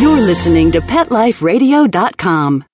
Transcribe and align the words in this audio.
You're 0.00 0.20
listening 0.20 0.70
to 0.72 0.80
PetLifeRadio.com. 0.80 2.64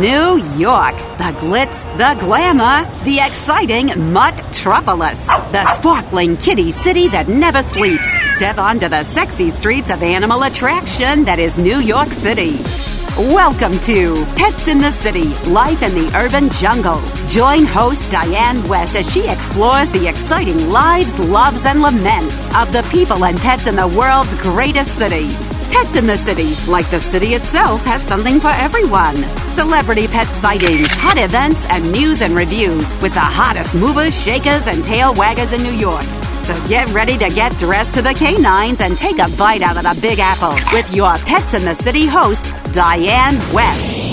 New 0.00 0.42
York, 0.58 0.96
the 1.16 1.32
glitz, 1.40 1.82
the 1.96 2.20
glamour, 2.20 2.84
the 3.04 3.20
exciting 3.20 3.86
Mutt-tropolis, 4.12 5.24
the 5.52 5.72
sparkling 5.72 6.36
kitty 6.36 6.72
city 6.72 7.08
that 7.08 7.28
never 7.28 7.62
sleeps. 7.62 8.08
Step 8.36 8.58
onto 8.58 8.88
the 8.88 9.04
sexy 9.04 9.50
streets 9.50 9.90
of 9.90 10.02
animal 10.02 10.42
attraction 10.42 11.24
that 11.24 11.38
is 11.38 11.56
New 11.56 11.78
York 11.78 12.08
City. 12.08 12.58
Welcome 13.16 13.78
to 13.82 14.26
Pets 14.34 14.66
in 14.66 14.78
the 14.78 14.90
City 14.90 15.26
Life 15.48 15.84
in 15.84 15.94
the 15.94 16.10
Urban 16.16 16.50
Jungle. 16.50 17.00
Join 17.28 17.64
host 17.64 18.10
Diane 18.10 18.60
West 18.66 18.96
as 18.96 19.08
she 19.08 19.28
explores 19.28 19.88
the 19.92 20.08
exciting 20.08 20.68
lives, 20.68 21.20
loves, 21.20 21.64
and 21.64 21.80
laments 21.80 22.52
of 22.56 22.72
the 22.72 22.82
people 22.90 23.24
and 23.24 23.38
pets 23.38 23.68
in 23.68 23.76
the 23.76 23.86
world's 23.86 24.34
greatest 24.42 24.98
city. 24.98 25.28
Pets 25.70 25.94
in 25.94 26.08
the 26.08 26.16
City, 26.16 26.56
like 26.68 26.90
the 26.90 26.98
city 26.98 27.34
itself, 27.34 27.84
has 27.84 28.02
something 28.02 28.40
for 28.40 28.50
everyone. 28.50 29.14
Celebrity 29.54 30.08
pet 30.08 30.26
sightings, 30.26 30.88
hot 30.90 31.16
events, 31.16 31.64
and 31.70 31.92
news 31.92 32.20
and 32.20 32.34
reviews 32.34 32.84
with 33.00 33.14
the 33.14 33.20
hottest 33.20 33.76
movers, 33.76 34.20
shakers, 34.20 34.66
and 34.66 34.84
tail 34.84 35.14
waggers 35.14 35.52
in 35.52 35.62
New 35.62 35.78
York. 35.78 36.23
So 36.44 36.68
get 36.68 36.92
ready 36.92 37.16
to 37.16 37.30
get 37.30 37.56
dressed 37.56 37.94
to 37.94 38.02
the 38.02 38.12
canines 38.12 38.82
and 38.82 38.98
take 38.98 39.18
a 39.18 39.30
bite 39.38 39.62
out 39.62 39.78
of 39.78 39.84
the 39.84 39.98
Big 40.02 40.18
Apple 40.18 40.54
with 40.74 40.94
your 40.94 41.16
Pets 41.24 41.54
in 41.54 41.64
the 41.64 41.74
City 41.74 42.06
host, 42.06 42.52
Diane 42.70 43.36
West. 43.54 44.03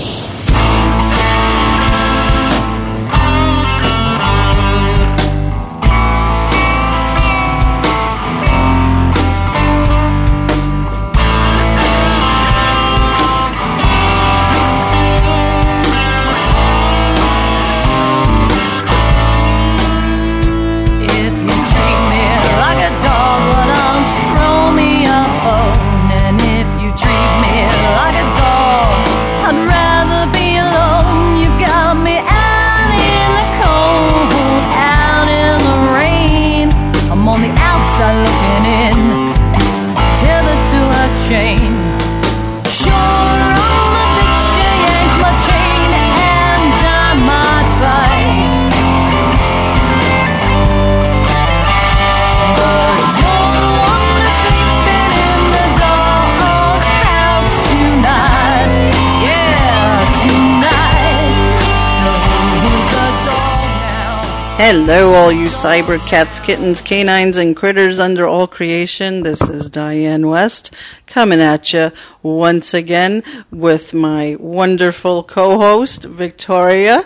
Hello, 64.73 65.13
all 65.15 65.33
you 65.33 65.47
cyber 65.47 65.99
cats, 66.07 66.39
kittens, 66.39 66.79
canines, 66.79 67.37
and 67.37 67.57
critters 67.57 67.99
under 67.99 68.25
all 68.25 68.47
creation. 68.47 69.21
This 69.21 69.41
is 69.41 69.69
Diane 69.69 70.27
West 70.27 70.73
coming 71.05 71.41
at 71.41 71.73
you 71.73 71.91
once 72.23 72.73
again 72.73 73.21
with 73.51 73.93
my 73.93 74.37
wonderful 74.39 75.23
co-host 75.23 76.05
Victoria. 76.05 77.05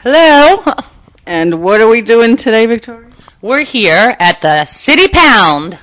Hello. 0.00 0.64
And 1.24 1.62
what 1.62 1.80
are 1.80 1.86
we 1.88 2.02
doing 2.02 2.36
today, 2.36 2.66
Victoria? 2.66 3.12
We're 3.40 3.62
here 3.62 4.16
at 4.18 4.40
the 4.40 4.64
City 4.64 5.06
Pound. 5.06 5.78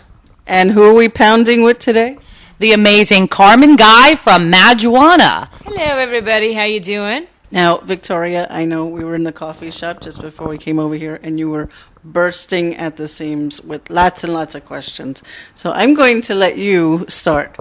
And 0.45 0.72
who 0.72 0.84
are 0.84 0.94
we 0.94 1.07
pounding 1.07 1.63
with 1.63 1.79
today? 1.79 2.17
The 2.59 2.73
amazing 2.73 3.29
Carmen 3.29 3.78
Guy 3.78 4.16
from 4.16 4.50
Mad 4.50 4.84
Juana. 4.84 5.50
Hello, 5.63 5.97
everybody. 5.97 6.51
How 6.55 6.66
you 6.66 6.81
doing? 6.81 7.28
Now, 7.51 7.78
Victoria, 7.78 8.47
I 8.50 8.63
know 8.66 8.88
we 8.88 9.03
were 9.03 9.16
in 9.16 9.25
the 9.25 9.34
coffee 9.34 9.72
shop 9.72 10.01
just 10.01 10.22
before 10.22 10.47
we 10.47 10.57
came 10.57 10.79
over 10.79 10.95
here, 10.95 11.19
and 11.22 11.38
you 11.38 11.50
were 11.50 11.67
bursting 12.03 12.75
at 12.78 12.95
the 12.95 13.07
seams 13.07 13.62
with 13.62 13.89
lots 13.89 14.23
and 14.23 14.34
lots 14.34 14.56
of 14.56 14.66
questions. 14.66 15.22
So 15.53 15.72
I'm 15.72 15.94
going 15.94 16.22
to 16.23 16.35
let 16.35 16.57
you 16.57 17.06
start. 17.09 17.57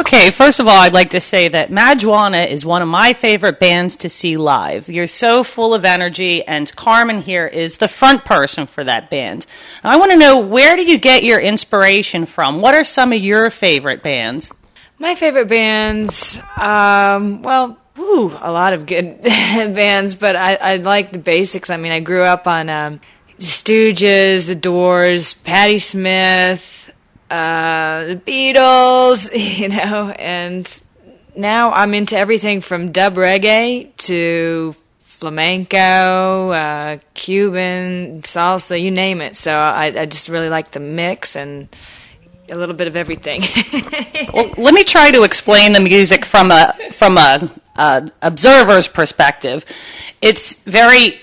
Okay, 0.00 0.32
first 0.32 0.58
of 0.58 0.66
all, 0.66 0.76
I'd 0.76 0.92
like 0.92 1.10
to 1.10 1.20
say 1.20 1.46
that 1.46 1.70
Mad 1.70 2.02
Juana 2.02 2.42
is 2.42 2.66
one 2.66 2.82
of 2.82 2.88
my 2.88 3.12
favorite 3.12 3.60
bands 3.60 3.96
to 3.98 4.08
see 4.08 4.36
live. 4.36 4.88
You're 4.88 5.06
so 5.06 5.44
full 5.44 5.72
of 5.72 5.84
energy, 5.84 6.44
and 6.44 6.74
Carmen 6.74 7.20
here 7.20 7.46
is 7.46 7.78
the 7.78 7.86
front 7.86 8.24
person 8.24 8.66
for 8.66 8.82
that 8.82 9.08
band. 9.08 9.46
I 9.84 9.98
want 9.98 10.10
to 10.10 10.18
know 10.18 10.40
where 10.40 10.74
do 10.74 10.82
you 10.82 10.98
get 10.98 11.22
your 11.22 11.38
inspiration 11.38 12.26
from? 12.26 12.60
What 12.60 12.74
are 12.74 12.82
some 12.82 13.12
of 13.12 13.20
your 13.20 13.50
favorite 13.50 14.02
bands? 14.02 14.52
My 14.98 15.14
favorite 15.14 15.48
bands, 15.48 16.40
um, 16.56 17.42
well, 17.42 17.78
whew, 17.96 18.36
a 18.40 18.50
lot 18.50 18.72
of 18.72 18.86
good 18.86 19.22
bands, 19.22 20.14
but 20.14 20.36
I, 20.36 20.54
I 20.54 20.76
like 20.76 21.12
the 21.12 21.18
basics. 21.18 21.70
I 21.70 21.76
mean, 21.76 21.92
I 21.92 22.00
grew 22.00 22.22
up 22.22 22.46
on 22.46 22.68
um, 22.68 23.00
Stooges, 23.38 24.48
The 24.48 24.54
Doors, 24.54 25.34
Patti 25.34 25.78
Smith, 25.78 26.90
uh, 27.30 28.04
the 28.04 28.16
Beatles, 28.16 29.30
you 29.58 29.68
know, 29.68 30.10
and 30.10 30.82
now 31.36 31.72
I'm 31.72 31.94
into 31.94 32.16
everything 32.16 32.60
from 32.60 32.92
dub 32.92 33.14
reggae 33.14 33.96
to 33.96 34.74
flamenco, 35.06 36.50
uh, 36.50 36.98
Cuban, 37.14 38.22
salsa, 38.22 38.80
you 38.80 38.90
name 38.90 39.20
it. 39.20 39.34
So 39.34 39.52
I, 39.52 40.00
I 40.00 40.06
just 40.06 40.28
really 40.28 40.48
like 40.48 40.72
the 40.72 40.80
mix 40.80 41.34
and 41.34 41.68
a 42.50 42.56
little 42.56 42.74
bit 42.74 42.88
of 42.88 42.96
everything. 42.96 43.42
Well, 44.32 44.52
let 44.56 44.74
me 44.74 44.82
try 44.82 45.12
to 45.12 45.22
explain 45.22 45.74
the 45.74 45.80
music 45.80 46.24
from 46.24 46.50
a 46.50 46.74
from 46.90 47.18
a 47.18 47.48
uh, 47.76 48.04
observer's 48.20 48.88
perspective. 48.88 49.64
It's 50.20 50.54
very 50.64 51.20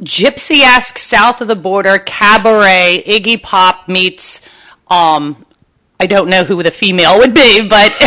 gypsy-esque, 0.00 0.98
south 0.98 1.40
of 1.40 1.46
the 1.46 1.54
border 1.54 1.98
cabaret. 2.00 3.04
Iggy 3.06 3.40
Pop 3.40 3.88
meets 3.88 4.40
um, 4.88 5.44
I 6.02 6.06
don't 6.06 6.28
know 6.28 6.42
who 6.42 6.60
the 6.64 6.72
female 6.72 7.16
would 7.18 7.32
be, 7.32 7.68
but 7.68 7.94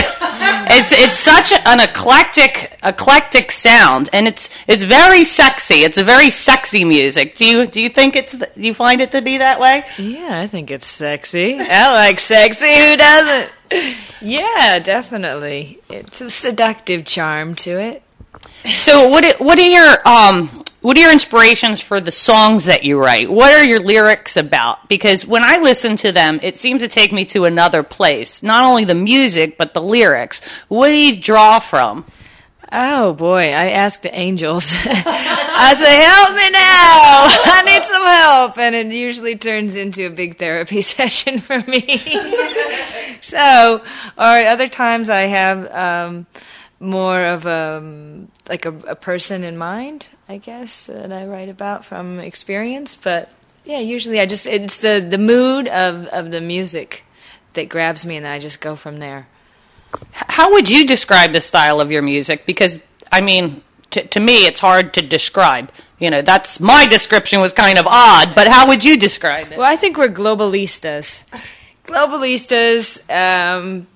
it's 0.69 0.91
it's 0.91 1.15
such 1.15 1.53
an 1.65 1.79
eclectic 1.79 2.77
eclectic 2.83 3.53
sound, 3.53 4.09
and 4.11 4.27
it's 4.27 4.49
it's 4.67 4.83
very 4.83 5.23
sexy. 5.23 5.85
It's 5.85 5.97
a 5.97 6.03
very 6.03 6.29
sexy 6.29 6.83
music. 6.83 7.37
Do 7.37 7.45
you 7.45 7.65
do 7.65 7.79
you 7.79 7.87
think 7.87 8.17
it's 8.17 8.33
do 8.33 8.47
you 8.61 8.73
find 8.73 8.99
it 8.99 9.11
to 9.11 9.21
be 9.21 9.37
that 9.37 9.61
way? 9.61 9.85
yeah, 9.97 10.41
I 10.41 10.45
think 10.45 10.71
it's 10.71 10.87
sexy. 10.87 11.57
I 11.57 11.93
like 11.93 12.19
sexy. 12.19 12.75
Who 12.75 12.97
doesn't? 12.97 13.53
Yeah, 14.19 14.79
definitely. 14.79 15.79
It's 15.87 16.19
a 16.19 16.29
seductive 16.29 17.05
charm 17.05 17.55
to 17.55 17.79
it. 17.79 18.03
So 18.69 19.09
what 19.09 19.39
what 19.39 19.59
are 19.59 19.61
your 19.61 20.07
um 20.07 20.49
what 20.81 20.97
are 20.97 21.01
your 21.01 21.11
inspirations 21.11 21.81
for 21.81 21.99
the 21.99 22.11
songs 22.11 22.65
that 22.65 22.83
you 22.83 22.99
write? 22.99 23.29
What 23.31 23.53
are 23.53 23.63
your 23.63 23.79
lyrics 23.79 24.37
about? 24.37 24.87
Because 24.87 25.25
when 25.25 25.43
I 25.43 25.57
listen 25.57 25.95
to 25.97 26.11
them, 26.11 26.39
it 26.43 26.57
seems 26.57 26.81
to 26.83 26.87
take 26.87 27.11
me 27.11 27.25
to 27.25 27.45
another 27.45 27.81
place. 27.81 28.43
Not 28.43 28.63
only 28.63 28.85
the 28.85 28.93
music, 28.93 29.57
but 29.57 29.73
the 29.73 29.81
lyrics. 29.81 30.41
What 30.67 30.89
do 30.89 30.93
you 30.93 31.19
draw 31.19 31.57
from? 31.59 32.05
Oh 32.71 33.13
boy, 33.13 33.53
I 33.53 33.69
ask 33.71 34.01
the 34.01 34.13
angels. 34.13 34.73
I 34.85 35.73
say, 35.73 35.95
"Help 36.03 36.35
me 36.35 36.49
now! 36.51 37.53
I 37.53 37.63
need 37.65 37.83
some 37.83 38.03
help," 38.03 38.57
and 38.57 38.75
it 38.75 38.95
usually 38.95 39.37
turns 39.37 39.75
into 39.75 40.07
a 40.07 40.09
big 40.09 40.37
therapy 40.37 40.81
session 40.95 41.39
for 41.39 41.61
me. 41.61 41.97
so, 43.21 43.81
or 44.17 44.23
other 44.23 44.67
times 44.67 45.09
I 45.09 45.27
have 45.27 45.71
um, 45.73 46.25
more 46.79 47.25
of 47.25 47.45
a 47.45 48.27
like 48.49 48.65
a, 48.65 48.73
a 48.87 48.95
person 48.95 49.43
in 49.43 49.57
mind, 49.57 50.09
I 50.27 50.37
guess, 50.37 50.87
that 50.87 51.11
I 51.11 51.25
write 51.25 51.49
about 51.49 51.85
from 51.85 52.19
experience. 52.19 52.95
But 52.95 53.31
yeah, 53.63 53.79
usually 53.79 54.19
I 54.19 54.25
just 54.25 54.45
it's 54.45 54.79
the 54.79 55.05
the 55.07 55.17
mood 55.17 55.67
of 55.67 56.05
of 56.07 56.31
the 56.31 56.41
music 56.41 57.05
that 57.53 57.69
grabs 57.69 58.05
me, 58.05 58.17
and 58.17 58.25
then 58.25 58.33
I 58.33 58.39
just 58.39 58.61
go 58.61 58.75
from 58.75 58.97
there. 58.97 59.27
How 60.11 60.51
would 60.51 60.69
you 60.69 60.85
describe 60.85 61.31
the 61.31 61.41
style 61.41 61.79
of 61.79 61.91
your 61.91 62.01
music? 62.01 62.45
Because 62.45 62.79
I 63.11 63.21
mean, 63.21 63.61
to, 63.91 64.05
to 64.07 64.19
me, 64.19 64.45
it's 64.45 64.59
hard 64.59 64.93
to 64.95 65.01
describe. 65.01 65.71
You 65.99 66.09
know, 66.09 66.21
that's 66.21 66.59
my 66.59 66.87
description 66.87 67.39
was 67.39 67.53
kind 67.53 67.79
of 67.79 67.87
odd, 67.87 68.35
but 68.35 68.47
how 68.47 68.67
would 68.67 68.83
you 68.83 68.97
describe 68.97 69.51
it? 69.51 69.57
Well, 69.57 69.71
I 69.71 69.77
think 69.77 69.97
we're 69.97 70.09
globalistas. 70.09 71.23
Globalistas 71.85 72.99
um, 73.09 73.87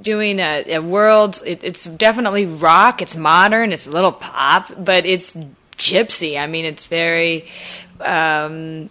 doing 0.00 0.40
a, 0.40 0.64
a 0.74 0.78
world. 0.80 1.40
It, 1.44 1.64
it's 1.64 1.84
definitely 1.84 2.46
rock. 2.46 3.02
It's 3.02 3.16
modern. 3.16 3.72
It's 3.72 3.86
a 3.86 3.90
little 3.90 4.12
pop, 4.12 4.72
but 4.78 5.06
it's 5.06 5.36
gypsy. 5.76 6.38
I 6.38 6.46
mean, 6.46 6.64
it's 6.64 6.86
very. 6.86 7.48
Um, 8.00 8.90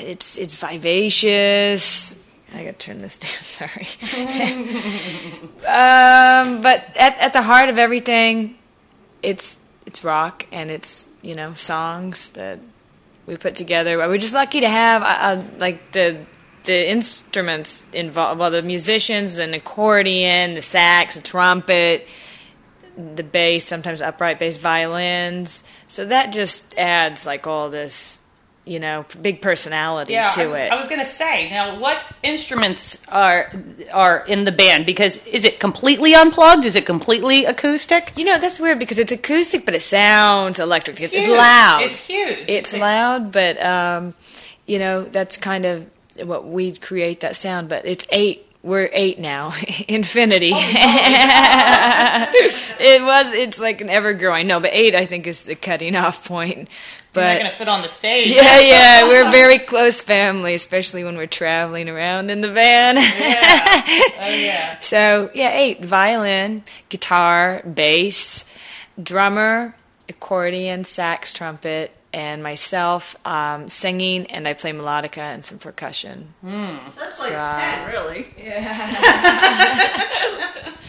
it's 0.00 0.38
it's 0.38 0.54
vivacious. 0.54 2.16
I 2.52 2.58
gotta 2.58 2.72
turn 2.74 2.98
this 2.98 3.18
down. 3.24 3.30
Sorry. 3.42 3.88
um, 5.66 6.62
but 6.62 6.84
at 6.96 7.18
at 7.18 7.32
the 7.32 7.42
heart 7.42 7.68
of 7.68 7.78
everything, 7.78 8.56
it's 9.22 9.60
it's 9.86 10.04
rock 10.04 10.46
and 10.52 10.70
it's 10.70 11.08
you 11.22 11.34
know 11.34 11.54
songs 11.54 12.30
that 12.30 12.58
we 13.26 13.36
put 13.36 13.54
together. 13.56 13.98
We're 13.98 14.18
just 14.18 14.34
lucky 14.34 14.60
to 14.60 14.68
have 14.68 15.02
uh, 15.02 15.06
uh, 15.06 15.44
like 15.58 15.92
the 15.92 16.18
the 16.64 16.90
instruments 16.90 17.82
involved. 17.92 18.40
Well, 18.40 18.50
the 18.50 18.62
musicians, 18.62 19.38
an 19.38 19.54
accordion, 19.54 20.54
the 20.54 20.62
sax, 20.62 21.16
the 21.16 21.22
trumpet, 21.22 22.06
the 22.96 23.22
bass, 23.22 23.64
sometimes 23.64 24.00
upright 24.02 24.38
bass, 24.38 24.56
violins. 24.56 25.64
So 25.88 26.06
that 26.06 26.32
just 26.32 26.76
adds 26.78 27.26
like 27.26 27.46
all 27.46 27.68
this, 27.68 28.20
you 28.64 28.80
know, 28.80 29.04
big 29.20 29.42
personality 29.42 30.12
Yeah, 30.14 30.28
to 30.28 30.42
I 30.42 30.46
was, 30.46 30.58
it. 30.60 30.72
I 30.72 30.74
was 30.76 30.88
going 30.88 31.00
to 31.00 31.06
say 31.06 31.50
now, 31.50 31.78
what 31.78 31.98
instruments 32.22 33.02
are 33.08 33.50
are 33.92 34.24
in 34.26 34.44
the 34.44 34.52
band? 34.52 34.86
Because 34.86 35.18
is 35.26 35.44
it 35.44 35.60
completely 35.60 36.14
unplugged? 36.14 36.64
Is 36.64 36.76
it 36.76 36.86
completely 36.86 37.44
acoustic? 37.44 38.12
You 38.16 38.24
know, 38.24 38.38
that's 38.38 38.58
weird 38.58 38.78
because 38.78 38.98
it's 38.98 39.12
acoustic, 39.12 39.64
but 39.66 39.74
it 39.74 39.82
sounds 39.82 40.60
electric. 40.60 41.00
It's, 41.00 41.12
huge. 41.12 41.28
loud. 41.28 41.82
It's 41.82 42.06
huge. 42.06 42.38
It's 42.48 42.72
It's- 42.74 42.80
loud, 42.80 43.32
but 43.32 43.62
um, 43.62 44.14
you 44.66 44.78
know, 44.78 45.02
that's 45.02 45.36
kind 45.36 45.66
of 45.66 45.84
what 46.22 46.46
we 46.46 46.74
create 46.76 47.20
that 47.20 47.36
sound. 47.36 47.68
But 47.68 47.84
it's 47.86 48.06
eight. 48.10 48.46
We're 48.62 48.88
eight 48.92 49.18
now. 49.18 49.52
Infinity. 49.88 50.52
Oh, 50.54 50.56
it 52.80 53.02
was. 53.02 53.32
It's 53.32 53.60
like 53.60 53.80
an 53.80 53.90
ever 53.90 54.12
growing. 54.14 54.46
No, 54.46 54.60
but 54.60 54.70
eight 54.72 54.94
I 54.94 55.06
think 55.06 55.26
is 55.26 55.42
the 55.42 55.54
cutting 55.54 55.96
off 55.96 56.26
point. 56.26 56.56
You're 56.56 57.22
not 57.22 57.30
But 57.30 57.38
going 57.38 57.50
to 57.52 57.56
fit 57.58 57.68
on 57.68 57.82
the 57.82 57.88
stage. 57.88 58.32
yeah, 58.32 58.58
yeah, 58.60 59.08
we're 59.08 59.28
a 59.28 59.30
very 59.32 59.58
close 59.58 60.00
family, 60.00 60.54
especially 60.54 61.04
when 61.04 61.16
we're 61.16 61.26
traveling 61.28 61.88
around 61.88 62.30
in 62.30 62.40
the 62.40 62.50
van. 62.50 62.96
yeah. 62.96 63.82
Oh 64.20 64.28
yeah. 64.34 64.80
So 64.80 65.30
yeah, 65.34 65.52
eight 65.52 65.84
violin, 65.84 66.64
guitar, 66.88 67.62
bass, 67.62 68.44
drummer, 69.00 69.76
accordion, 70.08 70.82
sax, 70.84 71.32
trumpet, 71.32 71.92
and 72.14 72.42
myself 72.44 73.16
um, 73.26 73.68
singing, 73.68 74.26
and 74.28 74.46
I 74.46 74.54
play 74.54 74.72
melodica 74.72 75.18
and 75.18 75.44
some 75.44 75.58
percussion. 75.58 76.32
That's 76.44 76.96
like 77.20 77.32
So- 77.32 77.58
10, 77.58 77.90
really. 77.92 78.26
Yeah. 78.38 78.90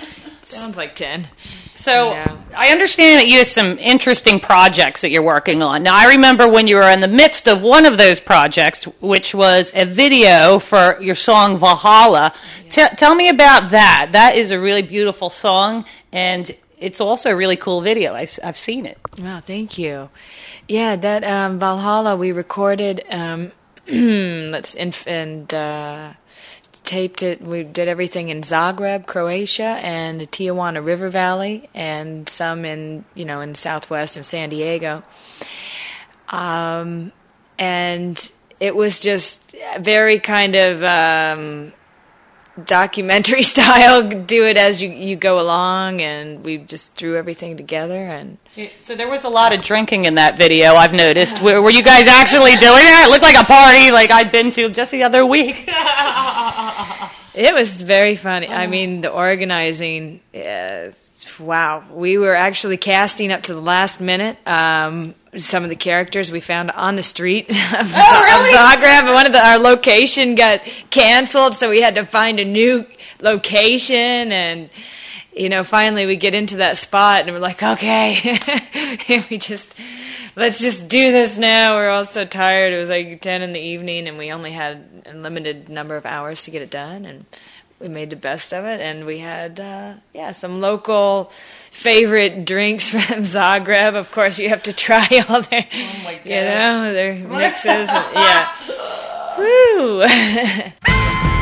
Sounds 0.43 0.77
like 0.77 0.93
ten. 0.95 1.27
So 1.73 2.11
Yeah. 2.11 2.37
I 2.55 2.69
understand 2.69 3.19
that 3.19 3.27
you 3.27 3.39
have 3.39 3.47
some 3.47 3.77
interesting 3.79 4.39
projects 4.39 5.01
that 5.01 5.09
you're 5.09 5.23
working 5.23 5.61
on. 5.63 5.81
Now 5.83 5.95
I 5.95 6.05
remember 6.09 6.47
when 6.47 6.67
you 6.67 6.75
were 6.77 6.89
in 6.89 6.99
the 7.01 7.07
midst 7.07 7.47
of 7.49 7.61
one 7.61 7.85
of 7.85 7.97
those 7.97 8.19
projects, 8.19 8.85
which 9.01 9.33
was 9.35 9.71
a 9.75 9.85
video 9.85 10.59
for 10.59 11.01
your 11.01 11.15
song 11.15 11.57
Valhalla. 11.57 12.31
Te- 12.69 12.95
tell 12.95 13.15
me 13.15 13.27
about 13.29 13.71
that. 13.71 14.09
That 14.11 14.35
is 14.37 14.51
a 14.51 14.59
really 14.59 14.83
beautiful 14.83 15.29
song, 15.31 15.83
and 16.13 16.49
it's 16.77 17.01
also 17.01 17.31
a 17.31 17.35
really 17.35 17.55
cool 17.55 17.81
video. 17.81 18.13
I, 18.13 18.27
have 18.43 18.57
seen 18.57 18.85
it. 18.85 18.97
Wow, 19.19 19.41
thank 19.41 19.77
you. 19.77 20.09
Yeah, 20.67 20.95
that 20.95 21.23
um, 21.23 21.59
Valhalla 21.59 22.15
we 22.15 22.31
recorded. 22.31 23.03
Um, 23.09 23.51
let's 23.87 24.75
and, 24.75 24.97
and 25.05 25.53
uh, 25.53 26.13
taped 26.83 27.23
it. 27.23 27.41
We 27.41 27.63
did 27.63 27.87
everything 27.87 28.29
in 28.29 28.41
Zagreb, 28.41 29.05
Croatia, 29.05 29.79
and 29.81 30.19
the 30.19 30.27
Tijuana 30.27 30.83
River 30.83 31.09
Valley, 31.09 31.69
and 31.73 32.27
some 32.29 32.65
in 32.65 33.05
you 33.13 33.25
know 33.25 33.41
in 33.41 33.55
Southwest 33.55 34.15
and 34.15 34.25
San 34.25 34.49
Diego. 34.49 35.03
Um, 36.29 37.11
and 37.57 38.31
it 38.59 38.75
was 38.75 38.99
just 38.99 39.55
very 39.79 40.19
kind 40.19 40.55
of 40.55 40.83
um, 40.83 41.73
documentary 42.63 43.43
style. 43.53 44.07
Do 44.07 44.45
it 44.45 44.57
as 44.57 44.81
you 44.81 44.89
you 44.89 45.15
go 45.15 45.39
along, 45.39 46.01
and 46.01 46.45
we 46.45 46.57
just 46.57 46.93
threw 46.93 47.17
everything 47.17 47.57
together 47.57 48.05
and. 48.07 48.37
So 48.79 48.95
there 48.95 49.09
was 49.09 49.25
a 49.25 49.29
lot 49.29 49.53
of 49.53 49.61
drinking 49.61 50.05
in 50.05 50.15
that 50.15 50.37
video. 50.37 50.75
I've 50.75 50.93
noticed. 50.93 51.41
Were, 51.41 51.61
were 51.61 51.69
you 51.69 51.83
guys 51.83 52.07
actually 52.07 52.51
doing 52.51 52.85
that? 52.87 53.05
It 53.07 53.11
looked 53.11 53.23
like 53.23 53.35
a 53.35 53.43
party, 53.43 53.91
like 53.91 54.11
I'd 54.11 54.31
been 54.31 54.49
to 54.51 54.69
just 54.69 54.91
the 54.91 55.03
other 55.03 55.25
week. 55.25 55.69
It 57.35 57.53
was 57.53 57.81
very 57.81 58.15
funny. 58.15 58.47
I 58.47 58.67
mean, 58.67 59.01
the 59.01 59.09
organizing, 59.09 60.21
uh, 60.33 60.91
wow. 61.39 61.83
We 61.91 62.17
were 62.17 62.35
actually 62.35 62.77
casting 62.77 63.31
up 63.31 63.43
to 63.43 63.53
the 63.53 63.61
last 63.61 64.01
minute. 64.01 64.37
Um, 64.45 65.15
some 65.37 65.63
of 65.63 65.69
the 65.69 65.75
characters 65.75 66.31
we 66.31 66.39
found 66.39 66.71
on 66.71 66.95
the 66.95 67.03
street 67.03 67.49
of, 67.49 67.55
really? 67.55 67.79
of 67.81 68.45
Zagreb. 68.53 69.13
One 69.13 69.25
of 69.25 69.33
the, 69.33 69.45
our 69.45 69.57
location 69.57 70.35
got 70.35 70.61
canceled, 70.89 71.55
so 71.55 71.69
we 71.69 71.81
had 71.81 71.95
to 71.95 72.05
find 72.05 72.39
a 72.39 72.45
new 72.45 72.85
location 73.21 74.31
and. 74.31 74.69
You 75.37 75.49
know, 75.49 75.65
finally 75.65 76.05
we 76.05 76.15
get 76.15 76.33
into 76.33 76.55
that 76.57 76.77
spot 76.77 77.23
and 77.23 77.31
we're 77.31 77.39
like, 77.39 77.61
okay, 77.61 78.39
and 79.09 79.27
we 79.29 79.37
just 79.37 79.77
let's 80.35 80.59
just 80.59 80.87
do 80.87 81.11
this 81.11 81.37
now. 81.37 81.75
We're 81.75 81.89
all 81.89 82.05
so 82.05 82.25
tired. 82.25 82.73
It 82.73 82.77
was 82.77 82.89
like 82.89 83.21
ten 83.21 83.41
in 83.41 83.51
the 83.51 83.59
evening, 83.59 84.07
and 84.07 84.17
we 84.17 84.31
only 84.31 84.51
had 84.51 85.03
a 85.05 85.13
limited 85.13 85.69
number 85.69 85.95
of 85.95 86.05
hours 86.05 86.43
to 86.45 86.51
get 86.51 86.61
it 86.61 86.69
done, 86.69 87.05
and 87.05 87.25
we 87.85 87.89
made 87.93 88.09
the 88.09 88.15
best 88.15 88.51
of 88.51 88.65
it. 88.65 88.81
And 88.81 89.05
we 89.05 89.19
had, 89.19 89.59
uh, 89.59 89.93
yeah, 90.11 90.31
some 90.31 90.59
local 90.59 91.25
favorite 91.69 92.43
drinks 92.45 92.89
from 92.91 93.23
Zagreb. 93.23 93.93
Of 93.93 94.11
course, 94.11 94.39
you 94.39 94.49
have 94.49 94.63
to 94.63 94.73
try 94.73 95.07
all 95.29 95.41
their, 95.43 95.67
you 96.23 96.31
know, 96.41 96.91
their 96.93 97.13
mixes. 97.27 97.87
yeah, 97.87 98.49
woo. 99.37 101.34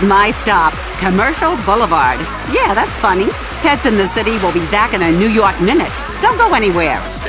Is 0.00 0.08
my 0.08 0.30
stop, 0.30 0.72
Commercial 0.98 1.56
Boulevard. 1.64 2.18
Yeah, 2.52 2.74
that's 2.74 2.98
funny. 2.98 3.28
Pets 3.62 3.86
in 3.86 3.94
the 3.94 4.06
City 4.08 4.38
will 4.38 4.52
be 4.52 4.64
back 4.70 4.94
in 4.94 5.02
a 5.02 5.10
New 5.10 5.28
York 5.28 5.60
minute. 5.60 6.00
Don't 6.20 6.38
go 6.38 6.54
anywhere. 6.54 7.19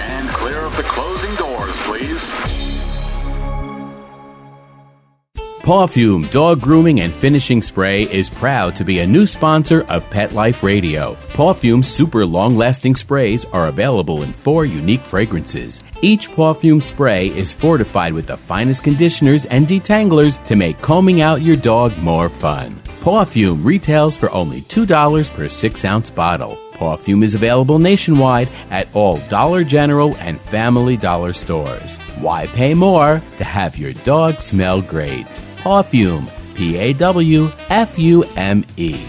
Pawfume 5.71 6.29
Dog 6.31 6.59
Grooming 6.59 6.99
and 6.99 7.13
Finishing 7.13 7.61
Spray 7.61 8.01
is 8.01 8.29
proud 8.29 8.75
to 8.75 8.83
be 8.83 8.99
a 8.99 9.07
new 9.07 9.25
sponsor 9.25 9.83
of 9.83 10.09
Pet 10.09 10.33
Life 10.33 10.63
Radio. 10.63 11.15
Pawfume's 11.29 11.87
super 11.87 12.25
long 12.25 12.57
lasting 12.57 12.93
sprays 12.93 13.45
are 13.53 13.69
available 13.69 14.23
in 14.23 14.33
four 14.33 14.65
unique 14.65 15.05
fragrances. 15.05 15.81
Each 16.01 16.29
Pawfume 16.29 16.81
spray 16.81 17.27
is 17.27 17.53
fortified 17.53 18.11
with 18.11 18.27
the 18.27 18.35
finest 18.35 18.83
conditioners 18.83 19.45
and 19.45 19.65
detanglers 19.65 20.45
to 20.47 20.57
make 20.57 20.81
combing 20.81 21.21
out 21.21 21.41
your 21.41 21.55
dog 21.55 21.97
more 21.99 22.27
fun. 22.27 22.75
Pawfume 22.99 23.63
retails 23.63 24.17
for 24.17 24.29
only 24.31 24.63
$2 24.63 25.33
per 25.33 25.47
6 25.47 25.85
ounce 25.85 26.09
bottle. 26.09 26.57
Pawfume 26.73 27.23
is 27.23 27.33
available 27.33 27.79
nationwide 27.79 28.49
at 28.71 28.89
all 28.93 29.19
Dollar 29.29 29.63
General 29.63 30.17
and 30.17 30.37
Family 30.41 30.97
Dollar 30.97 31.31
stores. 31.31 31.97
Why 32.19 32.47
pay 32.47 32.73
more 32.73 33.21
to 33.37 33.43
have 33.45 33.77
your 33.77 33.93
dog 33.93 34.41
smell 34.41 34.81
great? 34.81 35.41
Pawfume, 35.63 36.27
P 36.55 36.77
A 36.77 36.93
W 36.93 37.51
F 37.69 37.99
U 37.99 38.23
M 38.35 38.65
E. 38.77 38.99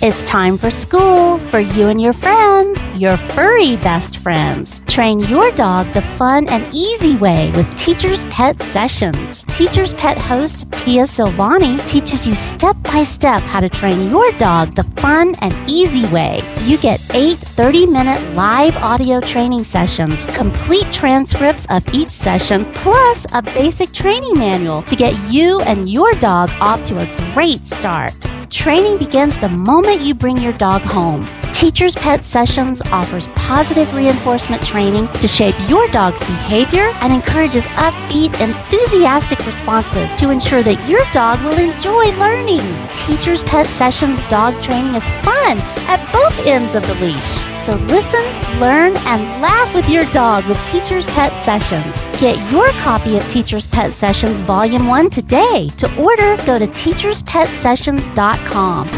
It's 0.00 0.24
time 0.26 0.58
for 0.58 0.70
school 0.70 1.38
for 1.50 1.58
you 1.58 1.88
and 1.88 2.00
your 2.00 2.12
friends, 2.12 2.78
your 2.98 3.16
furry 3.30 3.76
best 3.76 4.18
friends. 4.18 4.80
Train 4.88 5.20
your 5.20 5.50
dog 5.52 5.92
the 5.92 6.02
fun 6.16 6.48
and 6.48 6.66
easy 6.74 7.16
way 7.16 7.52
with 7.54 7.76
Teacher's 7.76 8.24
Pet 8.26 8.60
Sessions. 8.62 9.44
Teacher's 9.48 9.94
Pet 9.94 10.20
host 10.20 10.68
Pia 10.72 11.04
Silvani 11.04 11.84
teaches 11.86 12.26
you 12.26 12.34
step 12.34 12.76
by 12.82 13.04
step 13.04 13.40
how 13.42 13.60
to 13.60 13.68
train 13.68 14.10
your 14.10 14.30
dog 14.32 14.74
the 14.74 14.82
fun 15.00 15.34
and 15.40 15.54
easy 15.70 16.06
way. 16.12 16.42
You 16.64 16.78
get 16.78 17.00
eight 17.14 17.38
30 17.38 17.86
minute 17.86 18.20
live 18.34 18.76
audio 18.76 19.20
training 19.20 19.64
sessions, 19.64 20.24
complete 20.36 20.90
transcripts 20.90 21.66
of 21.70 21.82
each 21.94 22.10
session, 22.10 22.64
plus 22.74 23.26
a 23.32 23.42
basic 23.42 23.92
training 23.92 24.36
manual 24.36 24.82
to 24.82 24.96
get 24.96 25.14
you 25.30 25.60
and 25.60 25.88
your 25.88 26.12
dog 26.14 26.50
off 26.60 26.84
to 26.86 26.98
a 26.98 27.32
great 27.34 27.64
start. 27.66 28.12
Training 28.50 28.98
begins 28.98 29.38
the 29.38 29.48
moment 29.48 30.00
you 30.00 30.14
bring 30.14 30.38
your 30.38 30.54
dog 30.54 30.80
home. 30.82 31.26
Teacher's 31.58 31.96
Pet 31.96 32.24
Sessions 32.24 32.80
offers 32.92 33.26
positive 33.34 33.92
reinforcement 33.92 34.64
training 34.64 35.08
to 35.14 35.26
shape 35.26 35.56
your 35.68 35.88
dog's 35.88 36.20
behavior 36.20 36.92
and 37.00 37.12
encourages 37.12 37.64
upbeat, 37.74 38.40
enthusiastic 38.40 39.44
responses 39.44 40.08
to 40.20 40.30
ensure 40.30 40.62
that 40.62 40.88
your 40.88 41.02
dog 41.12 41.42
will 41.42 41.58
enjoy 41.58 42.16
learning. 42.16 42.60
Teacher's 42.94 43.42
Pet 43.42 43.66
Sessions 43.66 44.22
dog 44.28 44.54
training 44.62 44.94
is 44.94 45.02
fun 45.24 45.58
at 45.88 46.00
both 46.12 46.46
ends 46.46 46.76
of 46.76 46.86
the 46.86 46.94
leash. 47.04 47.40
So 47.66 47.74
listen, 47.92 48.22
learn, 48.60 48.96
and 48.98 49.42
laugh 49.42 49.74
with 49.74 49.88
your 49.88 50.04
dog 50.12 50.46
with 50.46 50.64
Teacher's 50.64 51.08
Pet 51.08 51.32
Sessions. 51.44 51.92
Get 52.20 52.38
your 52.52 52.68
copy 52.84 53.16
of 53.16 53.28
Teacher's 53.32 53.66
Pet 53.66 53.92
Sessions 53.92 54.40
Volume 54.42 54.86
1 54.86 55.10
today. 55.10 55.70
To 55.78 55.92
order, 55.96 56.36
go 56.46 56.60
to 56.60 56.68
teacherspetsessions.com. 56.68 58.90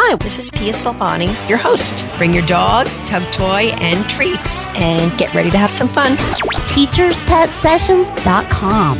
Hi, 0.00 0.14
this 0.14 0.38
is 0.38 0.48
Pia 0.48 0.72
Silvani, 0.72 1.26
your 1.48 1.58
host. 1.58 2.04
Bring 2.18 2.32
your 2.32 2.46
dog, 2.46 2.86
tug 3.04 3.24
toy, 3.32 3.72
and 3.80 4.08
treats, 4.08 4.64
and 4.76 5.10
get 5.18 5.34
ready 5.34 5.50
to 5.50 5.58
have 5.58 5.72
some 5.72 5.88
fun. 5.88 6.16
teacherspetsessions.com. 6.16 8.98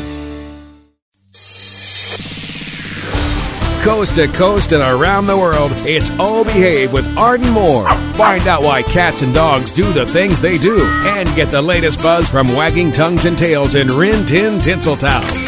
Coast 3.84 4.16
to 4.16 4.26
coast 4.26 4.72
and 4.72 4.82
around 4.82 5.26
the 5.26 5.36
world, 5.36 5.70
it's 5.86 6.10
All 6.18 6.42
Behave 6.42 6.92
with 6.92 7.06
Arden 7.16 7.50
Moore. 7.50 7.88
Find 8.14 8.48
out 8.48 8.62
why 8.62 8.82
cats 8.82 9.22
and 9.22 9.32
dogs 9.32 9.70
do 9.70 9.92
the 9.92 10.04
things 10.04 10.40
they 10.40 10.58
do 10.58 10.84
and 10.84 11.32
get 11.36 11.52
the 11.52 11.62
latest 11.62 12.02
buzz 12.02 12.28
from 12.28 12.48
wagging 12.56 12.90
tongues 12.90 13.24
and 13.24 13.38
tails 13.38 13.76
in 13.76 13.86
Rin 13.86 14.26
Tin 14.26 14.58
Tinseltown. 14.58 15.47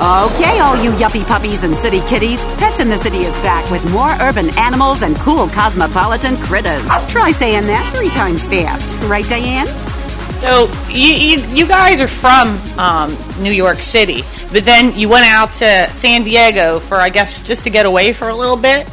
Okay, 0.00 0.58
all 0.60 0.82
you 0.82 0.92
yuppie 0.92 1.26
puppies 1.26 1.62
and 1.62 1.74
city 1.76 2.00
kitties, 2.08 2.42
Pets 2.56 2.80
in 2.80 2.88
the 2.88 2.96
City 2.96 3.18
is 3.18 3.32
back 3.42 3.70
with 3.70 3.84
more 3.92 4.08
urban 4.22 4.48
animals 4.58 5.02
and 5.02 5.14
cool 5.16 5.46
cosmopolitan 5.48 6.38
critters. 6.38 6.82
Try 7.08 7.32
saying 7.32 7.66
that 7.66 7.92
three 7.94 8.08
times 8.08 8.48
fast. 8.48 8.94
Right, 9.10 9.26
Diane? 9.28 9.66
So 10.38 10.72
you, 10.88 11.12
you, 11.14 11.38
you 11.54 11.66
guys 11.68 12.00
are 12.00 12.08
from 12.08 12.56
um, 12.78 13.14
New 13.42 13.52
York 13.52 13.82
City, 13.82 14.22
but 14.50 14.64
then 14.64 14.98
you 14.98 15.10
went 15.10 15.26
out 15.26 15.52
to 15.54 15.92
San 15.92 16.22
Diego 16.22 16.78
for, 16.80 16.94
I 16.96 17.10
guess, 17.10 17.40
just 17.40 17.64
to 17.64 17.70
get 17.70 17.84
away 17.84 18.14
for 18.14 18.30
a 18.30 18.34
little 18.34 18.56
bit. 18.56 18.88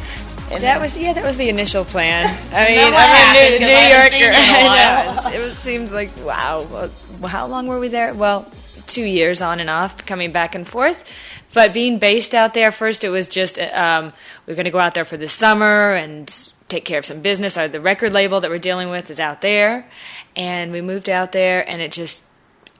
And 0.50 0.62
That 0.62 0.78
was 0.78 0.94
yeah, 0.94 1.14
that 1.14 1.24
was 1.24 1.38
the 1.38 1.48
initial 1.48 1.86
plan. 1.86 2.26
I 2.52 2.68
mean, 2.68 2.78
I'm 2.80 2.92
a 2.92 2.96
happened? 2.98 3.50
New, 3.54 3.58
'Cause 3.60 3.60
New 3.60 3.74
I 3.74 3.80
haven't 3.80 4.10
seen 4.10 4.20
you 4.20 4.26
in 4.26 4.32
Yorker. 4.34 4.40
a 4.40 4.60
I 4.60 4.64
while. 4.64 5.14
know. 5.14 5.28
It's- 5.30 5.52
It 5.52 5.54
seems 5.56 5.92
like 5.94 6.10
wow. 6.22 6.66
Well, 6.70 7.28
how 7.30 7.46
long 7.46 7.66
were 7.66 7.78
we 7.78 7.88
there? 7.88 8.12
Well, 8.12 8.46
two 8.88 9.04
years 9.04 9.40
on 9.40 9.60
and 9.60 9.70
off, 9.70 10.04
coming 10.04 10.32
back 10.32 10.54
and 10.54 10.66
forth. 10.66 11.10
But 11.54 11.72
being 11.72 11.98
based 11.98 12.34
out 12.34 12.54
there, 12.54 12.72
first 12.72 13.04
it 13.04 13.10
was 13.10 13.28
just 13.28 13.58
um, 13.58 14.12
we 14.46 14.52
are 14.52 14.56
going 14.56 14.64
to 14.64 14.70
go 14.70 14.80
out 14.80 14.94
there 14.94 15.04
for 15.04 15.16
the 15.16 15.28
summer 15.28 15.92
and 15.92 16.28
take 16.68 16.84
care 16.84 16.98
of 16.98 17.06
some 17.06 17.20
business. 17.20 17.56
Our, 17.56 17.68
the 17.68 17.80
record 17.80 18.12
label 18.12 18.40
that 18.40 18.50
we're 18.50 18.58
dealing 18.58 18.90
with 18.90 19.10
is 19.10 19.20
out 19.20 19.40
there, 19.40 19.88
and 20.36 20.72
we 20.72 20.80
moved 20.80 21.08
out 21.08 21.32
there, 21.32 21.68
and 21.68 21.80
it 21.80 21.92
just 21.92 22.24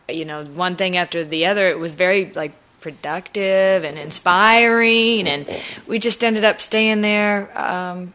you 0.08 0.24
know 0.24 0.44
one 0.44 0.76
thing 0.76 0.96
after 0.96 1.24
the 1.24 1.46
other. 1.46 1.68
It 1.68 1.78
was 1.78 1.94
very 1.94 2.32
like 2.32 2.52
productive 2.80 3.84
and 3.84 3.98
inspiring, 3.98 5.28
and 5.28 5.46
we 5.86 5.98
just 5.98 6.22
ended 6.24 6.44
up 6.44 6.60
staying 6.60 7.00
there. 7.00 7.56
Um, 7.58 8.14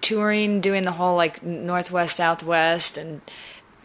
touring, 0.00 0.60
doing 0.60 0.82
the 0.82 0.92
whole 0.92 1.16
like 1.16 1.42
northwest, 1.42 2.16
southwest, 2.16 2.96
and 2.98 3.20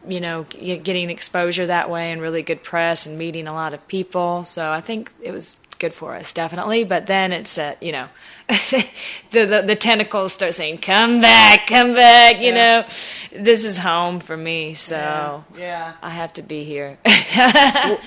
you 0.07 0.19
know, 0.19 0.43
getting 0.43 1.09
exposure 1.09 1.67
that 1.67 1.89
way 1.89 2.11
and 2.11 2.21
really 2.21 2.41
good 2.43 2.63
press 2.63 3.05
and 3.05 3.17
meeting 3.17 3.47
a 3.47 3.53
lot 3.53 3.73
of 3.73 3.87
people. 3.87 4.43
So 4.43 4.71
I 4.71 4.81
think 4.81 5.11
it 5.21 5.31
was 5.31 5.59
good 5.79 5.93
for 5.93 6.15
us, 6.15 6.31
definitely. 6.33 6.83
But 6.85 7.07
then 7.07 7.33
it's 7.33 7.57
uh, 7.57 7.75
you 7.81 7.91
know, 7.91 8.07
the, 8.47 9.45
the 9.45 9.63
the 9.65 9.75
tentacles 9.75 10.33
start 10.33 10.53
saying, 10.53 10.77
"Come 10.77 11.19
back, 11.21 11.67
come 11.67 11.93
back." 11.93 12.41
You 12.41 12.53
know, 12.53 12.85
this 13.31 13.65
is 13.65 13.77
home 13.77 14.19
for 14.19 14.37
me, 14.37 14.73
so 14.75 15.43
Yeah. 15.57 15.93
I 16.01 16.09
have 16.09 16.33
to 16.33 16.41
be 16.41 16.63
here. 16.63 16.97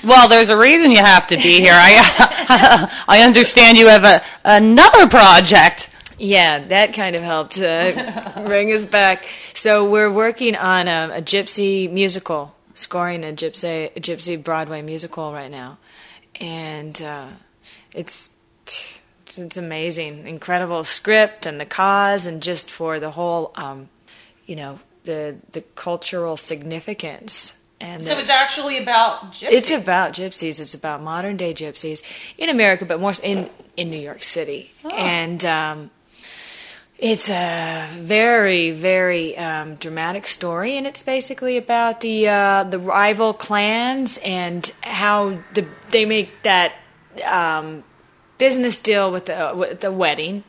Well, 0.05 0.29
there's 0.29 0.51
a 0.51 0.57
reason 0.57 0.91
you 0.93 0.99
have 0.99 1.27
to 1.29 1.37
be 1.37 1.61
here. 1.61 1.75
I 1.75 2.91
I 3.09 3.23
understand 3.23 3.77
you 3.77 3.89
have 3.89 4.05
a 4.05 4.23
another 4.45 5.09
project. 5.09 5.91
Yeah, 6.19 6.65
that 6.69 6.95
kind 6.95 7.15
of 7.17 7.23
helped 7.23 7.61
uh, 7.61 8.43
bring 8.47 8.73
us 8.73 8.87
back. 8.87 9.27
So 9.55 9.89
we're 9.89 10.11
working 10.11 10.57
on 10.57 10.89
a, 10.89 11.11
a 11.17 11.23
gypsy 11.23 11.91
musical, 11.91 12.55
scoring 12.75 13.23
a 13.25 13.33
gypsy 13.33 13.91
a 13.95 14.01
gypsy 14.01 14.43
Broadway 14.43 14.83
musical 14.83 15.33
right 15.33 15.51
now, 15.51 15.79
and 16.41 17.01
uh, 17.03 17.27
it's 17.95 18.31
it's 19.29 19.57
amazing, 19.59 20.27
incredible 20.27 20.83
script 20.85 21.45
and 21.45 21.61
the 21.61 21.67
cause, 21.67 22.25
and 22.27 22.43
just 22.43 22.71
for 22.71 22.99
the 22.99 23.11
whole, 23.11 23.53
um, 23.57 23.89
you 24.47 24.57
know, 24.57 24.79
the 25.05 25.37
the 25.53 25.61
cultural 25.75 26.37
significance. 26.37 27.57
And 27.79 28.03
So 28.07 28.15
the- 28.15 28.21
it's 28.21 28.31
actually 28.31 28.79
about 28.79 29.33
gypsy. 29.33 29.49
it's 29.53 29.71
about 29.71 30.15
gypsies. 30.15 30.61
It's 30.61 30.73
about 30.73 31.03
modern 31.03 31.37
day 31.37 31.53
gypsies 31.53 32.03
in 32.39 32.49
America, 32.49 32.87
but 32.87 33.01
more 33.01 33.13
in 33.23 33.51
in 33.77 33.91
New 33.91 34.01
York 34.01 34.23
City. 34.23 34.73
And 34.91 35.45
um, 35.45 35.91
it's 36.99 37.29
a 37.29 37.89
very 37.99 38.71
very 38.71 39.37
um, 39.37 39.75
dramatic 39.77 40.27
story, 40.27 40.77
and 40.77 40.87
it's 40.87 41.03
basically 41.03 41.57
about 41.57 42.01
the 42.01 42.29
uh, 42.29 42.65
the 42.65 42.79
rival 42.79 43.35
clans 43.35 44.19
and 44.19 44.73
how 44.83 45.39
the, 45.55 45.67
they 45.91 46.05
make 46.05 46.43
that 46.43 46.73
um, 47.27 47.85
business 48.39 48.81
deal 48.81 49.11
with 49.11 49.27
the 49.27 49.53
with 49.55 49.81
the 49.81 49.93
wedding. 49.93 50.45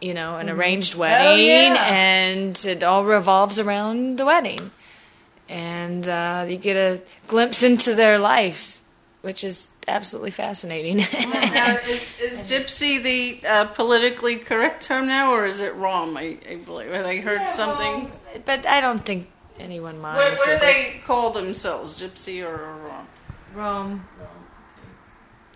You 0.00 0.14
know, 0.14 0.36
an 0.36 0.50
arranged 0.50 0.96
wedding, 0.96 1.46
yeah. 1.46 1.86
and 1.86 2.66
it 2.66 2.82
all 2.82 3.04
revolves 3.04 3.60
around 3.60 4.18
the 4.18 4.24
wedding 4.24 4.72
and 5.48 6.08
uh, 6.08 6.46
you 6.48 6.56
get 6.56 6.76
a 6.76 7.02
glimpse 7.26 7.62
into 7.62 7.94
their 7.94 8.18
lives 8.18 8.81
which 9.22 9.44
is 9.44 9.68
absolutely 9.88 10.30
fascinating. 10.30 10.98
Now, 11.52 11.76
is, 11.76 12.20
is 12.20 12.50
gypsy 12.50 13.02
the 13.02 13.46
uh, 13.46 13.64
politically 13.66 14.36
correct 14.36 14.82
term 14.82 15.06
now, 15.06 15.32
or 15.32 15.44
is 15.46 15.60
it 15.60 15.74
Rom? 15.74 16.16
I, 16.16 16.38
I 16.48 16.56
believe. 16.56 16.92
I 16.92 17.20
heard 17.20 17.48
something? 17.48 18.10
but 18.44 18.66
I 18.66 18.80
don't 18.80 19.04
think 19.04 19.28
anyone 19.58 20.00
minds. 20.00 20.18
What, 20.18 20.48
what 20.48 20.60
do 20.60 20.66
they 20.66 21.00
call 21.04 21.30
themselves, 21.30 22.00
gypsy 22.00 22.44
or 22.44 22.56
Rom? 22.56 23.06
Rome. 23.54 24.08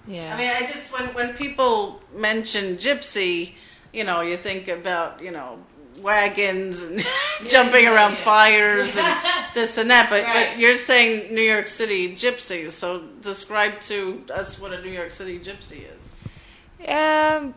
Yeah. 0.06 0.34
I 0.34 0.38
mean, 0.38 0.50
I 0.50 0.60
just 0.66 0.92
when 0.92 1.12
when 1.14 1.34
people 1.34 2.02
mention 2.14 2.76
gypsy, 2.76 3.54
you 3.92 4.04
know, 4.04 4.20
you 4.20 4.36
think 4.36 4.68
about 4.68 5.22
you 5.22 5.30
know 5.30 5.58
wagons 5.98 6.82
and 6.82 7.04
jumping 7.48 7.86
around 7.86 8.16
fires 8.18 8.96
and 8.96 9.16
this 9.54 9.78
and 9.78 9.90
that. 9.90 10.08
But 10.10 10.24
Right. 10.24 10.50
but 10.50 10.58
you're 10.58 10.76
saying 10.76 11.34
New 11.34 11.42
York 11.42 11.68
City 11.68 12.14
gypsies. 12.14 12.72
So 12.72 13.02
describe 13.20 13.80
to 13.82 14.24
us 14.32 14.58
what 14.60 14.72
a 14.72 14.80
New 14.82 14.90
York 14.90 15.10
City 15.10 15.38
gypsy 15.38 15.84
is. 15.84 16.88
Um, 16.88 17.54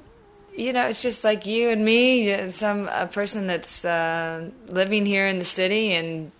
you 0.56 0.74
know, 0.74 0.88
it's 0.88 1.02
just 1.02 1.24
like 1.24 1.46
you 1.46 1.70
and 1.70 1.84
me, 1.86 2.50
some 2.50 2.88
a 2.90 3.08
person 3.08 3.48
that's 3.48 3.86
uh, 3.86 4.50
living 4.68 5.06
here 5.06 5.28
in 5.28 5.40
the 5.40 5.46
city 5.46 5.94
and 5.94 6.32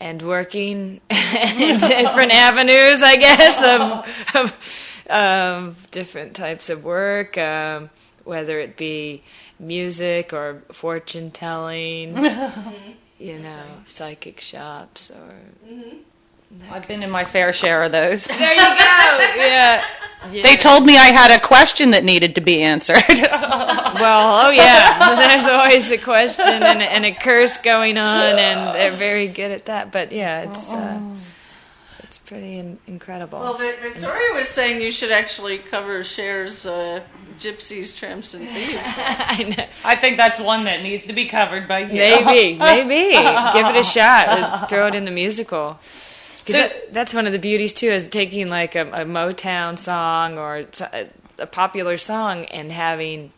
and 0.00 0.20
working 0.20 1.00
in 1.10 1.78
different 1.78 2.32
avenues, 2.32 3.00
I 3.02 3.16
guess, 3.16 3.62
of, 3.62 4.36
of 4.36 5.10
um, 5.10 5.76
different 5.92 6.34
types 6.34 6.68
of 6.68 6.84
work, 6.84 7.38
um, 7.38 7.88
whether 8.24 8.58
it 8.58 8.76
be 8.76 9.22
music 9.58 10.32
or 10.32 10.62
fortune 10.72 11.30
telling, 11.30 12.16
you 13.18 13.38
know, 13.38 13.62
psychic 13.84 14.40
shops 14.40 15.10
or. 15.10 15.34
I've 16.70 16.86
been 16.86 17.02
in 17.02 17.10
my 17.10 17.24
fair 17.24 17.52
share 17.52 17.82
of 17.82 17.90
those. 17.92 18.24
There 18.24 18.52
you 18.52 18.60
go. 18.60 18.76
Yeah. 19.36 19.84
They 20.30 20.56
told 20.56 20.86
me 20.86 20.96
I 20.96 21.06
had 21.06 21.36
a 21.36 21.40
question 21.40 21.90
that 21.90 22.04
needed 22.04 22.36
to 22.36 22.40
be 22.40 22.62
answered. 22.62 22.96
Well, 23.94 24.46
oh 24.46 24.50
yeah, 24.50 25.14
there's 25.14 25.44
always 25.44 25.88
a 25.92 25.98
question 25.98 26.44
and, 26.44 26.82
and 26.82 27.06
a 27.06 27.12
curse 27.12 27.58
going 27.58 27.96
on, 27.96 28.38
and 28.40 28.74
they're 28.74 28.90
very 28.90 29.28
good 29.28 29.52
at 29.52 29.66
that. 29.66 29.92
But 29.92 30.10
yeah, 30.10 30.50
it's 30.50 30.72
uh, 30.72 31.00
it's 31.00 31.33
pretty 32.26 32.58
in- 32.58 32.78
incredible. 32.86 33.38
Well, 33.40 33.58
Victoria 33.58 34.34
was 34.34 34.48
saying 34.48 34.80
you 34.80 34.90
should 34.90 35.10
actually 35.12 35.58
cover 35.58 36.02
Cher's 36.02 36.64
uh, 36.66 37.00
gypsies, 37.38 37.96
tramps, 37.96 38.34
and 38.34 38.46
thieves. 38.48 38.78
I 38.84 39.54
know. 39.56 39.66
I 39.84 39.96
think 39.96 40.16
that's 40.16 40.38
one 40.40 40.64
that 40.64 40.82
needs 40.82 41.06
to 41.06 41.12
be 41.12 41.26
covered 41.26 41.66
by 41.68 41.80
you. 41.80 41.94
Maybe, 41.94 42.58
maybe 42.58 43.12
give 43.52 43.66
it 43.66 43.76
a 43.76 43.82
shot. 43.84 44.68
Throw 44.70 44.86
it 44.88 44.94
in 44.94 45.04
the 45.04 45.10
musical. 45.10 45.78
'Cause 46.46 46.46
So- 46.46 46.52
that- 46.52 46.92
that's 46.92 47.14
one 47.14 47.26
of 47.26 47.32
the 47.32 47.38
beauties 47.38 47.72
too, 47.74 47.88
is 47.90 48.08
taking 48.08 48.48
like 48.48 48.74
a, 48.76 48.82
a 48.82 49.04
Motown 49.04 49.78
song 49.78 50.38
or 50.38 50.66
a 51.38 51.46
popular 51.46 51.96
song 51.96 52.44
and 52.46 52.70
having, 52.70 53.32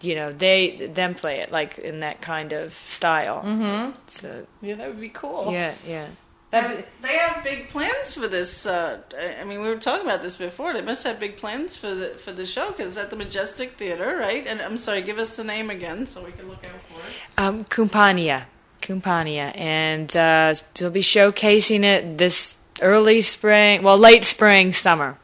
you 0.00 0.14
know, 0.14 0.32
they 0.32 0.88
them 0.92 1.14
play 1.14 1.40
it 1.40 1.52
like 1.52 1.78
in 1.78 2.00
that 2.00 2.20
kind 2.22 2.52
of 2.52 2.72
style. 2.72 3.42
Mm-hmm. 3.44 3.90
So 4.06 4.46
Yeah, 4.62 4.74
that 4.76 4.88
would 4.88 5.00
be 5.00 5.08
cool. 5.10 5.52
yeah, 5.52 5.74
yeah. 5.86 6.06
They 6.54 6.84
they 7.02 7.16
have 7.18 7.42
big 7.42 7.68
plans 7.68 8.14
for 8.14 8.28
this. 8.28 8.64
Uh, 8.64 9.00
I 9.18 9.40
I 9.40 9.44
mean, 9.44 9.60
we 9.60 9.68
were 9.68 9.76
talking 9.76 10.06
about 10.06 10.22
this 10.22 10.36
before. 10.36 10.72
They 10.72 10.82
must 10.82 11.02
have 11.04 11.18
big 11.18 11.36
plans 11.36 11.76
for 11.76 11.92
the 11.92 12.10
for 12.10 12.30
the 12.30 12.46
show 12.46 12.70
because 12.70 12.88
it's 12.88 12.96
at 12.96 13.10
the 13.10 13.16
Majestic 13.16 13.72
Theater, 13.72 14.16
right? 14.16 14.46
And 14.46 14.60
I'm 14.60 14.78
sorry, 14.78 15.02
give 15.02 15.18
us 15.18 15.34
the 15.34 15.42
name 15.42 15.68
again 15.68 16.06
so 16.06 16.24
we 16.24 16.30
can 16.30 16.48
look 16.48 16.64
out 16.64 16.80
for 16.82 17.00
it. 17.00 17.14
Um, 17.36 17.64
Kumpania, 17.64 18.46
Kumpania, 18.80 19.52
and 19.56 20.16
uh, 20.16 20.54
they'll 20.74 20.90
be 20.90 21.00
showcasing 21.00 21.82
it 21.82 22.18
this 22.18 22.56
early 22.80 23.20
spring, 23.20 23.82
well, 23.82 23.98
late 23.98 24.24
spring, 24.24 24.72
summer, 24.72 25.18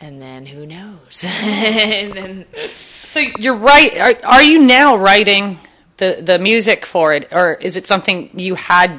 and 0.00 0.20
then 0.20 0.46
who 0.46 0.66
knows? 0.66 1.24
and 1.44 2.12
then 2.12 2.44
So 2.74 3.20
you're 3.38 3.56
right. 3.56 3.96
Are, 3.98 4.26
are 4.26 4.42
you 4.42 4.58
now 4.58 4.96
writing 4.96 5.60
the, 5.98 6.18
the 6.20 6.40
music 6.40 6.86
for 6.86 7.12
it, 7.12 7.28
or 7.32 7.54
is 7.54 7.76
it 7.76 7.86
something 7.86 8.30
you 8.34 8.56
had 8.56 8.98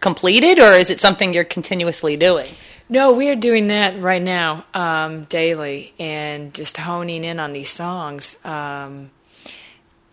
completed, 0.00 0.58
or 0.58 0.72
is 0.72 0.90
it 0.90 1.00
something 1.00 1.34
you're 1.34 1.44
continuously 1.44 2.16
doing? 2.16 2.48
no, 2.88 3.12
we 3.12 3.28
are 3.28 3.36
doing 3.36 3.68
that 3.68 4.00
right 4.00 4.22
now, 4.22 4.64
um, 4.72 5.24
daily, 5.24 5.92
and 5.98 6.54
just 6.54 6.78
honing 6.78 7.22
in 7.22 7.38
on 7.38 7.52
these 7.52 7.70
songs. 7.70 8.38
Um, 8.44 9.10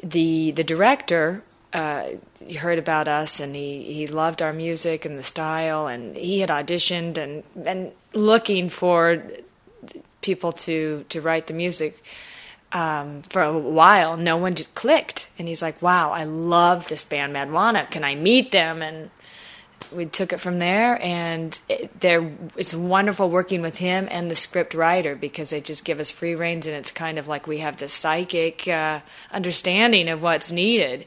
the 0.01 0.51
the 0.51 0.63
director 0.63 1.43
uh, 1.73 2.05
he 2.45 2.53
heard 2.53 2.79
about 2.79 3.07
us 3.07 3.39
and 3.39 3.55
he, 3.55 3.83
he 3.83 4.07
loved 4.07 4.41
our 4.41 4.53
music 4.53 5.03
and 5.03 5.17
the 5.17 5.23
style 5.23 5.87
and 5.87 6.15
he 6.15 6.39
had 6.39 6.49
auditioned 6.49 7.17
and 7.17 7.43
and 7.65 7.91
looking 8.13 8.69
for 8.69 9.23
people 10.21 10.51
to 10.51 11.05
to 11.09 11.21
write 11.21 11.47
the 11.47 11.53
music 11.53 12.03
um, 12.71 13.21
for 13.23 13.41
a 13.41 13.57
while. 13.57 14.17
No 14.17 14.37
one 14.37 14.55
just 14.55 14.75
clicked, 14.75 15.29
and 15.39 15.47
he's 15.47 15.61
like, 15.61 15.81
"Wow, 15.81 16.11
I 16.11 16.23
love 16.23 16.87
this 16.87 17.03
band, 17.03 17.33
Mad 17.33 17.51
Juana. 17.51 17.87
Can 17.89 18.03
I 18.03 18.15
meet 18.15 18.51
them?" 18.51 18.81
And 18.81 19.11
we 19.91 20.05
took 20.05 20.33
it 20.33 20.39
from 20.39 20.59
there, 20.59 21.01
and 21.01 21.59
it, 21.69 21.99
they're, 21.99 22.31
it's 22.55 22.73
wonderful 22.73 23.29
working 23.29 23.61
with 23.61 23.77
him 23.77 24.07
and 24.09 24.29
the 24.29 24.35
script 24.35 24.73
writer 24.73 25.15
because 25.15 25.49
they 25.49 25.61
just 25.61 25.85
give 25.85 25.99
us 25.99 26.11
free 26.11 26.35
reins, 26.35 26.67
and 26.67 26.75
it's 26.75 26.91
kind 26.91 27.17
of 27.17 27.27
like 27.27 27.47
we 27.47 27.59
have 27.59 27.77
this 27.77 27.93
psychic 27.93 28.67
uh, 28.67 28.99
understanding 29.31 30.09
of 30.09 30.21
what's 30.21 30.51
needed. 30.51 31.05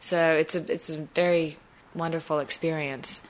So 0.00 0.36
it's 0.36 0.54
a 0.54 0.72
it's 0.72 0.90
a 0.90 0.98
very 1.14 1.56
wonderful 1.94 2.38
experience. 2.38 3.22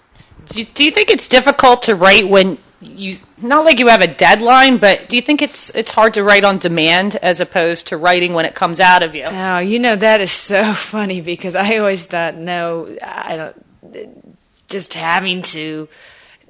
Do 0.46 0.60
you, 0.60 0.64
do 0.66 0.84
you 0.84 0.90
think 0.90 1.10
it's 1.10 1.28
difficult 1.28 1.82
to 1.82 1.94
write 1.94 2.28
when 2.28 2.58
you 2.80 3.16
not 3.38 3.64
like 3.64 3.78
you 3.78 3.88
have 3.88 4.02
a 4.02 4.06
deadline, 4.06 4.78
but 4.78 5.08
do 5.08 5.16
you 5.16 5.22
think 5.22 5.42
it's 5.42 5.70
it's 5.74 5.90
hard 5.90 6.14
to 6.14 6.22
write 6.22 6.44
on 6.44 6.58
demand 6.58 7.16
as 7.16 7.40
opposed 7.40 7.88
to 7.88 7.96
writing 7.96 8.34
when 8.34 8.44
it 8.44 8.54
comes 8.54 8.78
out 8.78 9.02
of 9.02 9.14
you? 9.14 9.24
Oh, 9.24 9.58
you 9.58 9.78
know 9.78 9.96
that 9.96 10.20
is 10.20 10.30
so 10.30 10.72
funny 10.74 11.20
because 11.20 11.54
I 11.54 11.78
always 11.78 12.06
thought, 12.06 12.36
no, 12.36 12.96
I 13.02 13.36
don't. 13.36 14.27
Just 14.68 14.94
having 14.94 15.42
to, 15.42 15.88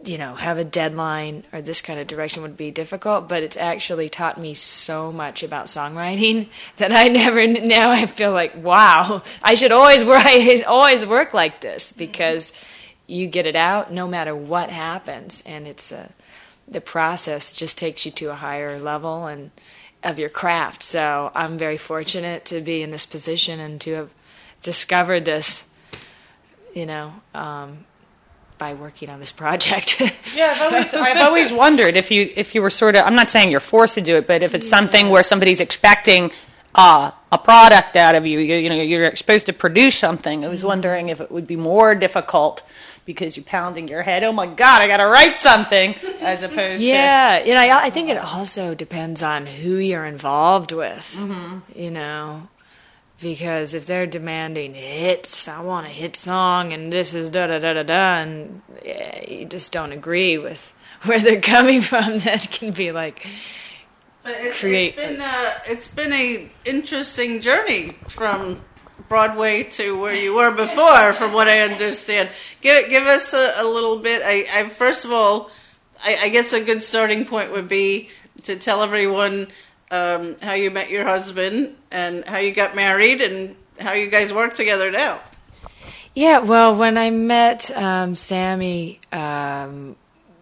you 0.04 0.18
know, 0.18 0.34
have 0.34 0.58
a 0.58 0.64
deadline 0.64 1.44
or 1.52 1.62
this 1.62 1.80
kind 1.80 2.00
of 2.00 2.06
direction 2.06 2.42
would 2.42 2.56
be 2.56 2.70
difficult. 2.70 3.28
But 3.28 3.42
it's 3.42 3.56
actually 3.56 4.08
taught 4.08 4.40
me 4.40 4.54
so 4.54 5.12
much 5.12 5.42
about 5.42 5.66
songwriting 5.66 6.48
that 6.76 6.92
I 6.92 7.04
never. 7.04 7.46
Now 7.46 7.90
I 7.90 8.06
feel 8.06 8.32
like, 8.32 8.56
wow, 8.56 9.22
I 9.42 9.54
should 9.54 9.72
always 9.72 10.04
work. 10.04 10.24
Always 10.66 11.06
work 11.06 11.34
like 11.34 11.60
this 11.60 11.92
because 11.92 12.52
you 13.06 13.26
get 13.26 13.46
it 13.46 13.56
out 13.56 13.90
no 13.90 14.06
matter 14.06 14.36
what 14.36 14.70
happens, 14.70 15.42
and 15.46 15.66
it's 15.66 15.90
a 15.92 16.10
the 16.70 16.80
process 16.80 17.52
just 17.52 17.78
takes 17.78 18.04
you 18.04 18.12
to 18.12 18.26
a 18.26 18.34
higher 18.34 18.78
level 18.78 19.26
and 19.26 19.50
of 20.02 20.18
your 20.18 20.28
craft. 20.28 20.82
So 20.82 21.32
I'm 21.34 21.58
very 21.58 21.76
fortunate 21.76 22.44
to 22.46 22.60
be 22.60 22.82
in 22.82 22.90
this 22.90 23.06
position 23.06 23.58
and 23.58 23.80
to 23.80 23.92
have 23.94 24.14
discovered 24.62 25.24
this, 25.24 25.66
you 26.74 26.86
know, 26.86 27.14
um, 27.34 27.84
by 28.58 28.74
working 28.74 29.08
on 29.10 29.20
this 29.20 29.32
project. 29.32 30.00
Yeah, 30.34 30.54
I've 30.54 30.72
always, 30.72 30.94
I've 30.94 31.16
always 31.16 31.52
wondered 31.52 31.96
if 31.96 32.10
you 32.10 32.30
if 32.36 32.54
you 32.54 32.62
were 32.62 32.70
sort 32.70 32.94
of 32.94 33.06
I'm 33.06 33.16
not 33.16 33.30
saying 33.30 33.50
you're 33.50 33.60
forced 33.60 33.94
to 33.94 34.00
do 34.00 34.16
it, 34.16 34.26
but 34.26 34.42
if 34.42 34.54
it's 34.54 34.68
something 34.68 35.08
where 35.08 35.22
somebody's 35.24 35.58
expecting 35.60 36.30
uh, 36.74 37.10
a 37.32 37.38
product 37.38 37.96
out 37.96 38.14
of 38.14 38.24
you, 38.26 38.38
you, 38.38 38.54
you 38.56 38.68
know, 38.68 38.76
you're 38.80 39.16
supposed 39.16 39.46
to 39.46 39.52
produce 39.52 39.96
something. 39.96 40.44
I 40.44 40.48
was 40.48 40.62
wondering 40.62 41.08
if 41.08 41.20
it 41.20 41.30
would 41.32 41.46
be 41.46 41.56
more 41.56 41.94
difficult 41.94 42.62
because 43.04 43.36
you're 43.36 43.44
pounding 43.44 43.88
your 43.88 44.02
head. 44.02 44.22
Oh 44.22 44.32
my 44.32 44.46
God, 44.46 44.82
I 44.82 44.86
got 44.86 44.98
to 44.98 45.06
write 45.06 45.38
something, 45.38 45.94
as 46.20 46.42
opposed 46.42 46.80
to 46.80 46.86
yeah, 46.86 47.42
you 47.42 47.54
know, 47.54 47.60
I, 47.60 47.86
I 47.86 47.90
think 47.90 48.10
it 48.10 48.18
also 48.18 48.74
depends 48.74 49.22
on 49.22 49.46
who 49.46 49.76
you're 49.78 50.04
involved 50.04 50.72
with. 50.72 51.18
You 51.74 51.90
know, 51.90 52.48
because 53.20 53.74
if 53.74 53.86
they're 53.86 54.06
demanding 54.06 54.74
hits, 54.74 55.48
I 55.48 55.60
want 55.60 55.86
a 55.86 55.90
hit 55.90 56.16
song, 56.16 56.72
and 56.72 56.92
this 56.92 57.14
is 57.14 57.30
da 57.30 57.46
da 57.46 57.58
da 57.58 57.72
da 57.74 57.82
da, 57.82 58.18
and 58.20 58.62
yeah, 58.84 59.28
you 59.28 59.44
just 59.44 59.72
don't 59.72 59.92
agree 59.92 60.38
with 60.38 60.72
where 61.04 61.20
they're 61.20 61.40
coming 61.40 61.80
from. 61.82 62.18
That 62.18 62.48
can 62.50 62.70
be 62.72 62.92
like, 62.92 63.26
But 64.22 64.36
it's, 64.38 64.60
Create- 64.60 64.88
it's 64.88 64.96
been 64.96 65.20
uh, 65.20 65.52
it's 65.66 65.88
been 65.88 66.12
a 66.12 66.50
interesting 66.64 67.40
journey 67.40 67.96
from 68.08 68.60
Broadway 69.08 69.62
to 69.64 69.98
where 70.00 70.14
you 70.14 70.34
were 70.34 70.50
before, 70.50 71.12
from 71.14 71.32
what 71.32 71.48
I 71.48 71.60
understand. 71.60 72.28
Give 72.60 72.88
give 72.88 73.04
us 73.06 73.32
a, 73.34 73.54
a 73.56 73.64
little 73.64 73.98
bit. 73.98 74.22
I, 74.24 74.46
I 74.52 74.68
first 74.68 75.04
of 75.04 75.12
all, 75.12 75.50
I, 76.04 76.16
I 76.24 76.28
guess 76.28 76.52
a 76.52 76.62
good 76.62 76.82
starting 76.82 77.24
point 77.24 77.50
would 77.52 77.68
be 77.68 78.10
to 78.44 78.56
tell 78.56 78.82
everyone 78.82 79.48
um, 79.90 80.36
how 80.42 80.54
you 80.54 80.70
met 80.70 80.90
your 80.90 81.04
husband 81.04 81.74
and 81.90 82.24
how 82.26 82.38
you 82.38 82.52
got 82.52 82.74
married 82.76 83.20
and 83.20 83.56
how 83.78 83.92
you 83.92 84.08
guys 84.10 84.32
work 84.32 84.54
together 84.54 84.90
now. 84.90 85.20
Yeah, 86.14 86.40
well, 86.40 86.74
when 86.76 86.98
I 86.98 87.10
met 87.10 87.70
um, 87.76 88.14
Sammy, 88.16 89.00
um, 89.12 89.94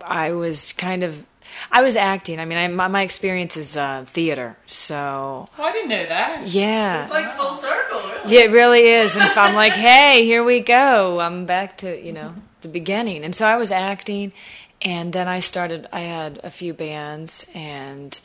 I 0.03 0.33
was 0.33 0.73
kind 0.73 1.03
of, 1.05 1.23
I 1.71 1.83
was 1.83 1.97
acting. 1.97 2.41
I 2.41 2.45
mean, 2.47 2.57
I, 2.59 2.69
my, 2.69 2.89
my 2.89 3.03
experience 3.03 3.57
is 3.57 3.77
uh, 3.77 4.05
theater, 4.07 4.57
so 4.67 5.49
Oh, 5.59 5.63
I 5.63 5.73
didn't 5.73 5.91
know 5.91 6.07
that. 6.07 6.47
yeah. 6.49 7.03
It's 7.03 7.11
like 7.13 7.37
full 7.37 7.53
circle, 7.55 8.01
really. 8.01 8.35
Yeah, 8.35 8.41
it 8.43 8.53
really 8.53 8.87
is. 8.89 9.17
And 9.17 9.25
if 9.25 9.37
I'm 9.37 9.55
like, 9.55 9.73
hey, 9.73 10.25
here 10.25 10.45
we 10.45 10.61
go, 10.61 11.21
I'm 11.21 11.45
back 11.47 11.79
to, 11.79 12.01
you 12.03 12.13
know, 12.13 12.35
the 12.63 12.69
beginning. 12.69 13.25
And 13.25 13.35
so 13.35 13.47
I 13.47 13.57
was 13.57 13.71
acting, 13.71 14.33
and 14.81 15.13
then 15.13 15.29
I 15.29 15.41
started, 15.41 15.89
I 15.93 16.01
had 16.01 16.41
a 16.43 16.51
few 16.51 16.73
bands, 16.73 17.45
and 17.55 18.19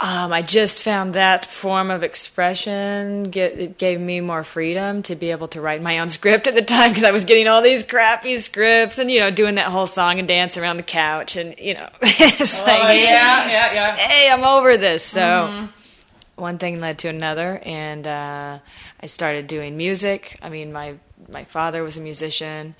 um, 0.00 0.32
I 0.32 0.42
just 0.42 0.82
found 0.82 1.14
that 1.14 1.44
form 1.44 1.90
of 1.90 2.04
expression 2.04 3.24
get, 3.30 3.58
it 3.58 3.78
gave 3.78 4.00
me 4.00 4.20
more 4.20 4.44
freedom 4.44 5.02
to 5.02 5.16
be 5.16 5.30
able 5.32 5.48
to 5.48 5.60
write 5.60 5.82
my 5.82 5.98
own 5.98 6.08
script 6.18 6.46
at 6.46 6.54
the 6.54 6.62
time 6.62 6.90
because 6.90 7.04
I 7.04 7.10
was 7.10 7.24
getting 7.24 7.48
all 7.48 7.62
these 7.62 7.82
crappy 7.82 8.38
scripts 8.38 8.98
and 8.98 9.10
you 9.10 9.18
know 9.20 9.30
doing 9.30 9.56
that 9.56 9.66
whole 9.66 9.86
song 9.88 10.18
and 10.20 10.28
dance 10.28 10.56
around 10.56 10.76
the 10.76 10.82
couch 10.84 11.36
and 11.36 11.58
you 11.58 11.74
know 11.74 11.88
it's 12.02 12.60
Oh, 12.60 12.64
like 12.64 12.96
yeah, 12.98 13.48
yeah, 13.48 13.72
yeah. 13.74 13.96
hey 13.96 14.30
I'm 14.30 14.44
over 14.44 14.76
this 14.76 15.02
so 15.02 15.20
Mhm. 15.20 15.68
one 16.36 16.58
thing 16.58 16.80
led 16.80 16.98
to 17.00 17.08
another 17.08 17.60
and 17.64 18.06
uh, 18.06 18.58
I 19.02 19.06
started 19.06 19.46
doing 19.48 19.76
music 19.76 20.38
I 20.42 20.48
mean 20.48 20.72
my 20.72 20.94
my 21.32 21.42
father 21.44 21.82
was 21.82 21.96
a 21.96 22.00
musician 22.00 22.76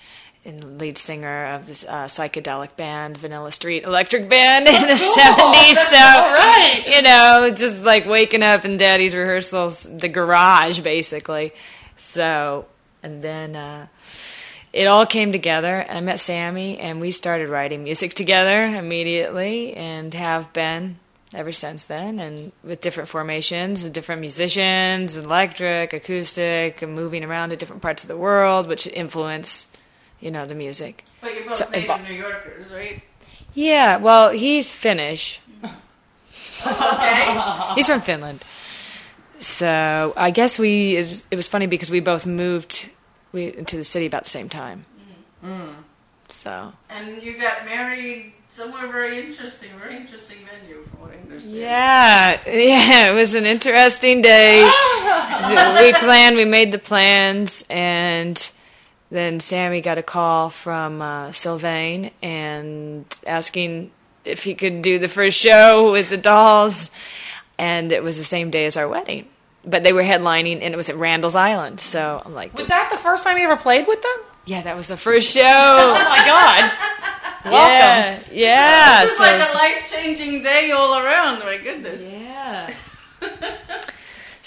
and 0.49 0.81
lead 0.81 0.99
singer 0.99 1.47
of 1.55 1.67
this 1.67 1.85
uh, 1.85 2.07
psychedelic 2.07 2.75
band, 2.77 3.17
Vanilla 3.17 3.53
Street 3.53 3.85
Electric 3.85 4.29
Band 4.29 4.67
in 4.67 4.89
the 4.89 4.97
seventies. 4.97 5.79
So, 5.79 5.97
all 5.97 6.33
right. 6.33 6.83
you 6.87 7.03
know, 7.03 7.51
just 7.55 7.85
like 7.85 8.07
waking 8.07 8.43
up 8.43 8.65
in 8.65 8.77
Daddy's 8.79 9.15
rehearsals, 9.15 9.85
the 9.85 10.09
garage, 10.09 10.81
basically. 10.81 11.53
So, 11.97 12.67
and 13.03 13.23
then 13.23 13.55
uh, 13.55 13.87
it 14.73 14.87
all 14.87 15.07
came 15.07 15.33
together. 15.33 15.87
I 15.89 16.01
met 16.01 16.19
Sammy, 16.19 16.79
and 16.79 17.01
we 17.01 17.11
started 17.11 17.49
writing 17.49 17.85
music 17.85 18.15
together 18.15 18.65
immediately, 18.65 19.75
and 19.75 20.13
have 20.15 20.53
been 20.53 20.99
ever 21.35 21.53
since 21.53 21.85
then, 21.85 22.19
and 22.19 22.53
with 22.65 22.81
different 22.81 23.09
formations, 23.09 23.85
and 23.85 23.93
different 23.93 24.21
musicians, 24.21 25.17
electric, 25.17 25.93
acoustic, 25.93 26.81
and 26.81 26.95
moving 26.95 27.23
around 27.25 27.51
to 27.51 27.57
different 27.57 27.83
parts 27.83 28.03
of 28.03 28.09
the 28.09 28.17
world, 28.17 28.67
which 28.67 28.87
influence, 28.87 29.69
you 30.21 30.31
know, 30.31 30.47
the 30.47 30.55
music. 30.55 31.05
But 31.21 31.35
you're 31.35 31.45
both 31.45 31.53
So- 31.55 31.69
native 31.71 32.01
New 32.03 32.15
Yorkers, 32.15 32.71
right? 32.73 33.03
Yeah, 33.55 33.97
well, 33.97 34.31
he's 34.31 34.71
Finnish. 34.71 35.41
Okay. 36.67 37.41
He's 37.77 37.87
from 37.87 38.01
Finland. 38.01 38.45
So 39.39 40.13
I 40.17 40.31
guess 40.31 40.59
we 40.59 40.97
it 40.97 41.09
was, 41.09 41.25
it 41.31 41.37
was 41.37 41.47
funny 41.47 41.67
because 41.67 41.91
we 41.91 42.01
both 42.01 42.27
moved 42.27 42.91
we 43.33 43.55
into 43.57 43.77
the 43.77 43.85
city 43.85 44.07
about 44.07 44.25
the 44.25 44.29
same 44.31 44.49
time. 44.49 44.85
Mm. 45.45 45.75
So 46.27 46.73
And 46.91 47.23
you 47.23 47.39
got 47.39 47.65
married 47.65 48.33
somewhere 48.49 48.89
very 48.89 49.25
interesting, 49.27 49.71
very 49.79 49.97
interesting 49.97 50.39
venue, 50.51 50.83
from 50.91 51.01
what 51.01 51.11
I 51.13 51.19
understand. 51.23 51.55
yeah, 51.57 52.41
yeah, 52.47 53.11
it 53.11 53.15
was 53.15 53.35
an 53.37 53.47
interesting 53.47 54.23
day. 54.23 54.69
We 55.81 55.93
planned, 55.93 56.37
we 56.37 56.45
made 56.45 56.73
the 56.73 56.79
plans, 56.79 57.65
and 57.71 58.37
then 59.11 59.41
Sammy 59.41 59.81
got 59.81 59.99
a 59.99 60.03
call 60.03 60.51
from 60.51 61.01
uh, 61.03 61.33
Sylvain 61.33 62.11
and 62.23 63.05
asking 63.27 63.91
if 64.25 64.43
he 64.45 64.55
could 64.55 64.83
do 64.83 64.99
the 64.99 65.09
first 65.09 65.39
show 65.39 65.93
with 65.93 66.11
the 66.11 66.17
dolls, 66.19 66.91
and 67.59 67.91
it 67.93 68.03
was 68.03 68.19
the 68.19 68.25
same 68.25 68.51
day 68.51 68.67
as 68.67 68.77
our 68.77 68.87
wedding. 68.89 69.27
But 69.65 69.83
they 69.83 69.93
were 69.93 70.03
headlining, 70.03 70.63
and 70.63 70.75
it 70.75 70.77
was 70.77 70.89
at 70.91 70.97
Randall's 70.97 71.37
Island. 71.37 71.81
So 71.81 72.23
I'm 72.25 72.35
like, 72.35 72.53
Was 72.53 72.63
this- 72.63 72.69
that 72.69 72.91
the 72.91 72.97
first 72.99 73.25
time 73.25 73.39
you 73.39 73.45
ever 73.45 73.57
played 73.57 73.87
with 73.87 74.01
them? 74.03 74.17
yeah, 74.47 74.63
that 74.63 74.77
was 74.77 74.89
the 74.89 74.97
first 74.97 75.31
show. 75.31 75.43
Oh 75.45 75.93
my 76.09 76.27
god. 76.27 76.73
Yeah, 77.45 78.19
yeah. 78.33 79.03
This 79.03 79.13
is 79.13 79.17
so 79.19 79.23
like 79.25 79.43
a 79.43 79.57
life 79.57 79.91
changing 79.91 80.43
day 80.43 80.71
all 80.71 80.99
around. 80.99 81.39
My 81.41 81.57
goodness. 81.59 82.03
Yeah. 82.05 82.75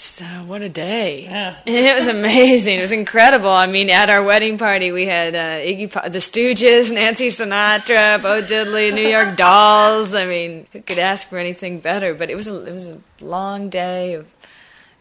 So 0.04 0.24
what 0.24 0.62
a 0.62 0.68
day! 0.68 1.26
Yeah. 1.26 1.58
It 1.64 1.94
was 1.94 2.08
amazing. 2.08 2.78
It 2.78 2.80
was 2.80 2.90
incredible. 2.90 3.50
I 3.50 3.68
mean, 3.68 3.88
at 3.88 4.10
our 4.10 4.24
wedding 4.24 4.58
party, 4.58 4.90
we 4.90 5.06
had 5.06 5.36
uh, 5.36 5.64
Iggy, 5.64 5.92
Pop, 5.92 6.10
the 6.10 6.18
Stooges, 6.18 6.92
Nancy 6.94 7.28
Sinatra, 7.28 8.20
Bo 8.20 8.42
Diddley, 8.42 8.92
New 8.92 9.06
York 9.06 9.36
Dolls. 9.44 10.12
I 10.12 10.26
mean, 10.26 10.66
who 10.72 10.82
could 10.82 10.98
ask 10.98 11.28
for 11.28 11.38
anything 11.38 11.78
better? 11.78 12.14
But 12.14 12.30
it 12.30 12.34
was 12.34 12.48
a, 12.48 12.66
it 12.66 12.72
was 12.72 12.90
a 12.90 12.98
long 13.20 13.68
day. 13.68 14.14
Of, 14.14 14.26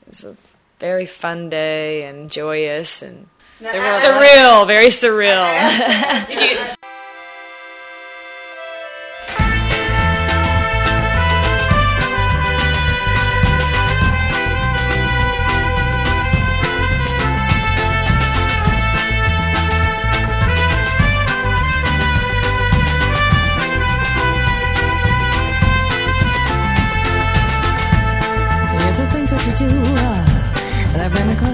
it 0.03 0.09
was 0.09 0.23
a 0.23 0.37
very 0.79 1.07
fun 1.07 1.49
day 1.49 2.03
and 2.03 2.29
joyous 2.29 3.01
and 3.01 3.27
surreal. 3.59 4.67
Very 4.67 4.89
surreal. 4.89 5.41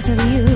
To 0.08 0.28
you. 0.30 0.47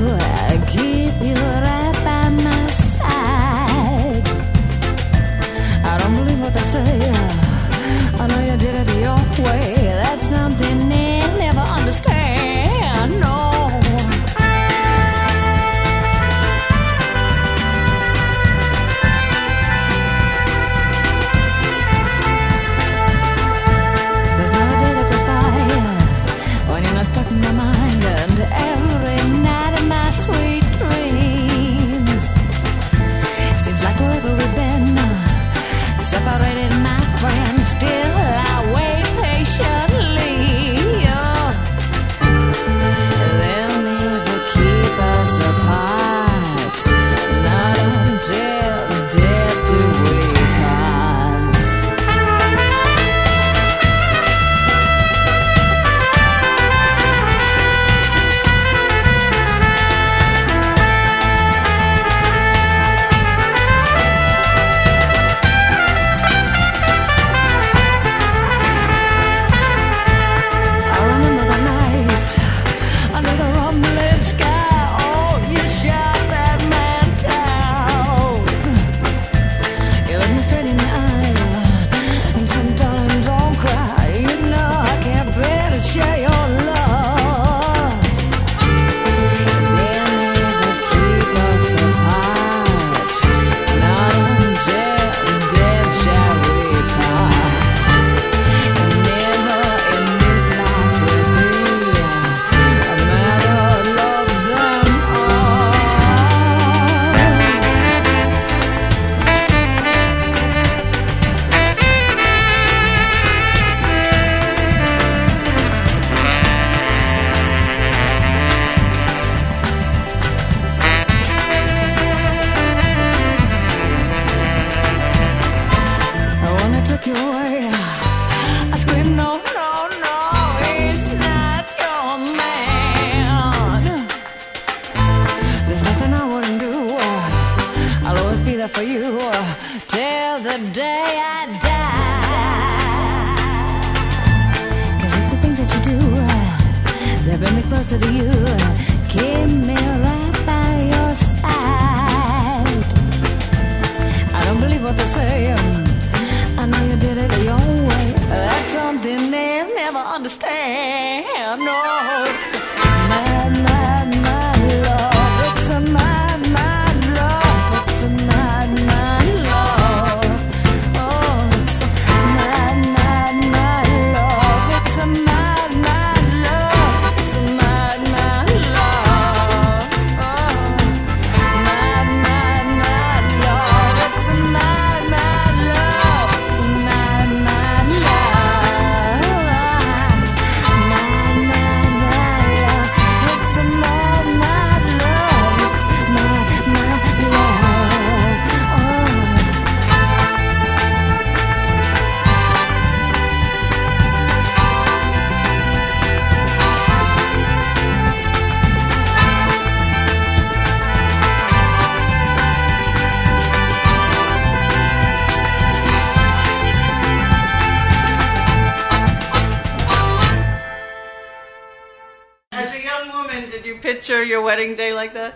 Wedding 224.51 224.75
day 224.75 224.91
like 224.93 225.13
that? 225.13 225.33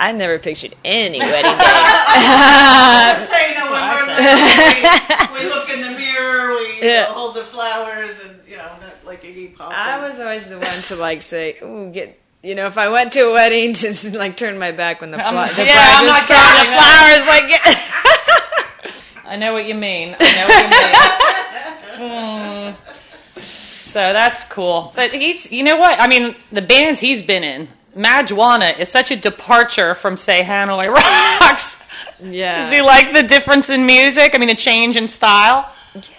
I 0.00 0.10
never 0.10 0.40
pictured 0.40 0.74
any 0.84 1.20
wedding 1.20 1.52
day. 1.52 1.64
I'm 1.64 3.16
just 3.16 3.30
saying, 3.34 3.54
you 3.54 3.60
know, 3.60 3.70
when 3.70 3.82
we're 3.94 4.06
little, 4.10 5.34
we, 5.38 5.44
we 5.44 5.48
look 5.54 5.70
in 5.70 5.80
the 5.82 5.96
mirror, 5.96 6.56
we 6.56 6.74
you 6.78 6.96
know, 6.96 7.04
hold 7.12 7.36
the 7.36 7.44
flowers, 7.44 8.20
and 8.24 8.40
you 8.48 8.56
know, 8.56 8.64
not 8.64 9.06
like 9.06 9.22
Iggy 9.22 9.54
Pop. 9.54 9.72
I 9.72 10.04
was 10.04 10.18
always 10.18 10.48
the 10.48 10.58
one 10.58 10.82
to 10.82 10.96
like 10.96 11.22
say, 11.22 11.58
"Ooh, 11.62 11.90
get." 11.92 12.18
You 12.42 12.54
know, 12.56 12.66
if 12.66 12.76
I 12.76 12.88
went 12.88 13.12
to 13.12 13.20
a 13.20 13.32
wedding, 13.32 13.72
to 13.82 14.18
like 14.18 14.36
turn 14.36 14.58
my 14.58 14.72
back 14.72 15.00
when 15.00 15.10
the, 15.10 15.16
fla- 15.16 15.26
I'm- 15.26 15.54
the 15.54 15.64
yeah, 15.64 15.74
bride 15.74 15.94
I'm 15.94 16.04
was 16.04 16.12
not 16.12 16.26
throwing 16.26 16.58
the 16.58 16.74
flowers. 16.74 17.26
Like, 17.30 19.24
I 19.32 19.36
know 19.36 19.52
what 19.52 19.64
you 19.64 19.74
mean. 19.76 20.16
I 20.18 20.22
know 20.36 20.46
what 20.48 22.00
you 22.00 22.06
mean. 22.10 22.74
Hmm. 22.74 23.40
So 23.78 24.00
that's 24.12 24.42
cool. 24.44 24.92
But 24.96 25.12
he's, 25.12 25.52
you 25.52 25.62
know 25.62 25.76
what? 25.76 26.00
I 26.00 26.08
mean, 26.08 26.34
the 26.50 26.60
bands 26.62 26.98
he's 27.00 27.22
been 27.22 27.44
in, 27.44 27.68
Mad 27.94 28.30
Juana 28.30 28.74
is 28.78 28.88
such 28.88 29.10
a 29.10 29.16
departure 29.16 29.94
from, 29.94 30.16
say, 30.16 30.42
Hanoi 30.42 30.92
Rocks. 30.92 31.82
yeah, 32.22 32.60
Does 32.62 32.72
he 32.72 32.82
like 32.82 33.12
the 33.12 33.22
difference 33.22 33.70
in 33.70 33.86
music? 33.86 34.34
I 34.34 34.38
mean, 34.38 34.48
the 34.48 34.54
change 34.54 34.96
in 34.96 35.06
style? 35.08 35.70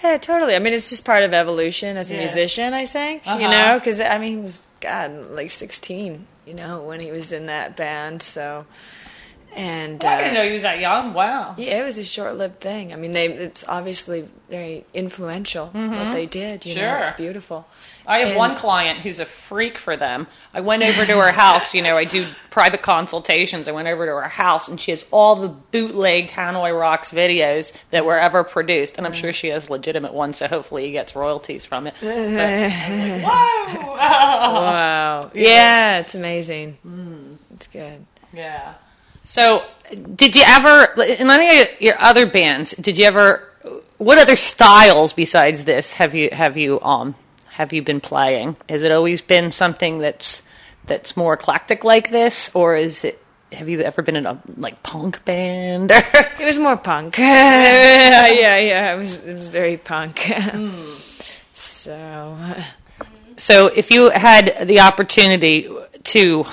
Yeah, 0.02 0.16
totally. 0.16 0.54
I 0.54 0.58
mean, 0.58 0.72
it's 0.72 0.88
just 0.88 1.04
part 1.04 1.22
of 1.22 1.34
evolution 1.34 1.96
as 1.98 2.10
a 2.10 2.14
Yeah. 2.14 2.20
musician, 2.20 2.72
I 2.72 2.86
think. 2.86 3.26
You 3.26 3.32
Uh-huh. 3.32 3.50
know, 3.50 3.78
because 3.78 4.00
I 4.00 4.16
mean, 4.18 4.30
he 4.36 4.36
was 4.40 4.60
God, 4.80 5.12
like 5.30 5.50
sixteen. 5.50 6.26
You 6.46 6.54
know, 6.54 6.80
when 6.80 7.00
he 7.00 7.10
was 7.10 7.32
in 7.32 7.46
that 7.46 7.76
band. 7.76 8.22
So, 8.22 8.64
and 9.56 10.04
I 10.04 10.14
uh, 10.14 10.18
didn't 10.18 10.34
know 10.34 10.44
he 10.44 10.52
was 10.52 10.62
that 10.62 10.80
young. 10.80 11.14
Wow. 11.14 11.54
Yeah, 11.56 11.80
it 11.80 11.84
was 11.84 11.96
a 11.96 12.04
short-lived 12.04 12.60
thing. 12.60 12.92
I 12.92 12.96
mean, 12.96 13.12
they 13.12 13.26
it's 13.26 13.64
obviously 13.66 14.28
very 14.50 14.84
influential 14.92 15.66
what 15.66 15.74
mm-hmm. 15.74 16.10
they 16.10 16.26
did. 16.26 16.66
You 16.66 16.76
know, 16.76 16.98
it's 16.98 17.10
beautiful. 17.12 17.66
I 18.06 18.18
have 18.18 18.28
And- 18.28 18.36
one 18.36 18.56
client 18.56 19.00
who's 19.00 19.18
a 19.18 19.24
freak 19.24 19.78
for 19.78 19.96
them. 19.96 20.26
I 20.52 20.60
went 20.60 20.82
over 20.82 21.06
to 21.06 21.18
her 21.20 21.32
house. 21.32 21.72
You 21.74 21.80
know, 21.80 21.96
I 21.96 22.04
do 22.04 22.28
private 22.50 22.82
consultations. 22.82 23.66
I 23.66 23.72
went 23.72 23.88
over 23.88 24.04
to 24.04 24.12
her 24.12 24.28
house, 24.28 24.68
and 24.68 24.78
she 24.78 24.90
has 24.90 25.06
all 25.10 25.36
the 25.36 25.48
bootlegged 25.48 26.30
Hanoi 26.30 26.78
Rocks 26.78 27.10
videos 27.10 27.72
that 27.90 28.04
were 28.04 28.18
ever 28.18 28.44
produced. 28.44 28.98
And 28.98 29.06
I'm 29.06 29.12
mm. 29.12 29.16
sure 29.16 29.32
she 29.32 29.48
has 29.48 29.70
legitimate 29.70 30.12
ones, 30.12 30.36
so 30.36 30.48
hopefully 30.48 30.84
he 30.84 30.92
gets 30.92 31.16
royalties 31.16 31.64
from 31.64 31.86
it. 31.86 31.94
But 32.00 32.14
like, 32.14 33.22
Whoa! 33.24 33.92
Wow. 33.94 35.30
Yeah, 35.34 36.00
it's 36.00 36.14
amazing. 36.14 36.76
Mm. 36.86 37.36
It's 37.54 37.66
good. 37.68 38.04
Yeah. 38.34 38.74
So, 39.26 39.64
did 40.14 40.36
you 40.36 40.42
ever, 40.46 40.84
in 41.02 41.28
any 41.28 41.62
of 41.62 41.80
your 41.80 42.00
other 42.00 42.26
bands, 42.26 42.74
did 42.76 42.96
you 42.96 43.04
ever, 43.06 43.42
what 43.98 44.18
other 44.18 44.36
styles 44.36 45.12
besides 45.12 45.64
this 45.64 45.94
have 45.94 46.14
you 46.14 46.28
have 46.30 46.56
you 46.56 46.80
um 46.82 47.16
have 47.48 47.72
you 47.72 47.82
been 47.82 48.00
playing? 48.00 48.56
Has 48.68 48.82
it 48.82 48.92
always 48.92 49.20
been 49.20 49.50
something 49.50 49.98
that's 49.98 50.42
that's 50.84 51.16
more 51.16 51.34
eclectic 51.34 51.82
like 51.82 52.10
this, 52.10 52.50
or 52.54 52.76
is 52.76 53.04
it? 53.04 53.18
Have 53.52 53.68
you 53.68 53.80
ever 53.80 54.02
been 54.02 54.16
in 54.16 54.26
a 54.26 54.40
like 54.56 54.82
punk 54.82 55.24
band? 55.24 55.90
It 56.38 56.44
was 56.44 56.58
more 56.58 56.76
punk. 56.76 57.16
yeah, 57.18 58.28
yeah. 58.28 58.94
It 58.94 58.98
was 58.98 59.16
it 59.24 59.34
was 59.34 59.48
very 59.48 59.76
punk. 59.76 60.30
So, 61.52 62.36
so, 63.36 63.66
if 63.68 63.90
you 63.90 64.10
had 64.10 64.68
the 64.68 64.80
opportunity 64.80 65.68
to 66.04 66.44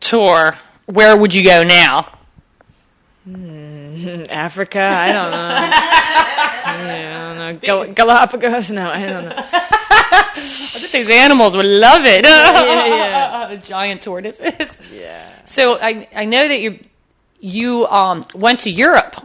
tour, 0.00 0.56
where 0.86 1.16
would 1.16 1.34
you 1.34 1.44
go 1.44 1.62
now? 1.64 2.10
Africa, 4.30 4.80
I 4.80 5.12
don't 5.12 5.30
know. 5.30 5.48
Yeah, 6.88 7.32
I 7.32 7.46
don't 7.46 7.54
know. 7.54 7.58
Gal- 7.60 7.92
Galapagos? 7.92 8.70
No, 8.70 8.90
I 8.90 9.06
don't 9.06 9.24
know. 9.24 9.34
I 9.36 10.78
bet 10.82 10.92
these 10.92 11.08
animals 11.10 11.56
would 11.56 11.64
love 11.66 12.02
it. 12.04 12.24
yeah, 12.24 13.46
the 13.48 13.56
giant 13.56 14.02
tortoises. 14.02 14.80
Yeah. 14.92 15.26
So 15.44 15.78
I 15.80 16.08
I 16.14 16.24
know 16.26 16.46
that 16.48 16.60
you 16.60 16.78
you 17.40 17.86
um 17.86 18.24
went 18.34 18.60
to 18.60 18.70
Europe. 18.70 19.16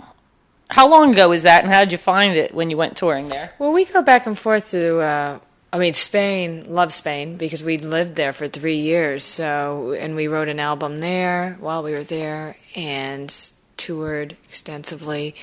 How 0.69 0.87
long 0.87 1.13
ago 1.13 1.29
was 1.29 1.43
that, 1.43 1.63
and 1.63 1.73
how 1.73 1.79
did 1.79 1.91
you 1.91 1.97
find 1.97 2.35
it 2.37 2.53
when 2.53 2.69
you 2.69 2.77
went 2.77 2.95
touring 2.95 3.27
there? 3.27 3.51
Well, 3.57 3.71
we 3.73 3.85
go 3.85 4.03
back 4.03 4.27
and 4.27 4.37
forth 4.37 4.69
to, 4.71 4.99
uh, 4.99 5.39
I 5.71 5.77
mean, 5.77 5.93
Spain, 5.93 6.65
love 6.67 6.91
Spain, 6.91 7.37
because 7.37 7.63
we 7.63 7.77
lived 7.77 8.15
there 8.15 8.33
for 8.33 8.47
three 8.47 8.79
years. 8.79 9.23
So, 9.23 9.95
and 9.99 10.15
we 10.15 10.27
wrote 10.27 10.49
an 10.49 10.59
album 10.59 10.99
there 10.99 11.57
while 11.59 11.83
we 11.83 11.91
were 11.93 12.03
there 12.03 12.57
and 12.75 13.33
toured 13.77 14.35
extensively. 14.45 15.35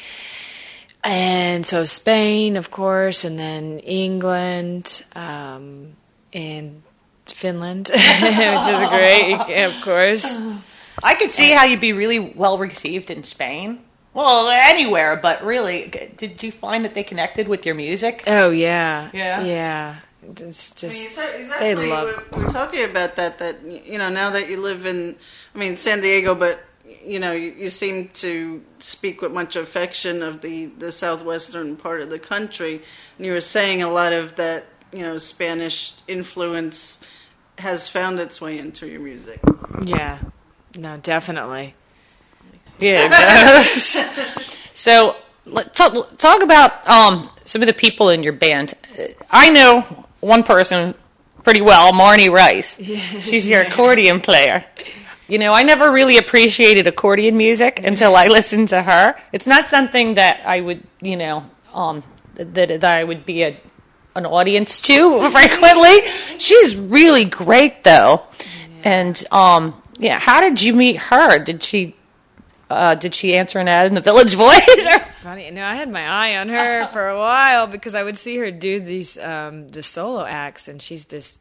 And 1.04 1.64
so 1.64 1.84
Spain, 1.84 2.56
of 2.56 2.70
course, 2.72 3.24
and 3.24 3.38
then 3.38 3.78
England, 3.80 5.04
um, 5.14 5.92
and 6.32 6.82
Finland, 7.26 7.90
which 7.92 7.98
is 8.00 8.88
great, 8.88 9.64
of 9.64 9.80
course. 9.82 10.42
I 11.02 11.14
could 11.14 11.30
see 11.30 11.50
how 11.52 11.64
you'd 11.64 11.80
be 11.80 11.92
really 11.92 12.18
well 12.18 12.58
received 12.58 13.10
in 13.12 13.22
Spain. 13.22 13.80
Well, 14.14 14.48
anywhere, 14.48 15.16
but 15.22 15.44
really, 15.44 16.10
did 16.16 16.42
you 16.42 16.50
find 16.50 16.84
that 16.84 16.94
they 16.94 17.04
connected 17.04 17.46
with 17.48 17.66
your 17.66 17.74
music? 17.74 18.24
Oh 18.26 18.50
yeah, 18.50 19.10
Yeah? 19.12 19.44
yeah. 19.44 19.96
It's 20.30 20.42
I 20.42 20.44
mean, 20.44 20.52
just 20.52 21.18
exa- 21.18 21.58
they 21.58 21.74
love. 21.74 22.24
We're, 22.32 22.42
we're 22.42 22.50
talking 22.50 22.84
about 22.84 23.16
that. 23.16 23.38
That 23.38 23.62
you 23.64 23.98
know, 23.98 24.08
now 24.08 24.30
that 24.30 24.48
you 24.48 24.60
live 24.60 24.86
in, 24.86 25.16
I 25.54 25.58
mean, 25.58 25.76
San 25.76 26.00
Diego, 26.00 26.34
but 26.34 26.60
you 27.04 27.20
know, 27.20 27.32
you, 27.32 27.52
you 27.52 27.70
seem 27.70 28.08
to 28.08 28.62
speak 28.78 29.22
with 29.22 29.32
much 29.32 29.56
affection 29.56 30.22
of 30.22 30.40
the 30.40 30.66
the 30.66 30.90
southwestern 30.90 31.76
part 31.76 32.00
of 32.00 32.10
the 32.10 32.18
country. 32.18 32.82
And 33.16 33.26
you 33.26 33.32
were 33.32 33.40
saying 33.40 33.82
a 33.82 33.90
lot 33.90 34.12
of 34.12 34.36
that, 34.36 34.64
you 34.92 35.00
know, 35.00 35.18
Spanish 35.18 35.94
influence 36.08 37.00
has 37.58 37.88
found 37.88 38.18
its 38.18 38.40
way 38.40 38.58
into 38.58 38.86
your 38.86 39.00
music. 39.00 39.40
Yeah, 39.84 40.18
no, 40.78 40.96
definitely. 40.98 41.74
Yeah. 42.78 43.62
so 44.74 45.16
let's 45.46 45.78
talk, 45.78 46.18
talk 46.18 46.42
about 46.42 46.86
um, 46.86 47.24
some 47.44 47.62
of 47.62 47.66
the 47.68 47.72
people 47.72 48.10
in 48.10 48.22
your 48.22 48.34
band. 48.34 48.74
I 49.30 49.48
know 49.48 50.05
one 50.26 50.42
person 50.42 50.94
pretty 51.42 51.60
well, 51.60 51.92
Marni 51.92 52.30
Rice. 52.30 52.76
She's 53.20 53.48
your 53.48 53.62
accordion 53.62 54.20
player. 54.20 54.64
You 55.28 55.38
know, 55.38 55.52
I 55.52 55.62
never 55.64 55.90
really 55.90 56.18
appreciated 56.18 56.86
accordion 56.86 57.36
music 57.36 57.84
until 57.84 58.14
I 58.14 58.26
listened 58.38 58.68
to 58.68 58.82
her. 58.82 59.16
It's 59.32 59.46
not 59.46 59.68
something 59.68 60.14
that 60.14 60.40
I 60.46 60.60
would, 60.60 60.82
you 61.00 61.16
know, 61.16 61.44
um, 61.74 62.04
that, 62.34 62.54
that 62.54 62.84
I 62.84 63.02
would 63.02 63.26
be 63.26 63.42
a, 63.42 63.58
an 64.14 64.24
audience 64.26 64.80
to 64.82 65.30
frequently. 65.30 66.02
She's 66.38 66.76
really 66.76 67.24
great, 67.24 67.82
though. 67.82 68.22
And 68.84 69.20
um, 69.32 69.82
yeah, 69.98 70.18
how 70.20 70.40
did 70.40 70.62
you 70.62 70.74
meet 70.74 70.96
her? 70.96 71.42
Did 71.42 71.62
she 71.62 71.95
uh, 72.70 72.94
did 72.94 73.14
she 73.14 73.36
answer 73.36 73.58
an 73.58 73.68
ad 73.68 73.86
in 73.86 73.94
the 73.94 74.00
Village 74.00 74.34
Voice? 74.34 74.60
It's 74.68 75.14
funny. 75.14 75.50
No, 75.50 75.64
I 75.64 75.74
had 75.74 75.90
my 75.90 76.06
eye 76.06 76.36
on 76.36 76.48
her 76.48 76.86
for 76.92 77.08
a 77.08 77.18
while 77.18 77.66
because 77.66 77.94
I 77.94 78.02
would 78.04 78.16
see 78.16 78.36
her 78.38 78.50
do 78.50 78.78
these 78.80 79.18
um, 79.18 79.68
the 79.68 79.82
solo 79.82 80.24
acts, 80.24 80.68
and 80.68 80.80
she's 80.80 81.06
this 81.06 81.38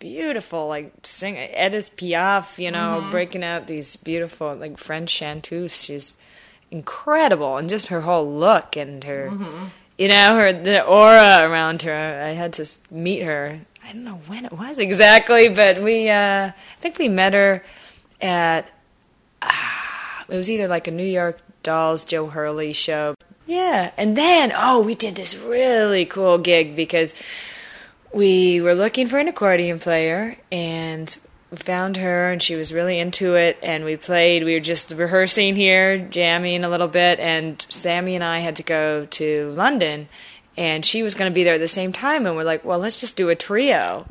beautiful 0.00 0.66
like 0.68 0.92
sing 1.04 1.36
Edith 1.36 1.96
Piaf, 1.96 2.58
you 2.58 2.70
know, 2.70 3.02
Mhm. 3.04 3.10
breaking 3.10 3.44
out 3.44 3.66
these 3.66 3.96
beautiful 3.96 4.54
like 4.56 4.78
French 4.78 5.12
chanteuses. 5.18 5.84
She's 5.84 6.16
incredible, 6.70 7.56
and 7.56 7.68
just 7.68 7.88
her 7.88 8.02
whole 8.02 8.30
look 8.30 8.76
and 8.76 9.02
her, 9.04 9.30
Mhm. 9.32 9.70
you 9.96 10.08
know, 10.08 10.36
her 10.36 10.52
the 10.52 10.82
aura 10.84 11.40
around 11.42 11.82
her. 11.82 12.22
I 12.24 12.30
had 12.30 12.52
to 12.54 12.66
meet 12.90 13.22
her. 13.22 13.60
I 13.84 13.92
don't 13.92 14.04
know 14.04 14.20
when 14.26 14.44
it 14.44 14.52
was 14.52 14.78
exactly, 14.78 15.48
but 15.48 15.78
we 15.78 16.10
uh, 16.10 16.48
I 16.48 16.54
think 16.80 16.98
we 16.98 17.08
met 17.08 17.34
her 17.34 17.64
at 18.20 18.68
it 20.28 20.36
was 20.36 20.50
either 20.50 20.68
like 20.68 20.86
a 20.86 20.90
New 20.92 21.04
York 21.04 21.40
Dolls 21.62 22.04
Joe 22.04 22.28
Hurley 22.28 22.72
show. 22.72 23.14
Yeah, 23.46 23.92
and 23.96 24.16
then 24.16 24.52
oh, 24.54 24.80
we 24.80 24.94
did 24.94 25.14
this 25.14 25.36
really 25.36 26.04
cool 26.04 26.38
gig 26.38 26.76
because 26.76 27.14
we 28.12 28.60
were 28.60 28.74
looking 28.74 29.06
for 29.06 29.18
an 29.18 29.28
accordion 29.28 29.78
player 29.78 30.36
and 30.50 31.16
found 31.54 31.96
her 31.96 32.30
and 32.30 32.42
she 32.42 32.54
was 32.54 32.74
really 32.74 32.98
into 32.98 33.34
it 33.34 33.58
and 33.62 33.82
we 33.84 33.96
played 33.96 34.44
we 34.44 34.52
were 34.52 34.60
just 34.60 34.92
rehearsing 34.92 35.56
here 35.56 35.96
jamming 35.96 36.62
a 36.62 36.68
little 36.68 36.88
bit 36.88 37.18
and 37.20 37.66
sami 37.70 38.14
and 38.14 38.22
i 38.22 38.40
had 38.40 38.56
to 38.56 38.62
go 38.62 39.06
to 39.06 39.50
london 39.52 40.06
and 40.58 40.84
she 40.84 41.02
was 41.02 41.14
going 41.14 41.30
to 41.30 41.34
be 41.34 41.44
there 41.44 41.54
at 41.54 41.60
the 41.60 41.66
same 41.66 41.90
time 41.90 42.26
and 42.26 42.36
we're 42.36 42.44
like 42.44 42.64
well 42.66 42.78
let's 42.78 43.00
just 43.00 43.16
do 43.16 43.30
a 43.30 43.34
trio 43.34 44.06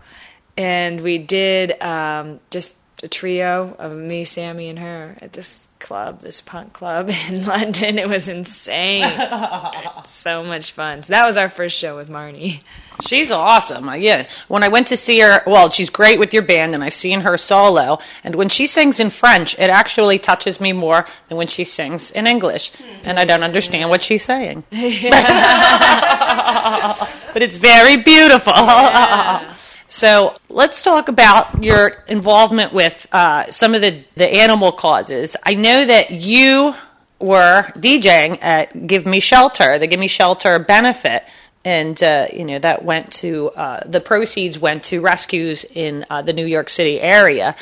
and 0.58 1.02
we 1.02 1.20
did 1.20 1.80
um, 1.84 2.40
just 2.50 2.74
a 3.04 3.08
trio 3.08 3.76
of 3.78 3.96
me 3.96 4.24
sami 4.24 4.68
and 4.68 4.80
her 4.80 5.16
at 5.22 5.34
this 5.34 5.67
club 5.80 6.20
this 6.22 6.42
punk 6.42 6.74
club 6.74 7.10
in 7.30 7.46
london 7.46 7.98
it 7.98 8.10
was 8.10 8.28
insane 8.28 9.12
so 10.06 10.44
much 10.44 10.72
fun 10.72 11.04
so 11.04 11.14
that 11.14 11.26
was 11.26 11.38
our 11.38 11.50
first 11.50 11.78
show 11.78 11.96
with 11.96 12.10
marni 12.10 12.62
She's 13.06 13.30
awesome. 13.32 13.90
Uh, 13.90 13.94
Yeah. 13.94 14.28
When 14.48 14.64
I 14.64 14.70
went 14.70 14.88
to 14.88 14.98
see 14.98 15.20
her, 15.20 15.42
well, 15.46 15.70
she's 15.70 15.90
great 15.90 16.20
with 16.20 16.34
your 16.34 16.44
band, 16.44 16.74
and 16.74 16.84
I've 16.84 16.94
seen 16.94 17.22
her 17.22 17.38
solo. 17.38 18.00
And 18.24 18.36
when 18.36 18.50
she 18.50 18.66
sings 18.66 19.00
in 19.00 19.10
French, 19.10 19.54
it 19.60 19.70
actually 19.70 20.20
touches 20.20 20.60
me 20.60 20.74
more 20.74 21.06
than 21.28 21.38
when 21.38 21.48
she 21.48 21.64
sings 21.64 22.12
in 22.12 22.28
English. 22.28 22.72
And 23.04 23.20
I 23.20 23.26
don't 23.26 23.44
understand 23.44 23.90
what 23.90 24.02
she's 24.02 24.24
saying. 24.24 24.64
but 24.72 24.82
it's 27.42 27.58
very 27.58 27.98
beautiful. 27.98 28.54
So 29.88 30.36
let's 30.50 30.84
talk 30.84 31.08
about 31.08 31.64
your 31.64 32.04
involvement 32.08 32.74
with 32.74 33.08
uh, 33.12 33.44
some 33.46 33.74
of 33.74 33.82
the, 33.82 34.04
the 34.16 34.28
animal 34.28 34.74
causes. 34.74 35.38
I 35.46 35.54
know 35.54 35.86
that 35.86 36.12
you 36.12 36.76
were 37.20 37.64
DJing 37.76 38.40
at 38.42 38.86
Give 38.86 39.06
Me 39.06 39.22
Shelter, 39.22 39.80
the 39.80 39.88
Give 39.88 40.00
Me 40.00 40.08
Shelter 40.08 40.60
benefit, 40.60 41.24
and 41.64 42.02
uh, 42.04 42.28
you 42.32 42.46
know 42.46 42.60
that 42.60 42.84
went 42.84 43.12
to 43.14 43.50
uh, 43.52 43.82
the 43.86 44.00
proceeds 44.02 44.60
went 44.60 44.84
to 44.86 45.02
rescues 45.02 45.66
in 45.66 46.06
uh, 46.10 46.22
the 46.22 46.34
New 46.34 46.46
York 46.46 46.70
City 46.70 47.00
area. 47.02 47.56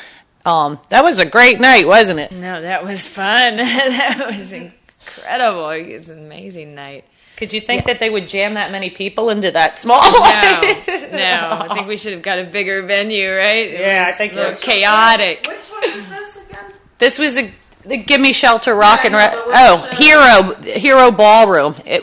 Um, 0.44 0.78
that 0.90 1.02
was 1.02 1.18
a 1.18 1.26
great 1.26 1.60
night, 1.60 1.86
wasn't 1.86 2.20
it? 2.20 2.32
No, 2.32 2.60
that 2.62 2.84
was 2.84 3.06
fun. 3.06 3.56
that 3.56 4.26
was 4.30 4.52
incredible. 4.52 5.70
It 5.70 5.96
was 5.96 6.08
an 6.08 6.18
amazing 6.18 6.74
night. 6.74 7.04
Could 7.36 7.52
you 7.52 7.60
think 7.60 7.84
that 7.86 7.98
they 7.98 8.08
would 8.08 8.28
jam 8.28 8.54
that 8.54 8.70
many 8.72 8.88
people 8.90 9.28
into 9.30 9.50
that 9.50 9.78
small? 9.78 10.00
No, 10.00 10.60
no. 11.12 11.66
I 11.68 11.68
think 11.74 11.86
we 11.86 11.96
should 11.96 12.12
have 12.14 12.22
got 12.22 12.38
a 12.38 12.44
bigger 12.44 12.82
venue, 12.82 13.30
right? 13.34 13.68
It 13.68 13.80
Yeah, 13.80 14.04
I 14.08 14.12
think 14.12 14.32
a 14.32 14.36
little 14.36 14.54
chaotic. 14.56 15.46
Which 15.46 15.58
one 15.70 15.84
is 15.84 16.08
this 16.10 16.48
again? 16.48 16.72
This 16.98 17.18
was 17.18 17.36
a 17.38 17.52
the 17.84 17.98
Give 17.98 18.20
Me 18.20 18.32
Shelter 18.32 18.74
Rock 18.74 19.04
and 19.04 19.12
Yeah, 19.14 19.30
Re- 19.30 19.36
but 19.36 19.46
which, 19.46 19.56
oh 19.58 19.76
Hero 19.96 20.72
Hero 20.78 21.10
Ballroom. 21.12 21.74
It 21.84 22.02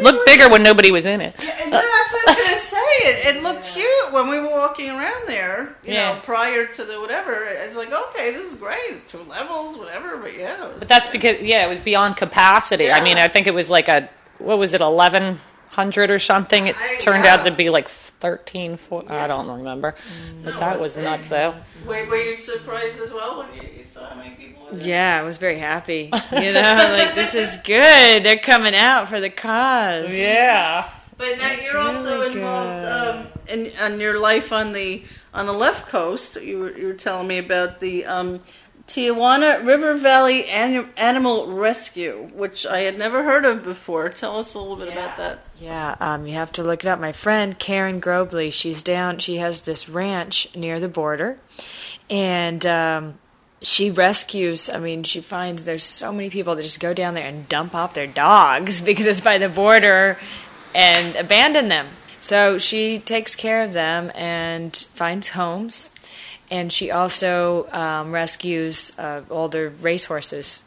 looked 0.00 0.24
bigger 0.26 0.48
when 0.48 0.62
nobody 0.62 0.92
was 0.92 1.06
in 1.06 1.20
it. 1.20 1.34
And 1.40 1.72
that's 1.72 2.12
what 2.12 2.28
I 2.28 2.34
was 2.34 2.46
gonna 2.46 2.58
say. 2.58 2.76
It, 3.00 3.36
it 3.36 3.42
looked 3.42 3.64
cute 3.74 4.12
when 4.12 4.28
we 4.28 4.38
were 4.38 4.50
walking 4.50 4.90
around 4.90 5.26
there. 5.26 5.74
You 5.82 5.94
Yeah. 5.94 6.12
know, 6.14 6.20
prior 6.20 6.66
to 6.66 6.84
the 6.84 7.00
whatever. 7.00 7.46
It's 7.48 7.74
like, 7.74 7.92
okay, 7.92 8.30
this 8.32 8.52
is 8.52 8.60
great. 8.60 8.78
It's 8.90 9.10
two 9.10 9.18
levels, 9.28 9.76
whatever. 9.76 10.18
But 10.18 10.36
yeah, 10.38 10.54
it 10.66 10.68
was- 10.72 10.78
But 10.80 10.88
that's 10.88 11.08
because 11.08 11.40
yeah, 11.40 11.64
it 11.66 11.68
was 11.68 11.80
beyond 11.80 12.16
capacity. 12.16 12.88
I 12.92 13.02
mean, 13.02 13.18
I 13.18 13.26
think 13.26 13.48
it 13.48 13.54
was 13.54 13.70
like 13.70 13.88
a 13.88 14.08
what 14.38 14.58
was 14.58 14.74
it, 14.74 14.80
eleven 14.80 15.40
hundred 15.70 16.10
or 16.10 16.18
something? 16.18 16.66
It 16.66 16.76
turned 17.00 17.26
out 17.26 17.44
to 17.44 17.50
be 17.50 17.70
like 17.70 17.88
13, 18.20 18.76
14, 18.76 19.10
I 19.10 19.26
don't 19.28 19.48
remember. 19.58 19.94
But 20.42 20.58
that 20.58 20.80
was 20.80 20.96
nuts 20.96 21.28
though. 21.28 21.54
Were, 21.86 22.04
were 22.06 22.16
you 22.16 22.36
surprised 22.36 23.00
as 23.00 23.12
well 23.12 23.38
when 23.38 23.54
you, 23.54 23.68
you 23.78 23.84
saw 23.84 24.08
how 24.08 24.16
many 24.16 24.34
people? 24.34 24.66
Were 24.66 24.76
there? 24.76 24.88
Yeah, 24.88 25.20
I 25.20 25.22
was 25.22 25.38
very 25.38 25.58
happy. 25.58 26.10
You 26.32 26.52
know, 26.52 26.96
like 26.98 27.14
this 27.14 27.34
is 27.34 27.56
good. 27.58 28.22
They're 28.22 28.38
coming 28.38 28.74
out 28.74 29.08
for 29.08 29.20
the 29.20 29.30
cause. 29.30 30.16
Yeah. 30.16 30.88
But 31.16 31.38
now 31.38 31.48
That's 31.48 31.72
you're 31.72 31.80
also 31.80 32.20
really 32.20 32.36
involved 32.36 32.86
um, 32.86 33.26
in, 33.48 33.66
in 33.66 34.00
your 34.00 34.20
life 34.20 34.52
on 34.52 34.72
the 34.72 35.02
on 35.34 35.46
the 35.46 35.52
left 35.52 35.88
coast. 35.88 36.40
You 36.40 36.60
were, 36.60 36.78
you 36.78 36.86
were 36.86 36.94
telling 36.94 37.26
me 37.26 37.38
about 37.38 37.80
the 37.80 38.04
um, 38.04 38.40
Tijuana 38.88 39.64
River 39.64 39.94
Valley 39.94 40.46
Anim- 40.48 40.90
Animal 40.96 41.46
Rescue, 41.46 42.30
which 42.34 42.66
I 42.66 42.80
had 42.80 42.98
never 42.98 43.22
heard 43.22 43.44
of 43.44 43.62
before. 43.62 44.08
Tell 44.08 44.38
us 44.38 44.54
a 44.54 44.58
little 44.58 44.76
bit 44.76 44.88
about 44.88 45.18
that. 45.18 45.40
Yeah, 45.60 45.94
um, 46.00 46.26
you 46.26 46.32
have 46.34 46.50
to 46.52 46.62
look 46.62 46.84
it 46.84 46.88
up. 46.88 46.98
My 46.98 47.12
friend 47.12 47.58
Karen 47.58 48.00
Grobley, 48.00 48.50
she's 48.50 48.82
down. 48.82 49.18
She 49.18 49.36
has 49.36 49.62
this 49.62 49.88
ranch 49.88 50.48
near 50.56 50.80
the 50.80 50.88
border, 50.88 51.38
and 52.08 52.64
um, 52.64 53.18
she 53.60 53.90
rescues. 53.90 54.70
I 54.70 54.78
mean, 54.78 55.02
she 55.02 55.20
finds 55.20 55.64
there's 55.64 55.84
so 55.84 56.10
many 56.10 56.30
people 56.30 56.54
that 56.54 56.62
just 56.62 56.80
go 56.80 56.94
down 56.94 57.12
there 57.12 57.26
and 57.26 57.46
dump 57.46 57.74
off 57.74 57.92
their 57.92 58.06
dogs 58.06 58.80
because 58.88 59.04
it's 59.04 59.20
by 59.20 59.36
the 59.36 59.50
border, 59.50 60.18
and 60.74 61.14
abandon 61.14 61.68
them. 61.68 61.88
So 62.20 62.58
she 62.58 62.98
takes 62.98 63.36
care 63.36 63.62
of 63.62 63.74
them 63.74 64.10
and 64.14 64.74
finds 64.94 65.30
homes, 65.30 65.90
and 66.50 66.72
she 66.72 66.90
also 66.90 67.68
um, 67.72 68.12
rescues 68.12 68.98
uh, 68.98 69.22
older 69.30 69.72
racehorses 69.80 70.64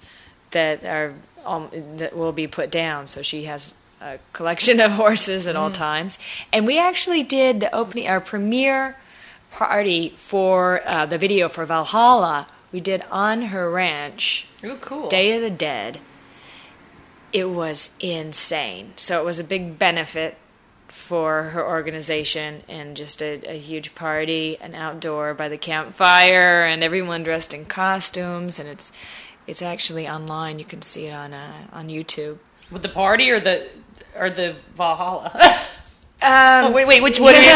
that 0.51 0.84
are 0.84 1.13
um, 1.45 1.69
that 1.97 2.15
will 2.15 2.32
be 2.34 2.47
put 2.47 2.69
down. 2.69 3.07
So 3.07 3.21
she 3.21 3.45
has 3.45 3.73
a 3.99 4.19
collection 4.34 4.79
of 4.79 4.91
horses 4.91 5.47
at 5.47 5.55
all 5.55 5.69
Mm. 5.69 5.73
times. 5.73 6.19
And 6.53 6.67
we 6.67 6.77
actually 6.79 7.23
did 7.23 7.59
the 7.59 7.73
opening, 7.73 8.07
our 8.07 8.21
premiere 8.21 8.97
party 9.51 10.09
for 10.15 10.82
uh, 10.88 11.05
the 11.05 11.17
video 11.17 11.49
for 11.49 11.65
Valhalla. 11.65 12.47
We 12.71 12.79
did 12.79 13.03
on 13.11 13.41
her 13.47 13.69
ranch. 13.69 14.47
Oh, 14.63 14.77
cool. 14.82 15.07
Day 15.09 15.36
of 15.36 15.41
the 15.41 15.49
Dead. 15.49 15.99
It 17.34 17.49
was 17.49 17.89
insane. 17.99 18.93
So 18.97 19.19
it 19.21 19.25
was 19.25 19.39
a 19.39 19.43
big 19.43 19.79
benefit 19.79 20.38
for 20.92 21.44
her 21.44 21.66
organization 21.66 22.64
and 22.68 22.96
just 22.98 23.22
a, 23.22 23.42
a 23.50 23.58
huge 23.58 23.96
party, 23.96 24.58
an 24.60 24.76
outdoor 24.76 25.34
by 25.34 25.48
the 25.50 25.58
campfire, 25.58 26.66
and 26.66 26.84
everyone 26.84 27.24
dressed 27.24 27.54
in 27.54 27.66
costumes. 27.66 28.60
And 28.60 28.68
it's 28.68 28.92
it's 29.48 29.62
actually 29.62 30.08
online. 30.08 30.60
You 30.60 30.66
can 30.66 30.82
see 30.82 31.08
it 31.08 31.14
on 31.14 31.34
uh, 31.34 31.68
on 31.72 31.88
YouTube. 31.88 32.38
With 32.70 32.82
the 32.82 32.89
party 32.89 33.30
or 33.30 33.39
the 33.39 33.68
or 34.16 34.30
the 34.30 34.56
Valhalla? 34.76 35.60
Um, 36.24 36.66
oh, 36.66 36.72
wait, 36.72 36.86
wait, 36.86 37.02
which 37.02 37.20
one? 37.20 37.34
you 37.34 37.42
doing? 37.42 37.52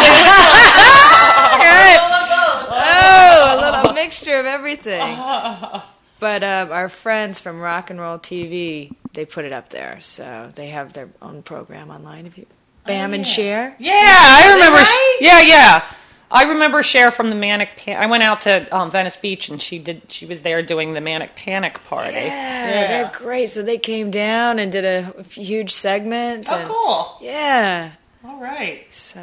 oh, 2.71 3.59
a 3.59 3.61
little 3.61 3.93
mixture 3.93 4.39
of 4.39 4.47
everything. 4.47 5.03
But 6.17 6.43
um, 6.43 6.71
our 6.71 6.87
friends 6.87 7.41
from 7.41 7.59
Rock 7.59 7.89
and 7.89 7.99
Roll 7.99 8.17
TV, 8.17 8.95
they 9.13 9.25
put 9.25 9.43
it 9.43 9.51
up 9.51 9.69
there, 9.69 9.99
so 9.99 10.49
they 10.55 10.67
have 10.67 10.93
their 10.93 11.09
own 11.21 11.43
program 11.43 11.91
online. 11.91 12.25
If 12.25 12.37
you 12.37 12.45
Bam 12.85 13.13
and 13.13 13.25
Share, 13.25 13.75
Yeah, 13.79 13.93
I 13.97 14.53
remember. 14.53 14.79
Sh- 14.83 15.21
yeah, 15.21 15.41
yeah. 15.41 15.85
I 16.31 16.45
remember 16.45 16.81
Cher 16.83 17.11
from 17.11 17.29
the 17.29 17.35
Manic. 17.35 17.77
Pan- 17.77 18.01
I 18.01 18.07
went 18.07 18.23
out 18.23 18.41
to 18.41 18.67
um, 18.75 18.89
Venice 18.91 19.15
Beach 19.15 19.47
and 19.49 19.61
she 19.61 19.79
did. 19.79 20.03
She 20.11 20.25
was 20.25 20.41
there 20.41 20.61
doing 20.63 20.93
the 20.93 21.01
Manic 21.01 21.35
Panic 21.35 21.83
party. 21.85 22.13
yeah, 22.13 22.87
they're 22.87 23.11
great. 23.13 23.49
So 23.49 23.61
they 23.61 23.77
came 23.77 24.11
down 24.11 24.59
and 24.59 24.71
did 24.71 24.85
a 24.85 25.23
huge 25.23 25.71
segment. 25.71 26.47
Oh, 26.51 26.55
and- 26.57 26.67
cool. 26.67 27.17
Yeah. 27.21 27.91
All 28.25 28.39
right. 28.39 28.91
So 28.91 29.19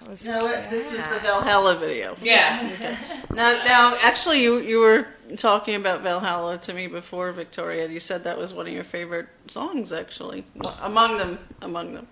that 0.00 0.08
was. 0.08 0.26
No, 0.26 0.46
this 0.70 0.90
was 0.90 1.02
the 1.08 1.18
Valhalla 1.20 1.76
video. 1.76 2.16
Yeah. 2.22 2.70
Okay. 2.74 2.96
Now, 3.34 3.52
now, 3.64 3.98
actually, 4.02 4.40
you 4.42 4.58
you 4.60 4.78
were 4.80 5.06
talking 5.36 5.74
about 5.74 6.02
Valhalla 6.02 6.58
to 6.58 6.72
me 6.72 6.86
before, 6.86 7.32
Victoria. 7.32 7.88
You 7.88 7.98
said 8.00 8.24
that 8.24 8.38
was 8.38 8.54
one 8.54 8.66
of 8.68 8.72
your 8.72 8.84
favorite 8.84 9.26
songs, 9.48 9.92
actually, 9.92 10.44
among 10.82 11.18
them. 11.18 11.38
Among 11.60 11.92
them. 11.92 12.06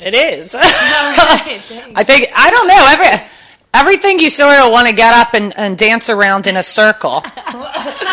It 0.00 0.14
is. 0.14 0.54
I 0.58 2.02
think 2.04 2.28
I 2.34 2.50
don't 2.50 2.68
know 2.68 2.86
every 2.88 3.26
everything 3.74 4.18
you 4.18 4.30
sort 4.30 4.58
of 4.58 4.72
want 4.72 4.88
to 4.88 4.94
get 4.94 5.12
up 5.14 5.34
and, 5.34 5.52
and 5.56 5.76
dance 5.76 6.08
around 6.08 6.46
in 6.46 6.56
a 6.56 6.62
circle, 6.62 7.22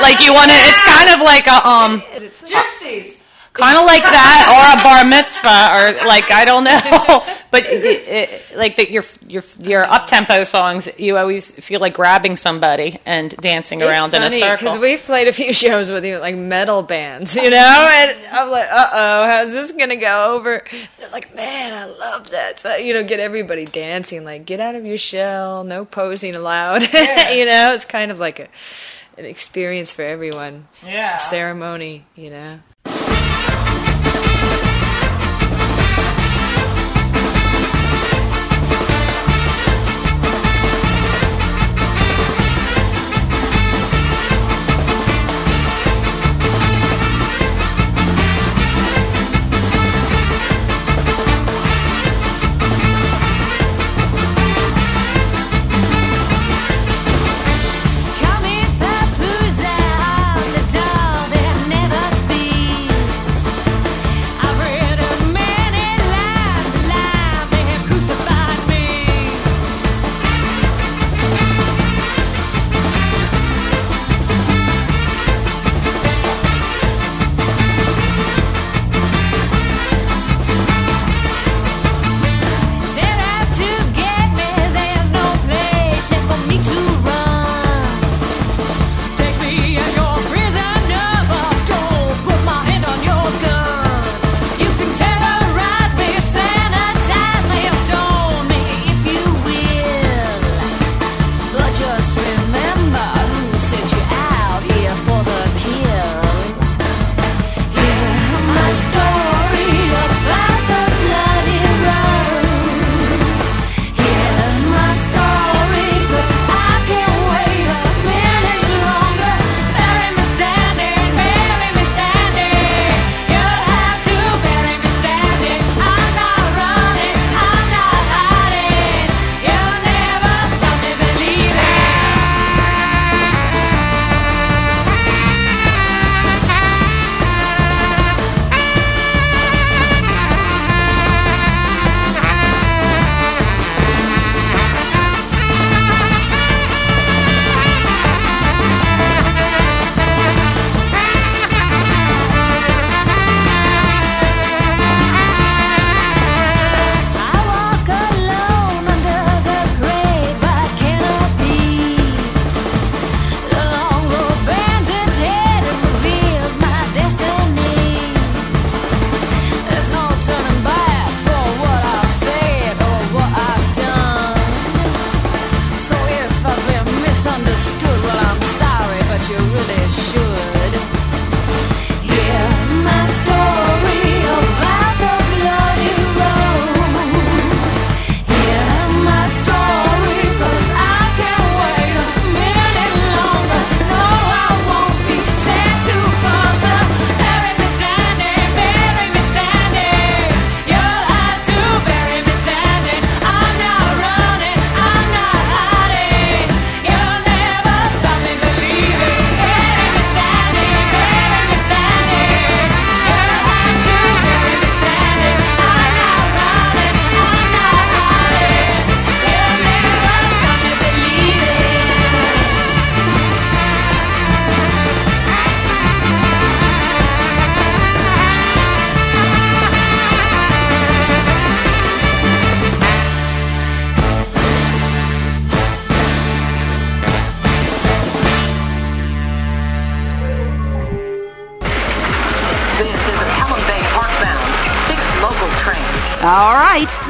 like 0.02 0.20
you 0.20 0.34
want 0.34 0.52
to. 0.52 0.58
It's 0.58 0.84
kind 0.84 1.10
of 1.10 1.22
like 1.22 1.48
a 1.48 1.68
um. 1.68 2.02
Gypsies. 2.02 3.23
Kind 3.54 3.78
of 3.78 3.86
like 3.86 4.02
that, 4.02 4.50
or 4.50 4.80
a 4.80 4.84
bar 4.84 5.06
mitzvah, 5.06 5.48
or 5.48 6.08
like 6.08 6.32
I 6.32 6.44
don't 6.44 6.64
know. 6.64 7.24
but 7.52 7.66
it, 7.66 7.86
it, 7.86 8.58
like 8.58 8.76
the, 8.76 8.92
your 8.92 9.04
your 9.28 9.44
your 9.62 9.84
up 9.84 10.08
tempo 10.08 10.44
songs, 10.44 10.90
you 10.98 11.18
always 11.18 11.52
feel 11.52 11.80
like 11.80 11.94
grabbing 11.94 12.36
somebody 12.36 13.00
and 13.06 13.36
dancing 13.38 13.84
around 13.84 14.14
in 14.14 14.24
a 14.24 14.32
circle. 14.32 14.68
because 14.68 14.80
we've 14.80 15.02
played 15.02 15.28
a 15.28 15.34
few 15.34 15.54
shows 15.64 15.92
with 15.92 16.04
you, 16.04 16.20
like 16.20 16.36
metal 16.36 16.82
bands, 16.82 17.36
you 17.36 17.50
know, 17.50 17.90
and 17.94 18.18
I'm 18.32 18.50
like, 18.50 18.70
uh 18.72 18.90
oh, 18.92 19.28
how's 19.28 19.52
this 19.52 19.72
gonna 19.72 19.96
go 19.96 20.36
over? 20.36 20.66
They're 20.98 21.10
like, 21.10 21.36
man, 21.36 21.74
I 21.74 21.86
love 21.86 22.32
that. 22.32 22.60
So 22.60 22.76
you 22.76 22.94
know, 22.94 23.04
get 23.04 23.20
everybody 23.20 23.66
dancing, 23.66 24.26
like 24.26 24.46
get 24.46 24.60
out 24.60 24.76
of 24.76 24.86
your 24.86 24.98
shell, 24.98 25.64
no 25.64 25.86
posing 25.86 26.36
allowed. 26.36 26.82
you 26.94 27.46
know, 27.46 27.70
it's 27.74 27.86
kind 27.86 28.12
of 28.12 28.20
like 28.20 28.40
a 28.40 28.48
an 29.16 29.26
experience 29.26 29.92
for 29.92 30.02
everyone. 30.02 30.68
Yeah. 30.84 31.18
Ceremony, 31.18 32.06
you 32.16 32.32
know. 32.32 32.60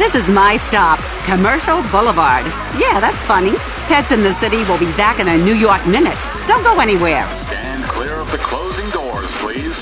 This 0.04 0.16
is 0.16 0.30
my 0.30 0.58
stop, 0.58 1.00
Commercial 1.24 1.82
Boulevard. 1.84 2.44
Yeah, 2.78 3.00
that's 3.00 3.24
funny. 3.24 3.54
Pets 3.88 4.12
in 4.12 4.20
the 4.20 4.34
City 4.34 4.58
will 4.66 4.78
be 4.78 4.92
back 4.98 5.22
in 5.22 5.30
a 5.30 5.38
New 5.38 5.54
York 5.54 5.86
minute. 5.88 6.28
Don't 6.46 6.62
go 6.62 6.82
anywhere. 6.82 7.26
Stand 7.46 7.84
clear 7.86 8.12
of 8.16 8.30
the 8.30 8.38
closing 8.40 8.90
doors, 8.90 9.32
please. 9.40 9.80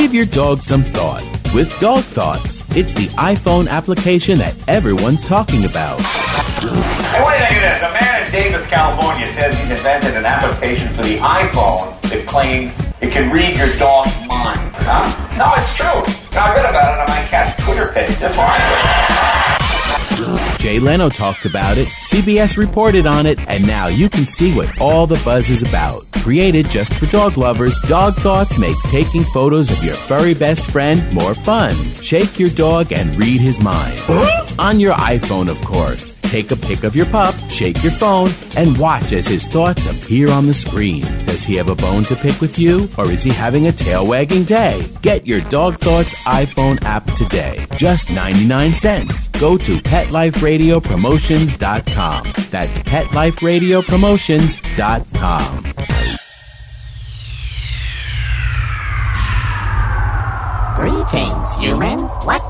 Give 0.00 0.14
your 0.14 0.24
dog 0.24 0.60
some 0.60 0.84
thought 0.84 1.22
with 1.54 1.78
Dog 1.78 2.02
Thoughts. 2.04 2.64
It's 2.74 2.94
the 2.94 3.08
iPhone 3.18 3.68
application 3.68 4.38
that 4.38 4.56
everyone's 4.68 5.22
talking 5.22 5.66
about. 5.66 6.00
Hey, 6.00 7.22
what 7.22 7.36
do 7.36 7.42
you 7.42 7.44
think 7.44 7.56
of 7.56 7.62
this? 7.62 7.82
A 7.82 7.92
man 7.92 8.24
in 8.24 8.32
Davis, 8.32 8.66
California 8.68 9.26
says 9.34 9.58
he's 9.60 9.70
invented 9.70 10.16
an 10.16 10.24
application 10.24 10.88
for 10.94 11.02
the 11.02 11.18
iPhone 11.18 12.00
that 12.08 12.26
claims 12.26 12.74
it 13.02 13.12
can 13.12 13.30
read 13.30 13.56
your 13.56 13.68
dog's 13.78 14.29
mind. 14.44 14.60
Huh? 14.88 15.06
No, 15.36 15.54
it's 15.56 15.74
true. 15.76 16.00
I 16.38 16.54
read 16.54 16.64
about 16.64 16.94
it 16.94 17.00
on 17.00 17.08
my 17.08 17.22
cat's 17.28 17.62
Twitter 17.64 17.92
page. 17.92 18.16
That's 18.16 18.36
why 18.36 19.59
Jay 20.58 20.78
Leno 20.78 21.08
talked 21.08 21.46
about 21.46 21.78
it, 21.78 21.86
CBS 21.86 22.56
reported 22.56 23.06
on 23.06 23.26
it, 23.26 23.38
and 23.48 23.66
now 23.66 23.86
you 23.86 24.08
can 24.08 24.26
see 24.26 24.54
what 24.54 24.80
all 24.80 25.06
the 25.06 25.20
buzz 25.24 25.48
is 25.50 25.62
about. 25.62 26.04
Created 26.12 26.68
just 26.68 26.92
for 26.94 27.06
dog 27.06 27.38
lovers, 27.38 27.80
Dog 27.88 28.14
Thoughts 28.14 28.58
makes 28.58 28.82
taking 28.90 29.22
photos 29.22 29.70
of 29.70 29.82
your 29.82 29.94
furry 29.94 30.34
best 30.34 30.64
friend 30.66 31.00
more 31.14 31.34
fun. 31.34 31.74
Shake 32.02 32.38
your 32.38 32.50
dog 32.50 32.92
and 32.92 33.16
read 33.18 33.40
his 33.40 33.60
mind. 33.60 33.98
On 34.58 34.78
your 34.78 34.94
iPhone, 34.94 35.48
of 35.48 35.58
course. 35.64 36.10
Take 36.30 36.52
a 36.52 36.56
pic 36.56 36.84
of 36.84 36.94
your 36.94 37.06
pup, 37.06 37.34
shake 37.48 37.82
your 37.82 37.90
phone, 37.90 38.30
and 38.56 38.78
watch 38.78 39.10
as 39.10 39.26
his 39.26 39.44
thoughts 39.48 39.90
appear 39.90 40.30
on 40.30 40.46
the 40.46 40.54
screen. 40.54 41.02
Does 41.26 41.42
he 41.42 41.56
have 41.56 41.68
a 41.68 41.74
bone 41.74 42.04
to 42.04 42.14
pick 42.14 42.40
with 42.40 42.56
you, 42.56 42.88
or 42.96 43.10
is 43.10 43.24
he 43.24 43.30
having 43.30 43.66
a 43.66 43.72
tail 43.72 44.06
wagging 44.06 44.44
day? 44.44 44.88
Get 45.02 45.26
your 45.26 45.40
Dog 45.40 45.78
Thoughts 45.78 46.14
iPhone 46.22 46.80
app 46.84 47.04
today. 47.14 47.66
Just 47.76 48.12
99 48.12 48.74
cents. 48.74 49.26
Go 49.40 49.58
to 49.58 49.80
PetLifeRadioPromotions.com. 50.10 52.32
That's 52.50 52.78
PetLifeRadioPromotions.com. 52.80 55.64
Greetings, 60.76 61.54
humans. 61.56 62.10
What 62.24 62.49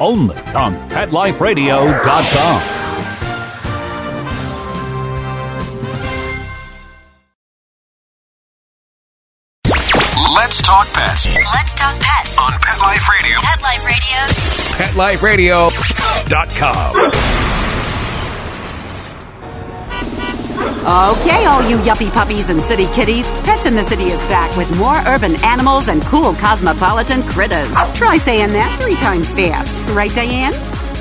only 0.00 0.36
on 0.54 0.74
PetLifeRadio.com. 0.90 2.62
Let's 10.36 10.60
talk 10.62 10.86
pets 10.92 11.26
Let's 11.34 11.74
talk 11.74 11.98
pets. 12.00 12.38
on 12.38 12.52
Pet 12.60 12.78
Life 12.80 13.08
Radio. 13.08 13.38
Pet 13.40 13.62
Life 14.96 15.22
Radio. 15.22 15.70
PetLifeRadio.com. 15.70 17.53
Okay, 20.84 21.46
all 21.46 21.66
you 21.66 21.78
yuppie 21.78 22.12
puppies 22.12 22.50
and 22.50 22.60
city 22.60 22.84
kitties, 22.92 23.26
Pets 23.40 23.64
in 23.64 23.74
the 23.74 23.82
City 23.84 24.04
is 24.04 24.18
back 24.24 24.54
with 24.54 24.68
more 24.76 24.94
urban 25.06 25.34
animals 25.42 25.88
and 25.88 26.02
cool 26.02 26.34
cosmopolitan 26.34 27.22
critters. 27.22 27.72
Try 27.94 28.18
saying 28.18 28.52
that 28.52 28.78
three 28.82 28.94
times 28.96 29.32
fast. 29.32 29.80
Right, 29.94 30.14
Diane? 30.14 30.52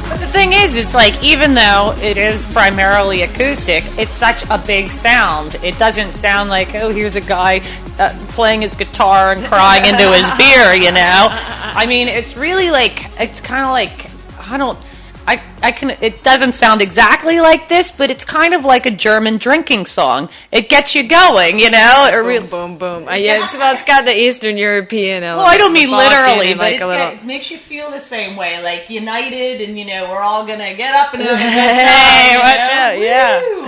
But 0.08 0.22
the 0.22 0.28
thing 0.28 0.54
is, 0.54 0.78
it's 0.78 0.94
like 0.94 1.22
even 1.22 1.54
though 1.54 1.94
it 1.98 2.16
is 2.16 2.46
primarily 2.46 3.24
acoustic, 3.24 3.84
it's 4.00 4.14
such 4.14 4.50
a 4.50 4.58
big 4.58 4.90
sound. 4.90 5.56
It 5.62 5.78
doesn't 5.78 6.14
sound 6.14 6.50
like 6.50 6.76
oh, 6.76 6.90
here's 6.90 7.18
a 7.18 7.22
guy 7.22 7.60
uh, 8.00 8.18
playing 8.30 8.62
his 8.62 8.76
guitar 8.76 9.34
and 9.34 9.44
crying 9.44 9.84
into 9.84 10.10
his 10.14 10.32
beer. 10.38 10.74
You 10.76 10.94
know, 10.94 11.28
I 11.30 11.86
mean, 11.90 12.08
it's 12.08 12.38
really 12.38 12.70
like 12.70 13.12
it's 13.20 13.42
kind 13.42 13.66
of 13.66 13.72
like 13.72 14.10
I 14.50 14.56
don't. 14.56 14.80
I, 15.26 15.42
I 15.62 15.72
can. 15.72 15.92
It 16.02 16.22
doesn't 16.24 16.54
sound 16.54 16.82
exactly 16.82 17.40
like 17.40 17.70
this, 17.70 17.92
but 17.92 18.10
it's 18.10 18.26
kind 18.26 18.54
of 18.54 18.66
like 18.66 18.86
a 18.86 18.92
German 18.92 19.38
drinking 19.38 19.86
song. 19.86 20.30
It 20.52 20.68
gets 20.68 20.96
you 20.96 21.08
going, 21.08 21.60
you 21.60 21.72
know. 21.72 22.10
It 22.12 22.16
really, 22.18 22.46
boom, 22.46 22.78
boom. 22.78 23.08
Uh, 23.08 23.14
yeah, 23.14 23.36
it's, 23.42 23.54
well, 23.54 23.74
it's 23.74 23.84
got 23.84 24.04
the 24.06 24.14
Eastern 24.18 24.58
European 24.58 25.24
element. 25.24 25.46
Well, 25.46 25.54
I 25.54 25.58
don't 25.58 25.72
mean 25.72 25.92
literally, 25.92 26.54
but 26.54 26.60
like 26.60 26.74
it's 26.76 26.84
a 26.84 26.88
little. 26.88 27.06
got- 27.06 27.14
it 27.14 27.24
makes 27.26 27.50
you 27.52 27.58
feel 27.58 27.90
the 27.90 28.00
same 28.02 28.36
way, 28.36 28.62
like 28.62 28.90
united, 28.90 29.62
and 29.62 29.80
you 29.80 29.86
know 29.86 30.10
we're 30.10 30.20
all 30.20 30.46
gonna 30.46 30.76
get 30.76 30.94
up 30.94 31.14
and 31.14 31.24
have 31.24 31.32
a 31.32 31.38
good 31.38 31.44
time. 31.44 31.94
Hey, 31.94 32.38
watch 32.40 32.68
know? 32.68 32.74
out, 32.74 33.00
yeah. 33.00 33.40
Woo! 33.42 33.66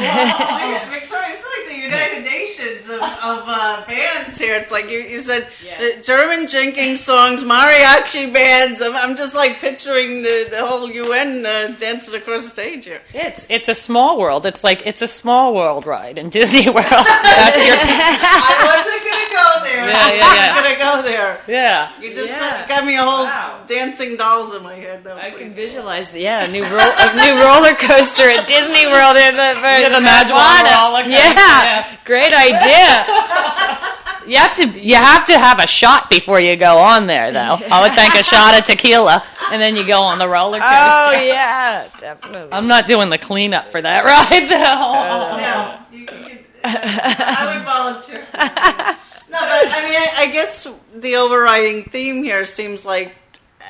Victoria, 0.92 1.30
it's 1.30 1.46
like 1.46 1.70
the 1.70 1.78
United 1.82 2.24
Nations 2.26 2.85
of, 2.96 3.02
of 3.02 3.44
uh, 3.48 3.84
bands 3.88 4.38
here. 4.38 4.56
It's 4.56 4.72
like 4.72 4.90
you, 4.90 5.00
you 5.00 5.20
said 5.20 5.48
uh, 5.80 6.02
German 6.04 6.48
drinking 6.48 6.98
songs, 6.98 7.44
mariachi 7.44 8.34
bands. 8.34 8.82
I'm, 8.82 8.96
I'm 8.96 9.16
just 9.16 9.36
like 9.36 9.60
picturing 9.60 10.24
the, 10.24 10.48
the 10.50 10.66
whole 10.66 10.90
UN 10.90 11.46
uh, 11.46 11.74
dancing 11.80 12.16
across 12.16 12.44
the 12.44 12.50
stage 12.50 12.86
here. 12.86 13.02
It's 13.14 13.46
it's 13.50 13.68
a 13.70 13.76
small 13.76 14.20
world. 14.20 14.46
It's 14.46 14.64
like 14.64 14.86
it's 14.86 15.02
a 15.02 15.08
small 15.08 15.54
world 15.54 15.86
ride 15.86 16.18
in 16.18 16.30
Disney 16.30 16.70
World. 16.78 16.86
That's 16.90 17.66
your 17.66 17.76
I 17.80 18.54
wasn't 18.66 19.04
gonna 19.06 19.15
go 19.36 19.48
there. 19.68 19.84
Yeah, 19.90 20.00
I 20.00 20.14
yeah, 20.16 20.22
wasn't 20.24 20.40
yeah. 20.40 20.56
gonna 20.64 20.78
go 20.80 20.94
there. 21.04 21.32
yeah. 21.48 21.92
You 22.02 22.14
just 22.16 22.32
Yeah. 22.32 22.64
uh, 22.64 22.68
got 22.68 22.86
me 22.86 22.96
a 22.96 23.04
whole 23.04 23.28
dancing 23.68 24.16
dolls 24.16 24.56
in 24.56 24.64
my 24.64 24.76
head. 24.76 25.04
No, 25.04 25.16
I 25.18 25.32
can 25.32 25.50
visualize 25.52 26.10
the 26.12 26.22
yeah, 26.22 26.46
a 26.46 26.52
new 26.52 26.64
roll, 26.76 26.92
a 27.06 27.08
new 27.20 27.34
roller 27.44 27.76
coaster 27.76 28.30
at 28.30 28.48
Disney 28.48 28.88
World 28.88 29.18
in 29.18 29.36
the, 29.36 29.50
Yeah, 29.62 29.90
the 29.90 30.02
Magic 30.02 30.34
Moana. 30.34 30.72
roller 30.80 31.04
coaster, 31.04 31.12
Yeah, 31.12 31.84
yeah. 31.84 31.98
great 32.06 32.34
idea. 32.34 33.92
You 34.28 34.38
have 34.38 34.56
to 34.56 34.66
you 34.80 34.96
have 34.96 35.24
to 35.26 35.38
have 35.38 35.60
a 35.60 35.68
shot 35.68 36.10
before 36.10 36.40
you 36.40 36.56
go 36.56 36.80
on 36.80 37.06
there, 37.06 37.32
though. 37.32 37.58
I 37.72 37.82
would 37.84 37.94
think 37.94 38.16
a 38.16 38.24
shot 38.24 38.58
of 38.58 38.64
tequila, 38.64 39.22
and 39.52 39.62
then 39.62 39.76
you 39.76 39.86
go 39.86 40.02
on 40.02 40.18
the 40.18 40.28
roller 40.28 40.58
coaster. 40.58 40.74
Oh 40.74 41.12
yeah, 41.24 41.88
definitely. 42.00 42.50
I'm 42.52 42.66
not 42.68 42.88
doing 42.88 43.12
the 43.12 43.20
cleanup 43.20 43.72
for 43.72 43.80
that 43.84 44.04
ride, 44.04 44.50
though. 44.50 45.38
No, 45.38 45.78
you, 45.92 46.00
you 46.00 46.06
could, 46.08 46.40
I 46.64 47.54
would 47.54 47.66
volunteer. 47.66 48.98
No, 49.30 49.40
but 49.40 49.50
I 49.50 49.84
mean, 49.84 49.96
I, 49.96 50.12
I 50.18 50.32
guess 50.32 50.68
the 50.94 51.16
overriding 51.16 51.84
theme 51.86 52.24
here 52.24 52.46
seems 52.46 52.86
like, 52.86 53.16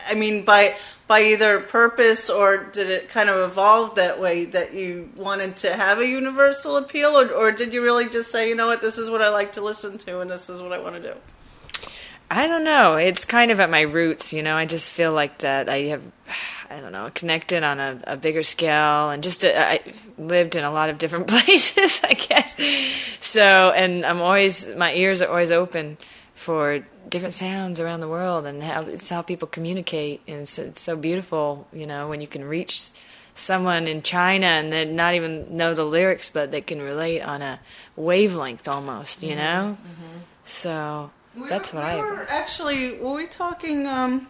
I 0.07 0.13
mean, 0.13 0.43
by 0.43 0.75
by 1.07 1.21
either 1.21 1.59
purpose 1.59 2.29
or 2.29 2.57
did 2.57 2.89
it 2.89 3.09
kind 3.09 3.29
of 3.29 3.49
evolve 3.49 3.95
that 3.95 4.19
way 4.19 4.45
that 4.45 4.73
you 4.73 5.09
wanted 5.15 5.55
to 5.57 5.71
have 5.73 5.99
a 5.99 6.07
universal 6.07 6.77
appeal, 6.77 7.11
or, 7.11 7.29
or 7.29 7.51
did 7.51 7.73
you 7.73 7.83
really 7.83 8.09
just 8.09 8.31
say, 8.31 8.49
you 8.49 8.55
know 8.55 8.67
what, 8.67 8.81
this 8.81 8.97
is 8.97 9.09
what 9.09 9.21
I 9.21 9.29
like 9.29 9.51
to 9.53 9.61
listen 9.61 9.99
to, 9.99 10.21
and 10.21 10.29
this 10.29 10.49
is 10.49 10.61
what 10.61 10.73
I 10.73 10.79
want 10.79 10.95
to 10.95 11.01
do? 11.01 11.13
I 12.31 12.47
don't 12.47 12.63
know. 12.63 12.95
It's 12.95 13.23
kind 13.23 13.51
of 13.51 13.59
at 13.59 13.69
my 13.69 13.81
roots, 13.81 14.33
you 14.33 14.41
know. 14.41 14.53
I 14.53 14.65
just 14.65 14.91
feel 14.91 15.13
like 15.13 15.37
that 15.39 15.69
I 15.69 15.83
have, 15.83 16.01
I 16.69 16.79
don't 16.79 16.91
know, 16.91 17.09
connected 17.13 17.63
on 17.63 17.79
a, 17.79 17.99
a 18.05 18.17
bigger 18.17 18.43
scale, 18.43 19.09
and 19.09 19.23
just 19.23 19.43
uh, 19.43 19.51
I 19.55 19.81
lived 20.17 20.55
in 20.55 20.63
a 20.63 20.71
lot 20.71 20.89
of 20.89 20.97
different 20.97 21.27
places, 21.33 22.01
I 22.03 22.13
guess. 22.13 22.55
So, 23.19 23.71
and 23.71 24.05
I'm 24.05 24.21
always 24.21 24.67
my 24.75 24.93
ears 24.93 25.21
are 25.21 25.29
always 25.29 25.51
open 25.51 25.97
for 26.33 26.85
different 27.07 27.33
sounds 27.33 27.79
around 27.79 28.01
the 28.01 28.09
world, 28.09 28.45
and 28.45 28.63
how 28.63 28.81
it's 28.81 29.09
how 29.09 29.21
people 29.21 29.47
communicate, 29.47 30.21
and 30.27 30.41
it's, 30.41 30.57
it's 30.59 30.81
so 30.81 30.95
beautiful, 30.95 31.67
you 31.73 31.85
know, 31.85 32.07
when 32.07 32.21
you 32.21 32.27
can 32.27 32.43
reach 32.43 32.89
someone 33.35 33.85
in 33.87 34.01
China 34.01 34.47
and 34.47 34.71
then 34.71 34.95
not 34.95 35.13
even 35.13 35.57
know 35.57 35.73
the 35.73 35.83
lyrics, 35.83 36.29
but 36.29 36.51
they 36.51 36.61
can 36.61 36.81
relate 36.81 37.21
on 37.21 37.41
a 37.41 37.59
wavelength 37.95 38.67
almost, 38.67 39.21
you 39.21 39.35
know. 39.35 39.77
So 40.45 41.11
that's 41.49 41.73
what 41.73 41.83
I. 41.83 41.97
Were 41.97 42.25
actually, 42.29 42.97
were 42.97 43.15
we 43.15 43.27
talking, 43.27 43.87
um, 43.87 44.27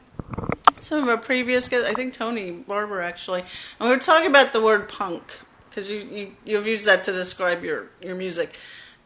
some 0.85 1.01
of 1.01 1.09
our 1.09 1.17
previous 1.17 1.67
guests, 1.67 1.89
I 1.89 1.93
think 1.93 2.13
Tony 2.13 2.51
Barber 2.51 3.01
actually, 3.01 3.41
and 3.79 3.89
we 3.89 3.95
were 3.95 3.99
talking 3.99 4.29
about 4.29 4.53
the 4.53 4.61
word 4.61 4.87
punk, 4.87 5.23
because 5.69 5.89
you, 5.89 5.97
you, 5.99 6.31
you've 6.45 6.67
used 6.67 6.85
that 6.85 7.03
to 7.05 7.11
describe 7.11 7.63
your, 7.63 7.87
your 8.01 8.15
music. 8.15 8.57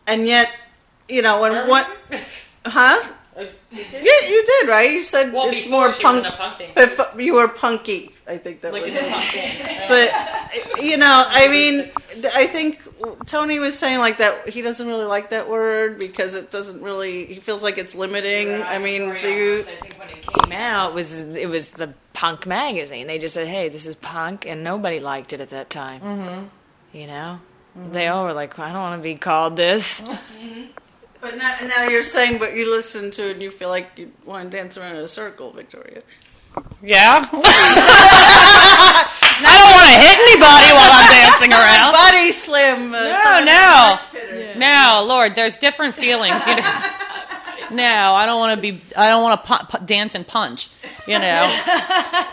And 0.05 0.27
yet, 0.27 0.53
you 1.07 1.21
know, 1.21 1.41
when 1.41 1.69
what, 1.69 1.89
huh? 2.65 3.13
Yeah, 3.71 4.27
you 4.27 4.45
did, 4.45 4.69
right? 4.69 4.91
You 4.91 5.03
said 5.03 5.31
Well, 5.33 5.49
it's 5.49 5.67
more 5.67 5.91
punk. 5.91 6.19
in 6.25 6.31
a 6.31 6.35
punk 6.35 6.57
band. 6.59 6.71
But 6.75 6.89
fu- 6.89 7.21
you 7.21 7.33
were 7.35 7.47
punky. 7.47 8.11
I 8.27 8.37
think 8.37 8.61
that 8.61 8.73
Like 8.73 8.83
was. 8.85 8.93
in 8.95 9.05
a 9.05 9.09
punk 9.09 9.33
band. 9.33 9.85
but 9.87 10.83
you 10.83 10.97
know, 10.97 11.23
I 11.27 11.47
mean, 11.47 11.89
I 12.35 12.45
think 12.47 12.81
Tony 13.25 13.59
was 13.59 13.77
saying 13.77 13.99
like 13.99 14.17
that. 14.17 14.49
He 14.49 14.61
doesn't 14.61 14.85
really 14.87 15.05
like 15.05 15.29
that 15.31 15.49
word 15.49 15.97
because 15.99 16.35
it 16.35 16.51
doesn't 16.51 16.81
really. 16.81 17.25
He 17.25 17.39
feels 17.39 17.63
like 17.63 17.77
it's 17.77 17.95
limiting. 17.95 18.61
I 18.61 18.77
mean, 18.79 19.17
do 19.19 19.29
you? 19.33 19.59
I 19.59 19.61
think 19.63 19.95
when 19.99 20.09
it 20.09 20.21
came 20.25 20.51
out 20.51 20.93
was 20.93 21.15
it 21.15 21.49
was 21.49 21.71
the 21.71 21.93
punk 22.13 22.45
magazine. 22.45 23.07
They 23.07 23.17
just 23.19 23.33
said, 23.33 23.47
"Hey, 23.47 23.69
this 23.69 23.85
is 23.85 23.95
punk," 23.95 24.45
and 24.45 24.63
nobody 24.63 24.99
liked 24.99 25.33
it 25.33 25.41
at 25.41 25.49
that 25.49 25.69
time. 25.69 26.01
Mm-hmm. 26.01 26.97
You 26.97 27.07
know, 27.07 27.39
they 27.91 28.07
all 28.07 28.23
were 28.25 28.33
like, 28.33 28.57
"I 28.59 28.71
don't 28.73 28.81
want 28.81 28.99
to 28.99 29.03
be 29.03 29.15
called 29.15 29.55
this." 29.55 30.03
But 31.21 31.35
now, 31.37 31.53
now 31.67 31.83
you're 31.89 32.03
saying, 32.03 32.39
but 32.39 32.55
you 32.55 32.71
listen 32.71 33.11
to 33.11 33.27
it 33.29 33.33
and 33.33 33.41
you 33.41 33.51
feel 33.51 33.67
like 33.69 33.91
you 33.97 34.11
want 34.25 34.49
to 34.49 34.57
dance 34.57 34.77
around 34.77 34.95
in 34.95 35.03
a 35.03 35.07
circle, 35.07 35.51
Victoria. 35.51 36.01
Yeah. 36.81 37.27
I 37.31 37.33
don't 39.41 39.73
want 39.75 39.87
to 39.87 39.93
hit 39.99 40.17
anybody 40.19 40.71
while 40.73 40.91
I'm 40.91 41.11
dancing 41.11 41.53
around. 41.53 41.91
Body 41.93 42.31
slim. 42.31 42.93
Uh, 42.93 43.41
No, 43.43 43.97
no, 44.55 44.59
no, 44.59 45.03
Lord. 45.07 45.35
There's 45.35 45.57
different 45.59 45.93
feelings. 45.95 46.45
You 46.47 46.55
know? 46.57 46.63
No, 47.71 47.83
I 47.83 48.25
don't 48.25 48.39
want 48.39 48.55
to 48.55 48.61
be. 48.61 48.79
I 48.97 49.09
don't 49.09 49.21
want 49.21 49.45
to 49.45 49.57
pu- 49.57 49.65
pu- 49.77 49.85
dance 49.85 50.15
and 50.15 50.25
punch. 50.27 50.69
You 51.05 51.19
know, 51.19 51.45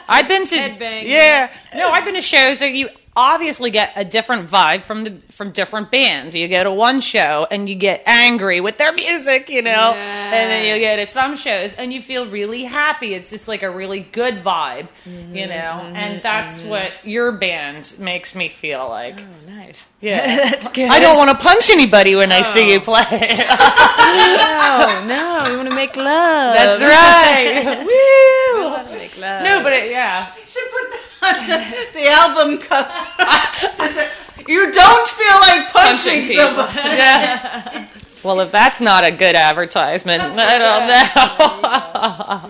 I've 0.09 0.29
been 0.29 0.47
to 0.47 0.57
Headbang. 0.57 1.03
yeah. 1.07 1.51
No, 1.75 1.91
I've 1.91 2.07
been 2.07 2.15
to 2.15 2.23
shows 2.23 2.61
that 2.61 2.73
you 2.73 2.89
obviously 3.17 3.71
get 3.71 3.93
a 3.97 4.05
different 4.05 4.49
vibe 4.49 4.83
from 4.83 5.05
the 5.05 5.11
from 5.31 5.51
different 5.51 5.91
bands. 5.91 6.37
You 6.37 6.47
go 6.49 6.63
to 6.63 6.73
one 6.73 7.01
show 7.01 7.47
and 7.51 7.69
you 7.69 7.75
get 7.75 8.03
angry 8.05 8.61
with 8.61 8.77
their 8.77 8.93
music, 8.93 9.49
you 9.49 9.63
know, 9.63 9.95
and 9.95 10.51
then 10.51 10.67
you 10.67 10.87
go 10.87 10.97
to 10.97 11.07
some 11.07 11.35
shows 11.35 11.73
and 11.73 11.93
you 11.93 12.03
feel 12.03 12.31
really 12.31 12.65
happy. 12.65 13.15
It's 13.15 13.31
just 13.31 13.49
like 13.49 13.63
a 13.63 13.71
really 13.71 14.01
good 14.01 14.35
vibe, 14.35 14.89
you 15.07 15.13
mm-hmm. 15.13 15.35
know, 15.35 15.83
mm-hmm. 15.83 15.97
and 15.97 16.23
that's 16.23 16.61
mm-hmm. 16.61 16.71
what 16.71 16.93
your 17.05 17.33
band 17.33 17.97
makes 17.99 18.35
me 18.35 18.51
feel 18.51 18.87
like. 18.89 19.21
Oh, 19.21 19.51
nice. 19.51 19.91
Yeah, 20.01 20.37
That's 20.51 20.69
good. 20.69 20.91
I 20.91 21.01
don't 21.01 21.17
want 21.17 21.31
to 21.31 21.37
punch 21.37 21.71
anybody 21.71 22.15
when 22.15 22.31
I 22.31 22.43
see 22.43 22.71
you 22.71 22.79
oh. 22.79 22.81
play. 22.81 23.03
no, 23.03 25.07
no, 25.09 25.51
we 25.51 25.57
want 25.57 25.69
to 25.69 25.75
make 25.75 25.97
love. 25.97 26.55
That's 26.55 26.81
right. 26.81 27.79
Woo! 27.79 28.63
We 28.63 28.71
want 28.71 28.89
to 28.89 28.95
make 28.95 29.19
love. 29.19 29.43
no, 29.43 29.63
but 29.63 29.73
it, 29.73 29.91
yeah. 29.91 30.33
should 30.47 30.71
put 30.71 30.91
that 30.91 31.16
the 31.93 32.09
album 32.09 32.59
cover. 32.59 32.91
Says 33.73 34.11
you 34.47 34.73
don't 34.73 35.09
feel 35.09 35.39
like 35.41 35.73
punching, 35.73 36.21
Punching 36.21 36.37
somebody. 36.37 36.79
Yeah. 36.79 37.89
Well, 38.25 38.41
if 38.41 38.51
that's 38.51 38.81
not 38.81 39.07
a 39.07 39.13
good 39.13 39.37
advertisement, 39.37 40.21
I 40.21 40.59
don't 40.59 40.89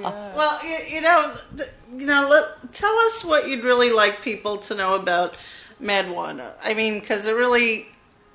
know. 0.02 0.32
Well, 0.34 0.64
you, 0.64 0.78
you 0.88 1.00
know, 1.02 1.34
you 1.94 2.06
know. 2.06 2.26
Let, 2.30 2.72
tell 2.72 2.94
us 3.00 3.22
what 3.22 3.46
you'd 3.46 3.62
really 3.62 3.90
like 3.90 4.22
people 4.22 4.56
to 4.58 4.74
know 4.74 4.94
about 4.94 5.34
Mad 5.78 6.10
Juana. 6.10 6.54
I 6.62 6.72
mean, 6.72 7.00
because 7.00 7.26
it 7.26 7.32
really, 7.32 7.88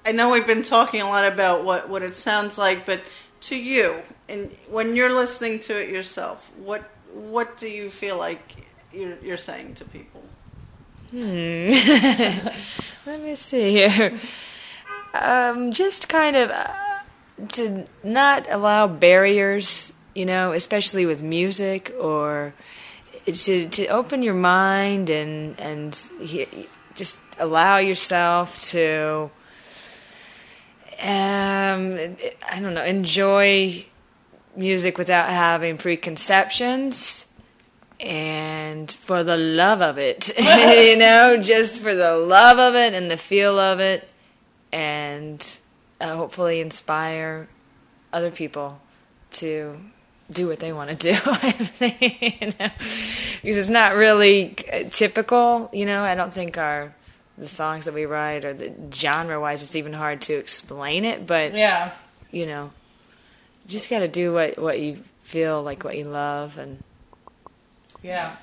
I 0.05 0.11
know 0.11 0.31
we've 0.31 0.45
been 0.45 0.61
talking 0.61 1.01
a 1.01 1.07
lot 1.07 1.25
about 1.25 1.63
what 1.63 1.89
what 1.89 2.03
it 2.03 2.15
sounds 2.15 2.59
like, 2.59 2.85
but 2.85 3.01
to 3.41 3.55
you, 3.55 4.03
and 4.29 4.55
when 4.69 4.95
you're 4.95 5.11
listening 5.11 5.59
to 5.61 5.81
it 5.81 5.89
yourself, 5.89 6.51
what 6.57 6.83
what 7.13 7.57
do 7.57 7.67
you 7.67 7.89
feel 7.89 8.17
like 8.17 8.67
you're 8.93 9.17
you're 9.23 9.37
saying 9.37 9.75
to 9.75 9.85
people? 9.85 10.10
Hmm. 11.11 11.67
Let 13.05 13.21
me 13.21 13.35
see 13.35 13.71
here. 13.71 14.17
Um, 15.13 15.73
just 15.73 16.07
kind 16.07 16.37
of 16.37 16.49
uh, 16.49 16.73
to 17.49 17.85
not 18.01 18.49
allow 18.49 18.87
barriers, 18.87 19.91
you 20.15 20.25
know, 20.25 20.53
especially 20.53 21.05
with 21.05 21.21
music, 21.21 21.93
or 21.99 22.53
to 23.25 23.67
to 23.67 23.87
open 23.87 24.23
your 24.23 24.33
mind 24.33 25.09
and 25.09 25.59
and 25.59 25.93
he, 26.21 26.47
just 26.95 27.19
allow 27.37 27.77
yourself 27.77 28.57
to. 28.69 29.29
Um, 31.01 31.97
I 32.49 32.59
don't 32.61 32.73
know. 32.73 32.85
Enjoy 32.85 33.85
music 34.55 34.97
without 34.97 35.29
having 35.29 35.77
preconceptions 35.77 37.27
and 38.01 38.91
for 38.91 39.23
the 39.23 39.37
love 39.37 39.81
of 39.81 39.97
it, 39.97 40.31
you 40.37 40.97
know, 40.97 41.37
just 41.41 41.79
for 41.81 41.93
the 41.93 42.15
love 42.17 42.57
of 42.59 42.75
it 42.75 42.93
and 42.93 43.09
the 43.11 43.17
feel 43.17 43.59
of 43.59 43.79
it, 43.79 44.07
and 44.71 45.59
uh, 45.99 46.15
hopefully 46.15 46.59
inspire 46.61 47.47
other 48.11 48.31
people 48.31 48.81
to 49.31 49.77
do 50.31 50.47
what 50.47 50.59
they 50.59 50.73
want 50.73 50.89
to 50.89 50.95
do. 50.95 51.09
you 51.85 52.53
know? 52.59 52.69
Because 53.41 53.57
it's 53.57 53.69
not 53.69 53.95
really 53.95 54.55
typical, 54.91 55.69
you 55.73 55.85
know. 55.85 56.03
I 56.03 56.15
don't 56.15 56.33
think 56.33 56.57
our 56.57 56.93
the 57.37 57.47
songs 57.47 57.85
that 57.85 57.93
we 57.93 58.05
write 58.05 58.45
or 58.45 58.53
the 58.53 58.71
genre 58.93 59.39
wise, 59.39 59.63
it's 59.63 59.75
even 59.75 59.93
hard 59.93 60.21
to 60.21 60.33
explain 60.33 61.05
it. 61.05 61.25
But 61.25 61.53
Yeah. 61.53 61.91
you 62.31 62.45
know, 62.45 62.71
you 63.63 63.69
just 63.69 63.89
got 63.89 63.99
to 63.99 64.07
do 64.07 64.33
what 64.33 64.57
what 64.57 64.79
you 64.79 65.03
feel 65.23 65.61
like, 65.61 65.83
what 65.83 65.97
you 65.97 66.05
love, 66.05 66.57
and 66.57 66.83
Yeah. 68.03 68.37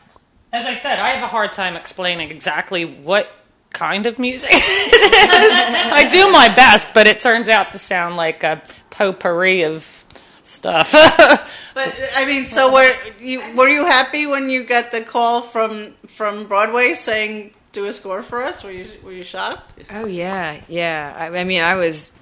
As 0.52 0.64
I 0.64 0.74
said, 0.74 0.98
I 0.98 1.10
have 1.10 1.24
a 1.24 1.28
hard 1.28 1.52
time 1.52 1.76
explaining 1.76 2.30
exactly 2.30 2.84
what 2.84 3.28
kind 3.70 4.06
of 4.06 4.18
music 4.18 4.50
it 4.52 4.56
is. 4.56 5.92
I 5.92 6.08
do 6.08 6.30
my 6.32 6.48
best, 6.54 6.94
but 6.94 7.06
it 7.06 7.20
turns 7.20 7.48
out 7.48 7.72
to 7.72 7.78
sound 7.78 8.16
like 8.16 8.42
a 8.42 8.62
potpourri 8.90 9.62
of 9.64 10.04
stuff. 10.42 10.94
But 11.74 11.94
I 12.16 12.26
mean, 12.26 12.46
so 12.46 12.72
were 12.72 12.92
you 13.20 13.54
were 13.54 13.68
you 13.68 13.84
happy 13.86 14.26
when 14.26 14.50
you 14.50 14.64
got 14.64 14.90
the 14.90 15.00
call 15.00 15.42
from 15.42 15.94
from 16.08 16.48
Broadway 16.48 16.94
saying 16.94 17.54
do 17.70 17.86
a 17.86 17.92
score 17.92 18.20
for 18.20 18.42
us? 18.42 18.64
Were 18.64 18.72
you 18.72 18.88
were 19.04 19.12
you 19.12 19.22
shocked? 19.22 19.84
Oh 19.88 20.06
yeah, 20.06 20.60
yeah. 20.66 21.14
I, 21.16 21.38
I 21.38 21.44
mean, 21.44 21.62
I 21.62 21.76
was 21.76 22.14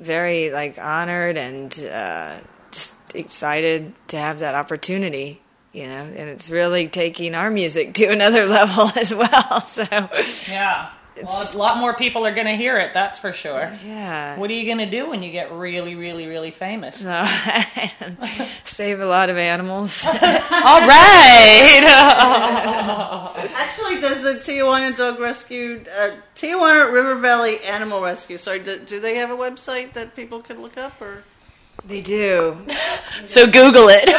very 0.00 0.50
like 0.50 0.78
honored 0.78 1.38
and 1.38 1.72
uh, 1.84 2.38
just 2.72 2.96
excited 3.14 3.92
to 4.08 4.16
have 4.16 4.40
that 4.40 4.56
opportunity. 4.56 5.40
You 5.72 5.86
know, 5.86 6.04
and 6.16 6.30
it's 6.30 6.50
really 6.50 6.88
taking 6.88 7.34
our 7.34 7.50
music 7.50 7.94
to 7.94 8.06
another 8.12 8.46
level 8.46 8.90
as 8.96 9.14
well. 9.14 9.60
So 9.62 9.84
yeah. 10.50 10.90
Well, 11.22 11.48
a 11.52 11.56
lot 11.58 11.78
more 11.78 11.94
people 11.94 12.24
are 12.26 12.34
going 12.34 12.46
to 12.46 12.56
hear 12.56 12.76
it, 12.78 12.94
that's 12.94 13.18
for 13.18 13.32
sure. 13.32 13.72
Yeah. 13.84 14.38
What 14.38 14.50
are 14.50 14.52
you 14.52 14.64
going 14.66 14.78
to 14.78 14.90
do 14.90 15.08
when 15.10 15.22
you 15.22 15.32
get 15.32 15.50
really, 15.52 15.94
really, 15.96 16.26
really 16.26 16.50
famous? 16.50 17.04
No, 17.08 17.26
save 18.64 19.00
a 19.00 19.06
lot 19.06 19.30
of 19.30 19.36
animals. 19.36 20.04
All 20.06 20.12
right. 20.12 21.82
Actually, 23.56 24.00
does 24.00 24.22
the 24.22 24.34
Tijuana 24.34 24.94
Dog 24.96 25.18
Rescue, 25.18 25.82
uh, 25.98 26.10
Tijuana 26.34 26.92
River 26.92 27.14
Valley 27.16 27.58
Animal 27.64 28.00
Rescue, 28.00 28.38
sorry, 28.38 28.60
do, 28.60 28.78
do 28.78 29.00
they 29.00 29.16
have 29.16 29.30
a 29.30 29.36
website 29.36 29.94
that 29.94 30.14
people 30.14 30.40
can 30.40 30.60
look 30.62 30.76
up 30.76 31.00
or? 31.00 31.24
They 31.84 32.00
do. 32.00 32.56
so 33.26 33.46
Google 33.46 33.88
it. 33.88 34.04
Google 34.04 34.16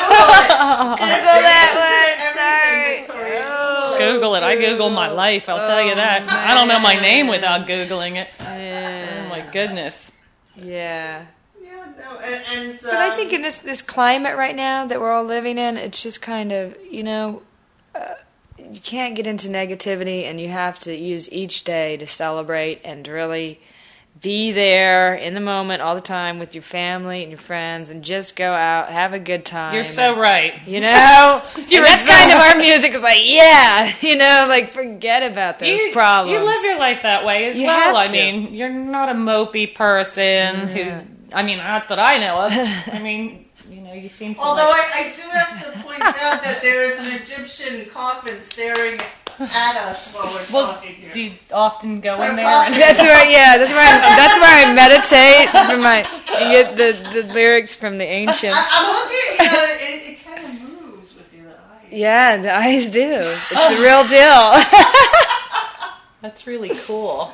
that 1.45 1.74
one. 1.76 3.10
Sorry. 3.10 4.10
Google 4.12 4.36
it. 4.36 4.43
I 4.43 4.55
Google 4.55 4.89
my 4.89 5.10
life. 5.10 5.49
I'll 5.49 5.66
tell 5.68 5.84
you 5.84 5.95
that. 5.95 6.24
I 6.30 6.55
don't 6.55 6.68
know 6.68 6.80
my 6.80 6.93
name 6.93 7.28
without 7.28 7.68
Googling 7.68 8.16
it. 8.16 8.30
Oh 8.39 9.30
my 9.30 9.45
goodness. 9.51 10.12
Yeah. 10.55 11.26
Yeah, 11.62 11.86
no, 11.97 12.18
and, 12.18 12.43
and 12.53 12.80
But 12.82 12.95
I 12.95 13.10
um, 13.10 13.16
think 13.16 13.34
in 13.34 13.41
this 13.41 13.60
this 13.60 13.82
climate 13.82 14.36
right 14.36 14.55
now 14.55 14.86
that 14.86 14.99
we're 14.99 15.12
all 15.12 15.24
living 15.24 15.57
in, 15.57 15.78
it's 15.78 16.01
just 16.01 16.22
kind 16.22 16.51
of 16.51 16.76
you 16.89 17.03
know, 17.03 17.41
uh, 17.93 18.16
you 18.57 18.80
can't 18.80 19.16
get 19.16 19.28
into 19.28 19.49
negativity, 19.49 20.24
and 20.24 20.39
you 20.39 20.49
have 20.49 20.80
to 20.80 20.95
use 20.95 21.32
each 21.32 21.64
day 21.64 21.97
to 21.97 22.07
celebrate 22.07 22.82
and 22.84 23.07
really 23.07 23.60
be 24.22 24.51
there 24.51 25.15
in 25.15 25.34
the 25.34 25.39
moment 25.39 25.82
all 25.82 25.95
the 25.95 26.01
time 26.01 26.39
with 26.39 26.53
your 26.53 26.61
family 26.61 27.22
and 27.22 27.32
your 27.32 27.39
friends, 27.39 27.89
and 27.89 28.03
just 28.03 28.36
go 28.36 28.53
out, 28.53 28.89
have 28.91 29.13
a 29.13 29.20
good 29.20 29.45
time. 29.45 29.74
You're 29.74 29.84
so 29.84 30.13
and- 30.13 30.22
right. 30.22 30.67
You 30.67 30.80
know, 30.82 31.41
You're 31.67 31.84
and 31.84 31.86
that's 31.86 32.05
so 32.05 32.11
kind 32.11 32.32
of 32.32 32.39
our 32.39 32.57
music. 32.57 32.93
Is 32.93 33.03
like, 33.03 33.22
yeah, 33.24 33.93
you 34.01 34.15
know, 34.15 34.45
like 34.49 34.70
forget 34.70 35.30
about 35.30 35.59
those 35.59 35.80
you, 35.80 35.91
problems. 35.91 36.38
You 36.38 36.45
live 36.45 36.63
your 36.63 36.80
life 36.80 37.03
that 37.03 37.26
way 37.26 37.45
as 37.49 37.57
You 37.57 37.67
well. 37.67 37.95
have 37.95 38.09
I 38.09 38.11
mean, 38.11 38.53
you're 38.53 38.70
not 38.70 39.09
a 39.09 39.13
mopey 39.13 39.74
person 39.74 40.55
mm-hmm. 40.55 40.67
who. 40.67 41.05
I 41.32 41.43
mean, 41.43 41.59
not 41.59 41.88
that 41.89 41.99
I 41.99 42.17
know 42.17 42.38
of. 42.39 42.51
I 42.93 42.99
mean, 43.03 43.45
you 43.70 43.82
know, 43.82 43.93
you 43.93 44.09
seem 44.09 44.34
to. 44.36 44.41
Although 44.41 44.70
like, 44.70 44.95
I, 44.95 45.11
I 45.11 45.15
do 45.15 45.22
have 45.30 45.63
to 45.63 45.80
point 45.82 46.01
out 46.01 46.43
that 46.43 46.59
there 46.61 46.86
is 46.86 46.99
an 46.99 47.07
Egyptian 47.07 47.86
coffin 47.89 48.41
staring 48.41 48.99
at 49.39 49.77
us 49.77 50.13
while 50.13 50.25
we're 50.25 50.45
well, 50.53 50.73
talking 50.73 50.95
here. 50.95 51.11
do 51.11 51.21
you 51.21 51.31
often 51.51 52.01
go 52.01 52.17
So 52.17 52.29
in 52.29 52.35
there? 52.35 52.45
And, 52.45 52.73
That's 52.81 52.99
right. 52.99 53.29
yeah, 53.29 53.57
that's 53.57 53.71
where 53.71 53.81
I, 53.81 53.99
that's 54.17 54.37
where 54.37 54.55
I 54.55 54.73
meditate 54.73 55.49
for 55.49 55.77
my 55.77 55.99
and 56.37 56.51
get 56.51 56.77
the, 56.77 57.21
the 57.21 57.33
lyrics 57.33 57.75
from 57.75 57.97
the 57.97 58.05
ancients. 58.05 58.57
I, 58.59 58.69
I'm 58.73 58.87
looking, 58.95 59.45
you 59.45 59.51
know, 59.51 59.65
it, 59.79 60.11
it 60.11 60.25
kind 60.25 60.45
of 60.45 60.91
moves 60.91 61.15
with 61.15 61.33
you, 61.33 61.43
the 61.43 61.49
eyes. 61.49 61.87
Yeah, 61.91 62.37
the 62.37 62.55
eyes 62.55 62.89
do. 62.89 63.13
It's 63.13 63.51
oh. 63.55 63.75
the 63.75 63.81
real 63.81 64.03
deal. 64.07 64.63
That's 66.21 66.45
really 66.45 66.71
cool. 66.85 67.31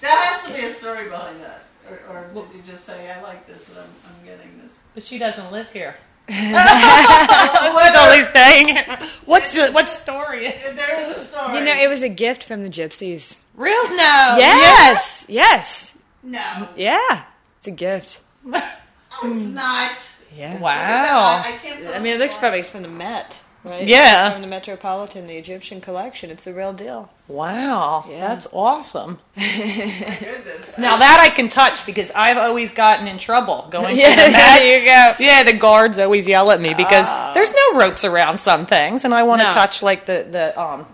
That 0.00 0.32
has 0.32 0.46
to 0.46 0.58
be 0.58 0.66
a 0.66 0.70
story 0.70 1.08
behind 1.08 1.40
that. 1.42 1.64
Or, 1.88 2.30
or 2.34 2.46
did 2.46 2.56
you 2.56 2.62
just 2.62 2.84
say, 2.84 3.10
I 3.10 3.20
like 3.22 3.46
this 3.46 3.68
and 3.68 3.78
I'm, 3.78 3.90
I'm 4.06 4.24
getting 4.24 4.58
this? 4.62 4.78
But 4.94 5.02
she 5.02 5.18
doesn't 5.18 5.52
live 5.52 5.70
here. 5.70 5.96
That's 6.28 7.96
all 7.96 8.12
he's 8.12 8.32
saying. 8.32 8.76
What's 9.24 9.54
the, 9.54 9.70
what 9.72 9.88
story? 9.88 10.52
There 10.74 11.00
is 11.00 11.16
a 11.16 11.20
story. 11.20 11.58
You 11.58 11.64
know, 11.64 11.74
it 11.74 11.88
was 11.88 12.02
a 12.02 12.08
gift 12.08 12.44
from 12.44 12.62
the 12.62 12.70
gypsies. 12.70 13.40
Real? 13.54 13.82
No. 13.88 14.36
Yes. 14.38 15.26
Yes. 15.28 15.96
No. 16.22 16.68
Yeah. 16.76 17.24
It's 17.58 17.66
a 17.66 17.70
gift. 17.70 18.20
No, 18.44 18.58
oh, 19.22 19.32
it's 19.32 19.44
not. 19.44 19.96
Yeah. 20.36 20.58
Wow. 20.58 21.42
I 21.44 21.52
can't 21.62 21.82
tell 21.82 21.94
I 21.94 21.98
mean, 21.98 22.14
it 22.14 22.18
looks 22.18 22.36
probably 22.36 22.60
it's 22.60 22.68
from 22.68 22.82
the 22.82 22.88
Met, 22.88 23.38
right? 23.64 23.86
Yeah. 23.86 24.26
It's 24.26 24.32
from 24.34 24.42
the 24.42 24.48
Metropolitan, 24.48 25.26
the 25.26 25.36
Egyptian 25.36 25.80
collection. 25.80 26.30
It's 26.30 26.44
the 26.44 26.54
real 26.54 26.72
deal. 26.72 27.10
Wow. 27.28 28.04
Yeah. 28.08 28.28
That's 28.28 28.46
awesome. 28.52 29.18
Goodness. 29.36 30.76
Now 30.78 30.96
that 30.96 31.18
I 31.20 31.28
can 31.34 31.48
touch 31.48 31.84
because 31.86 32.10
I've 32.12 32.36
always 32.36 32.72
gotten 32.72 33.06
in 33.06 33.18
trouble 33.18 33.66
going 33.70 33.96
to 33.96 34.02
the 34.02 34.08
Met. 34.08 34.32
there 34.32 34.78
you 34.80 34.84
go. 34.84 35.14
Yeah, 35.24 35.42
the 35.44 35.52
guards 35.52 35.98
always 35.98 36.26
yell 36.28 36.50
at 36.50 36.60
me 36.60 36.74
because 36.74 37.08
Oh. 37.10 37.32
there's 37.34 37.50
no 37.52 37.78
ropes 37.78 38.04
around 38.04 38.38
some 38.40 38.66
things, 38.66 39.04
and 39.04 39.14
I 39.14 39.22
want 39.24 39.40
to 39.40 39.44
No. 39.48 39.50
touch 39.50 39.82
like 39.82 40.06
the 40.06 40.26
the 40.30 40.60
um 40.60 40.84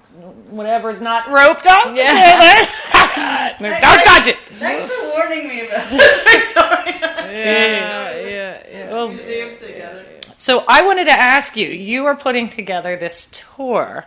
whatever's 0.50 1.00
not 1.00 1.28
roped 1.28 1.66
up. 1.66 1.94
Yeah. 1.94 2.64
Don't 3.60 4.04
touch 4.04 4.28
it. 4.28 4.36
Thanks 4.36 4.90
for 4.90 5.08
warning 5.10 5.48
me 5.48 5.66
about 5.66 5.88
this, 5.90 6.52
Victoria. 6.52 7.32
Yeah, 7.32 8.16
yeah, 8.28 8.62
yeah. 8.70 8.90
Well, 8.92 9.08
Museum 9.08 9.56
together. 9.58 10.04
So 10.38 10.64
I 10.68 10.84
wanted 10.84 11.06
to 11.06 11.12
ask 11.12 11.56
you. 11.56 11.68
You 11.68 12.06
are 12.06 12.16
putting 12.16 12.48
together 12.48 12.96
this 12.96 13.26
tour, 13.56 14.06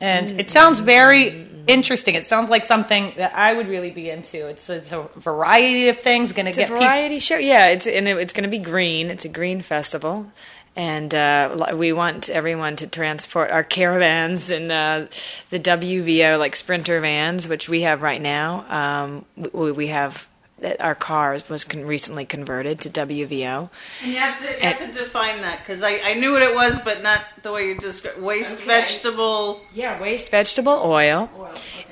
and 0.00 0.30
it 0.40 0.50
sounds 0.50 0.80
very 0.80 1.48
interesting. 1.66 2.14
It 2.14 2.24
sounds 2.24 2.50
like 2.50 2.64
something 2.64 3.12
that 3.16 3.34
I 3.34 3.52
would 3.52 3.68
really 3.68 3.90
be 3.90 4.10
into. 4.10 4.48
It's 4.48 4.68
it's 4.70 4.92
a 4.92 5.02
variety 5.16 5.88
of 5.88 5.98
things. 5.98 6.32
Going 6.32 6.46
to 6.46 6.52
a 6.52 6.54
get 6.54 6.68
people. 6.68 6.80
variety 6.80 7.18
show. 7.18 7.36
Yeah, 7.36 7.66
it's 7.66 7.86
and 7.86 8.08
it, 8.08 8.16
it's 8.18 8.32
going 8.32 8.44
to 8.44 8.50
be 8.50 8.58
green. 8.58 9.10
It's 9.10 9.24
a 9.24 9.28
green 9.28 9.60
festival, 9.60 10.30
and 10.74 11.14
uh, 11.14 11.74
we 11.74 11.92
want 11.92 12.28
everyone 12.28 12.76
to 12.76 12.86
transport 12.86 13.50
our 13.50 13.64
caravans 13.64 14.50
and 14.50 14.72
uh, 14.72 15.06
the 15.50 15.58
WVO 15.60 16.38
like 16.38 16.56
sprinter 16.56 17.00
vans, 17.00 17.46
which 17.48 17.68
we 17.68 17.82
have 17.82 18.02
right 18.02 18.20
now. 18.20 18.64
Um, 18.68 19.24
we, 19.52 19.72
we 19.72 19.86
have 19.88 20.27
that 20.60 20.82
our 20.82 20.94
car 20.94 21.38
was 21.48 21.64
con- 21.64 21.84
recently 21.84 22.24
converted 22.24 22.80
to 22.80 22.90
WVO. 22.90 23.70
And 24.02 24.12
you 24.12 24.18
have 24.18 24.38
to, 24.40 24.46
you 24.52 24.60
have 24.60 24.78
to 24.78 24.92
define 24.92 25.40
that 25.42 25.60
because 25.60 25.82
I, 25.82 25.98
I 26.04 26.14
knew 26.14 26.32
what 26.32 26.42
it 26.42 26.54
was, 26.54 26.78
but 26.80 27.02
not 27.02 27.20
the 27.42 27.52
way 27.52 27.68
you 27.68 27.78
described 27.78 28.20
waste 28.20 28.62
vegetable. 28.62 29.60
Yeah, 29.72 30.00
waste 30.00 30.30
vegetable 30.30 30.80
oil. 30.84 31.30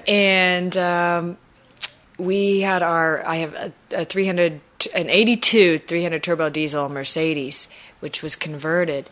And 0.06 0.76
um, 0.76 1.36
we 2.18 2.60
had 2.60 2.82
our, 2.82 3.26
I 3.26 3.36
have 3.36 3.54
a, 3.54 3.72
a 3.92 4.04
300, 4.04 4.60
an 4.94 5.10
82 5.10 5.78
300 5.78 6.22
turbo 6.22 6.48
diesel 6.48 6.88
Mercedes, 6.88 7.68
which 8.00 8.22
was 8.22 8.34
converted. 8.36 9.08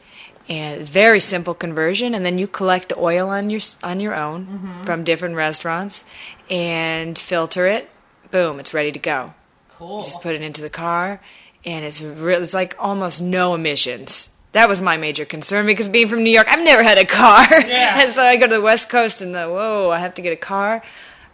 And 0.46 0.78
it's 0.80 0.90
very 0.90 1.20
simple 1.20 1.55
conversion, 1.55 2.14
and 2.14 2.24
then 2.26 2.36
you 2.36 2.46
collect 2.46 2.90
the 2.90 2.98
oil 2.98 3.30
on 3.30 3.48
your 3.48 3.62
on 3.82 3.98
your 3.98 4.14
own 4.14 4.44
Mhm. 4.46 4.84
from 4.84 5.02
different 5.02 5.36
restaurants, 5.36 6.05
and 6.50 7.18
filter 7.18 7.66
it. 7.66 7.88
Boom, 8.30 8.61
it's 8.61 8.74
ready 8.74 8.92
to 8.92 8.98
go. 8.98 9.32
Cool. 9.79 9.99
You 9.99 10.05
just 10.05 10.20
put 10.22 10.35
it 10.35 10.43
into 10.43 10.62
the 10.62 10.70
car, 10.70 11.20
and 11.64 11.85
it's 11.85 12.01
real. 12.01 12.41
It's 12.43 12.55
like 12.55 12.77
almost 12.79 13.20
no 13.22 13.55
emissions. 13.55 14.29
That 14.53 14.68
was 14.68 14.81
my 14.81 14.97
major 14.97 15.25
concern 15.25 15.66
because 15.66 15.89
being 15.89 16.07
from 16.07 16.22
New 16.22 16.31
York, 16.31 16.47
I've 16.49 16.62
never 16.64 16.85
had 16.85 16.97
a 16.99 17.05
car, 17.05 17.45
Yeah. 17.51 18.01
and 18.03 18.12
so 18.12 18.22
I 18.22 18.37
go 18.37 18.47
to 18.47 18.55
the 18.55 18.61
West 18.62 18.89
Coast 18.89 19.20
and 19.20 19.35
the 19.35 19.47
whoa, 19.49 19.91
I 19.91 19.99
have 19.99 20.14
to 20.14 20.22
get 20.22 20.33
a 20.33 20.37
car. 20.37 20.83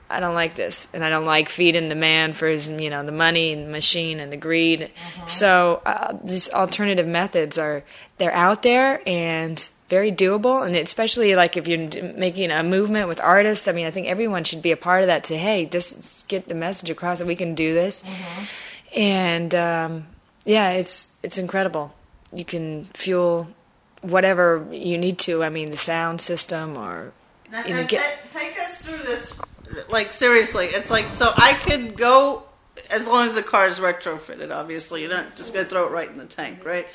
I 0.08 0.18
don't 0.18 0.34
like 0.34 0.54
this, 0.54 0.88
and 0.92 1.04
I 1.04 1.08
don't 1.10 1.24
like 1.26 1.48
feeding 1.48 1.88
the 1.88 1.94
man 1.94 2.32
for 2.32 2.48
his, 2.48 2.68
you 2.70 2.90
know, 2.90 3.04
the 3.04 3.12
money 3.12 3.52
and 3.52 3.66
the 3.66 3.70
machine 3.70 4.18
and 4.18 4.32
the 4.32 4.36
greed. 4.36 4.90
So 5.26 5.82
uh, 5.86 6.16
these 6.24 6.48
alternative 6.50 7.06
methods 7.06 7.58
are 7.58 7.84
they're 8.18 8.32
out 8.34 8.62
there 8.62 9.00
and 9.06 9.68
very 9.90 10.12
doable, 10.12 10.64
and 10.64 10.74
especially 10.76 11.34
like 11.34 11.56
if 11.56 11.68
you're 11.68 11.90
making 12.14 12.50
a 12.52 12.62
movement 12.62 13.08
with 13.08 13.20
artists. 13.20 13.68
I 13.68 13.72
mean, 13.72 13.86
I 13.86 13.90
think 13.90 14.06
everyone 14.06 14.44
should 14.44 14.62
be 14.62 14.70
a 14.70 14.76
part 14.76 15.02
of 15.02 15.08
that. 15.08 15.24
To 15.24 15.36
hey, 15.36 15.66
just 15.66 16.28
get 16.28 16.48
the 16.48 16.54
message 16.54 16.88
across 16.88 17.18
that 17.18 17.26
we 17.26 17.36
can 17.36 17.54
do 17.54 17.74
this, 17.74 18.02
and 18.96 19.54
um, 19.54 20.06
yeah, 20.44 20.70
it's 20.70 21.08
it's 21.22 21.36
incredible. 21.36 21.92
You 22.32 22.44
can 22.44 22.86
fuel 22.94 23.48
whatever 24.00 24.66
you 24.70 24.96
need 24.96 25.18
to. 25.20 25.42
I 25.42 25.50
mean, 25.50 25.70
the 25.70 25.76
sound 25.76 26.20
system 26.20 26.76
or 26.76 27.12
Now, 27.50 27.66
you 27.66 27.74
know, 27.74 27.84
get 27.84 28.30
ta- 28.30 28.38
take 28.38 28.58
us 28.60 28.80
through 28.80 28.98
this. 28.98 29.38
Like 29.88 30.12
seriously, 30.12 30.66
it's 30.66 30.90
like 30.90 31.10
so 31.10 31.32
I 31.36 31.54
could 31.54 31.96
go 31.96 32.44
as 32.90 33.06
long 33.06 33.26
as 33.26 33.34
the 33.34 33.42
car 33.42 33.66
is 33.66 33.78
retrofitted. 33.78 34.54
Obviously, 34.54 35.02
you're 35.02 35.10
not 35.10 35.36
just 35.36 35.52
gonna 35.52 35.66
throw 35.66 35.86
it 35.86 35.90
right 35.90 36.08
in 36.08 36.18
the 36.18 36.26
tank, 36.26 36.64
right? 36.64 36.86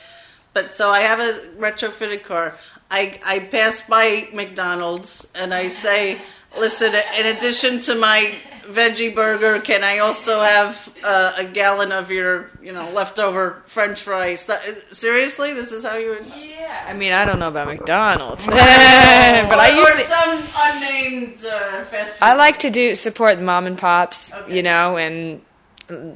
But 0.54 0.74
so 0.74 0.90
I 0.90 1.02
have 1.02 1.20
a 1.20 1.48
retrofitted 1.58 2.24
car. 2.24 2.58
I 2.92 3.20
I 3.26 3.40
pass 3.40 3.82
by 3.88 4.28
McDonald's 4.34 5.28
and 5.36 5.54
I 5.54 5.70
say, 5.70 6.22
listen, 6.58 6.94
in 6.94 7.26
addition 7.36 7.80
to 7.82 7.96
my 7.96 8.36
veggie 8.68 9.14
burger, 9.14 9.60
can 9.60 9.84
I 9.84 10.00
also 10.00 10.42
have 10.42 10.94
uh, 11.04 11.34
a 11.38 11.46
gallon 11.46 11.92
of 11.92 12.12
your 12.12 12.50
you 12.62 12.72
know 12.72 12.90
leftover 12.92 13.62
French 13.66 14.02
fries? 14.02 14.50
Seriously, 14.92 15.54
this 15.54 15.72
is 15.72 15.84
how 15.84 15.98
you 15.98 16.10
would. 16.12 16.26
Yeah, 16.28 16.86
I 16.88 16.94
mean, 16.94 17.14
I 17.14 17.26
don't 17.26 17.40
know 17.40 17.50
about 17.50 17.68
McDonald's, 17.68 18.46
but 18.48 18.56
I 18.58 19.70
usually 19.70 20.04
or 20.04 20.06
some 20.06 20.44
unnamed 20.58 21.46
uh, 21.46 21.86
fast 21.86 22.14
food. 22.14 22.24
I 22.24 22.36
like 22.36 22.60
to 22.60 22.70
do 22.70 22.96
support 22.96 23.40
mom 23.40 23.68
and 23.68 23.78
pops, 23.78 24.32
you 24.48 24.64
know, 24.64 24.98
and 24.98 25.42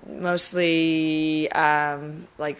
mostly 0.08 1.52
um, 1.52 2.28
like 2.38 2.60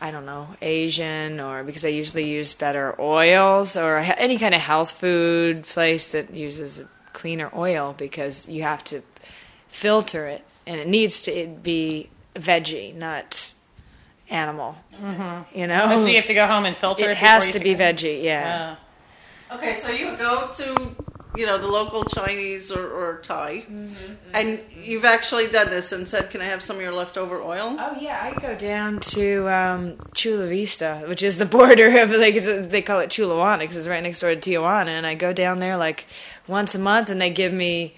I 0.00 0.10
don't 0.10 0.26
know 0.26 0.48
Asian 0.62 1.40
or 1.40 1.64
because 1.64 1.84
I 1.84 1.88
usually 1.88 2.28
use 2.28 2.54
better 2.54 2.94
oils 3.00 3.76
or 3.76 3.98
any 3.98 4.38
kind 4.38 4.54
of 4.54 4.60
health 4.60 4.92
food 4.92 5.64
place 5.64 6.12
that 6.12 6.32
uses 6.32 6.78
a 6.78 6.88
cleaner 7.12 7.50
oil 7.54 7.94
because 7.96 8.48
you 8.48 8.62
have 8.62 8.84
to 8.84 9.02
filter 9.68 10.26
it 10.26 10.44
and 10.66 10.80
it 10.80 10.88
needs 10.88 11.22
to 11.22 11.46
be 11.62 12.08
veggie, 12.34 12.94
not 12.94 13.54
animal. 14.28 14.76
Mm-hmm. 15.00 15.58
You 15.58 15.66
know, 15.66 15.84
Oh, 15.90 16.02
so 16.02 16.06
you 16.06 16.16
have 16.16 16.26
to 16.26 16.34
go 16.34 16.46
home 16.46 16.64
and 16.66 16.76
filter 16.76 17.04
it. 17.04 17.12
It 17.12 17.16
has 17.18 17.50
to 17.50 17.60
be 17.60 17.74
veggie, 17.74 18.22
yeah. 18.22 18.76
Okay, 19.52 19.74
so 19.74 19.90
you 19.90 20.16
go 20.16 20.50
to 20.56 20.96
you 21.36 21.46
know 21.46 21.58
the 21.58 21.66
local 21.68 22.02
Chinese 22.04 22.70
or, 22.70 22.86
or 22.88 23.20
Thai, 23.22 23.64
and 24.32 24.60
you've 24.76 25.04
actually 25.04 25.48
done 25.48 25.68
this 25.70 25.92
and 25.92 26.08
said, 26.08 26.30
"Can 26.30 26.40
I 26.40 26.44
have 26.44 26.62
some 26.62 26.76
of 26.76 26.82
your 26.82 26.92
leftover 26.94 27.40
oil?" 27.42 27.76
Oh 27.78 27.96
yeah, 28.00 28.20
I 28.34 28.38
go 28.40 28.54
down 28.56 29.00
to 29.00 29.48
um, 29.52 29.96
Chula 30.14 30.46
Vista, 30.46 31.04
which 31.06 31.22
is 31.22 31.38
the 31.38 31.46
border 31.58 31.98
of 32.00 32.10
like 32.10 32.34
they 32.42 32.82
call 32.82 33.00
it 33.00 33.10
Chulawana 33.10 33.58
because 33.60 33.76
it's 33.76 33.88
right 33.88 34.02
next 34.02 34.20
door 34.20 34.34
to 34.34 34.40
Tijuana, 34.40 34.88
and 34.88 35.06
I 35.06 35.14
go 35.14 35.32
down 35.32 35.58
there 35.58 35.76
like 35.76 36.06
once 36.46 36.74
a 36.74 36.78
month, 36.78 37.10
and 37.10 37.20
they 37.20 37.30
give 37.30 37.52
me 37.52 37.94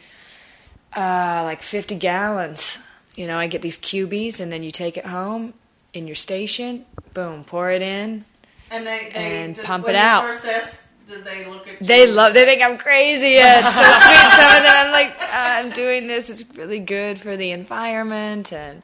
uh, 0.97 1.43
like 1.45 1.62
fifty 1.62 1.95
gallons. 1.95 2.78
You 3.14 3.26
know, 3.26 3.39
I 3.39 3.47
get 3.49 3.62
these 3.62 3.76
cubies, 3.76 4.41
and 4.41 4.53
then 4.53 4.62
you 4.62 4.70
take 4.70 4.97
it 4.97 5.07
home 5.07 5.55
in 5.93 6.07
your 6.07 6.14
station. 6.14 6.84
Boom, 7.14 7.43
pour 7.45 7.70
it 7.70 7.82
in. 7.82 8.24
And 8.70 8.86
they, 8.86 9.11
they 9.12 9.43
And 9.43 9.55
did- 9.57 9.64
pump 9.64 9.89
it 9.89 9.95
out. 9.95 10.22
First 10.24 10.47
asked, 10.47 10.82
they 11.17 11.45
look 11.47 11.67
at 11.67 11.81
you? 11.81 11.87
They 11.87 12.07
love. 12.11 12.35
They 12.35 12.45
think 12.45 12.63
I'm 12.63 12.79
crazy. 12.79 13.31
Yeah, 13.31 13.59
it's 13.59 13.75
so 13.75 13.83
sweet. 13.83 14.31
Some 14.33 14.57
of 14.57 14.63
them, 14.63 14.87
I'm 14.87 14.93
like, 14.93 15.17
I'm 15.33 15.71
doing 15.71 16.07
this. 16.07 16.31
It's 16.31 16.45
really 16.57 16.79
good 16.79 17.19
for 17.19 17.37
the 17.37 17.51
environment, 17.51 18.53
and 18.53 18.83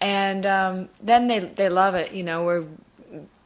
and 0.00 0.46
um, 0.46 0.88
then 1.02 1.26
they 1.28 1.40
they 1.40 1.68
love 1.68 1.94
it. 1.94 2.12
You 2.12 2.22
know, 2.22 2.44
we're 2.44 2.64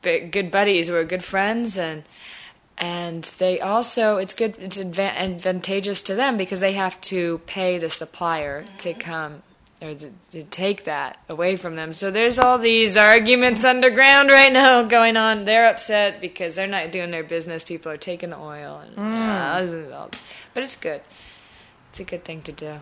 bi- 0.03 0.21
good 0.21 0.51
buddies. 0.51 0.91
We're 0.91 1.05
good 1.05 1.25
friends, 1.25 1.77
and 1.77 2.05
and 2.79 3.25
they 3.39 3.59
also 3.61 4.17
it's 4.19 4.33
good. 4.33 4.57
It's 4.59 4.79
adva- 4.79 5.15
advantageous 5.17 6.03
to 6.03 6.15
them 6.15 6.37
because 6.37 6.61
they 6.61 6.73
have 6.75 7.01
to 7.03 7.39
pay 7.47 7.79
the 7.79 7.91
supplier 7.91 8.65
to 8.79 8.95
come. 8.95 9.43
Or 9.85 9.95
to, 9.95 10.11
to 10.31 10.43
take 10.45 10.85
that 10.85 11.19
away 11.29 11.57
from 11.57 11.77
them. 11.77 11.93
So 11.93 12.11
there's 12.11 12.39
all 12.39 12.57
these 12.59 12.97
arguments 12.97 13.65
underground 13.65 14.31
right 14.31 14.51
now 14.53 14.83
going 14.99 15.17
on. 15.19 15.45
They're 15.45 15.67
upset 15.67 16.21
because 16.23 16.55
they're 16.55 16.67
not 16.67 16.91
doing 16.91 17.11
their 17.11 17.23
business. 17.25 17.63
People 17.65 17.93
are 17.93 17.99
taking 17.99 18.31
the 18.31 18.39
oil, 18.39 18.79
and, 18.83 18.97
Mm. 18.97 19.93
uh, 19.93 20.09
but 20.55 20.63
it's 20.63 20.77
good. 20.77 21.03
It's 21.91 22.01
a 22.01 22.05
good 22.05 22.25
thing 22.25 22.41
to 22.43 22.53
do. 22.53 22.81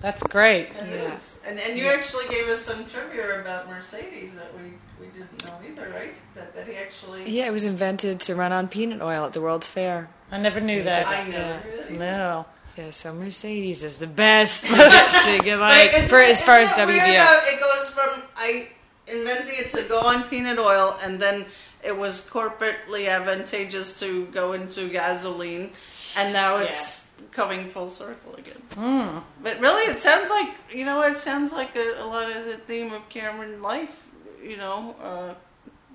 That's 0.00 0.22
great. 0.24 0.68
It 0.70 1.12
is. 1.12 1.40
And 1.46 1.58
and 1.58 1.78
you 1.78 1.86
actually 1.88 2.26
gave 2.28 2.48
us 2.48 2.60
some 2.62 2.84
trivia 2.86 3.40
about 3.40 3.68
Mercedes 3.68 4.36
that 4.36 4.52
we, 4.56 4.72
we 5.00 5.06
didn't 5.12 5.44
know 5.44 5.54
either, 5.66 5.88
right? 5.90 6.14
That 6.34 6.54
that 6.54 6.66
he 6.68 6.74
actually 6.76 7.28
Yeah, 7.30 7.46
it 7.46 7.52
was 7.52 7.64
invented 7.64 8.20
to 8.20 8.34
run 8.34 8.52
on 8.52 8.68
peanut 8.68 9.00
oil 9.02 9.24
at 9.24 9.32
the 9.32 9.40
World's 9.40 9.66
Fair. 9.68 10.08
I 10.30 10.38
never 10.38 10.60
knew 10.60 10.82
that. 10.84 11.06
I 11.06 11.24
never 11.24 11.38
Yeah. 11.38 11.60
knew 11.64 11.76
that. 11.76 11.90
No. 11.98 12.46
Yeah, 12.78 12.90
so 12.90 13.12
Mercedes 13.12 13.82
is 13.82 13.98
the 13.98 14.06
best 14.06 14.66
to 14.68 15.40
get, 15.42 15.58
like 15.58 15.92
Right, 15.92 16.04
for 16.04 16.20
as 16.20 16.40
far 16.40 16.58
as 16.60 16.70
isn't 16.70 16.88
it 16.88 16.92
weird 16.92 17.18
how 17.18 17.40
It 17.44 17.58
goes 17.58 17.90
from 17.90 18.22
I 18.36 18.68
inventing 19.08 19.56
it 19.58 19.70
to 19.70 19.82
go 19.82 19.98
on 19.98 20.22
peanut 20.24 20.60
oil, 20.60 20.96
and 21.02 21.18
then 21.18 21.44
it 21.82 21.96
was 21.96 22.24
corporately 22.28 23.08
advantageous 23.08 23.98
to 23.98 24.26
go 24.26 24.52
into 24.52 24.88
gasoline, 24.88 25.72
and 26.16 26.32
now 26.32 26.58
it's 26.58 27.10
coming 27.32 27.66
full 27.66 27.90
circle 27.90 28.36
again. 28.36 28.62
Mm. 28.76 29.22
But 29.42 29.58
really, 29.58 29.90
it 29.90 29.98
sounds 29.98 30.30
like 30.30 30.54
you 30.72 30.84
know, 30.84 31.02
it 31.02 31.16
sounds 31.16 31.50
like 31.50 31.74
a, 31.74 32.00
a 32.00 32.06
lot 32.06 32.30
of 32.30 32.44
the 32.44 32.58
theme 32.58 32.92
of 32.92 33.08
Cameron 33.08 33.60
life. 33.60 34.06
You 34.40 34.56
know, 34.56 34.94
uh, 35.02 35.34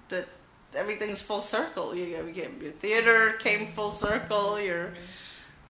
that 0.10 0.28
everything's 0.76 1.22
full 1.22 1.40
circle. 1.40 1.96
You, 1.96 2.04
you 2.04 2.32
get 2.34 2.62
your 2.62 2.74
theater 2.74 3.34
came 3.40 3.68
full 3.68 3.92
circle. 3.92 4.60
Your 4.60 4.92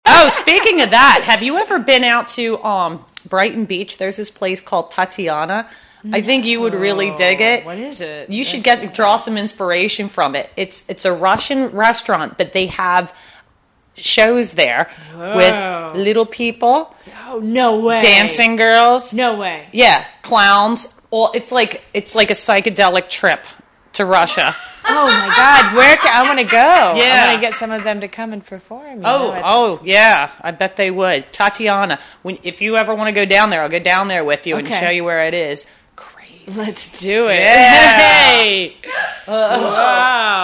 Oh, 0.04 0.28
speaking 0.32 0.80
of 0.80 0.90
that, 0.90 1.20
have 1.24 1.42
you 1.42 1.58
ever 1.58 1.78
been 1.78 2.02
out 2.04 2.28
to 2.28 2.58
um, 2.64 3.04
Brighton 3.28 3.66
Beach? 3.66 3.98
There's 3.98 4.16
this 4.16 4.30
place 4.30 4.60
called 4.60 4.90
Tatiana. 4.90 5.68
I 6.12 6.20
think 6.20 6.44
you 6.44 6.60
would 6.60 6.74
really 6.74 7.14
dig 7.14 7.40
it. 7.40 7.64
What 7.64 7.78
is 7.78 8.00
it? 8.00 8.28
You 8.28 8.42
should 8.42 8.64
get 8.64 8.92
draw 8.92 9.16
some 9.16 9.36
inspiration 9.38 10.08
from 10.08 10.34
it. 10.34 10.50
It's 10.56 10.88
it's 10.90 11.04
a 11.04 11.12
Russian 11.12 11.68
restaurant, 11.68 12.36
but 12.36 12.52
they 12.52 12.66
have 12.66 13.16
shows 13.94 14.54
there 14.54 14.90
Whoa. 15.14 15.36
with 15.36 15.96
little 16.04 16.26
people, 16.26 16.92
Oh 17.28 17.38
no 17.38 17.84
way! 17.86 18.00
dancing 18.00 18.56
girls, 18.56 19.14
No 19.14 19.36
way. 19.36 19.68
yeah, 19.70 20.04
clowns. 20.22 20.92
Well, 21.12 21.30
it's 21.36 21.52
like 21.52 21.84
it's 21.94 22.16
like 22.16 22.30
a 22.30 22.34
psychedelic 22.34 23.08
trip 23.08 23.44
to 23.94 24.04
Russia. 24.04 24.54
Oh 24.84 25.06
my 25.06 25.34
God! 25.36 25.76
Where 25.76 25.96
can, 25.96 26.12
I 26.14 26.22
want 26.26 26.38
to 26.40 26.44
go? 26.44 26.56
Yeah. 26.58 26.92
I 26.92 26.96
Yeah. 26.96 27.26
want 27.28 27.36
to 27.36 27.40
get 27.46 27.54
some 27.54 27.70
of 27.70 27.84
them 27.84 28.00
to 28.00 28.08
come 28.08 28.32
and 28.32 28.44
perform. 28.44 28.98
you 29.00 29.02
Oh, 29.06 29.26
know, 29.28 29.32
at- 29.34 29.42
oh, 29.44 29.80
yeah. 29.84 30.30
I 30.40 30.50
bet 30.50 30.76
they 30.76 30.90
would. 30.90 31.32
Tatiana, 31.32 31.98
when, 32.22 32.38
if 32.42 32.60
you 32.60 32.76
ever 32.76 32.94
want 32.94 33.08
to 33.08 33.12
go 33.12 33.24
down 33.24 33.50
there, 33.50 33.62
I'll 33.62 33.68
go 33.68 33.78
down 33.78 34.08
there 34.08 34.24
with 34.24 34.46
you 34.46 34.56
and 34.56 34.66
show 34.66 34.90
you 34.90 35.04
where 35.04 35.22
it 35.22 35.34
is. 35.34 35.66
Crazy. 35.94 36.44
Let's 36.60 37.00
do 37.00 37.28
it. 37.28 37.40
Yeah. 37.40 37.98
Hey. 37.98 38.76
wow. 39.28 39.34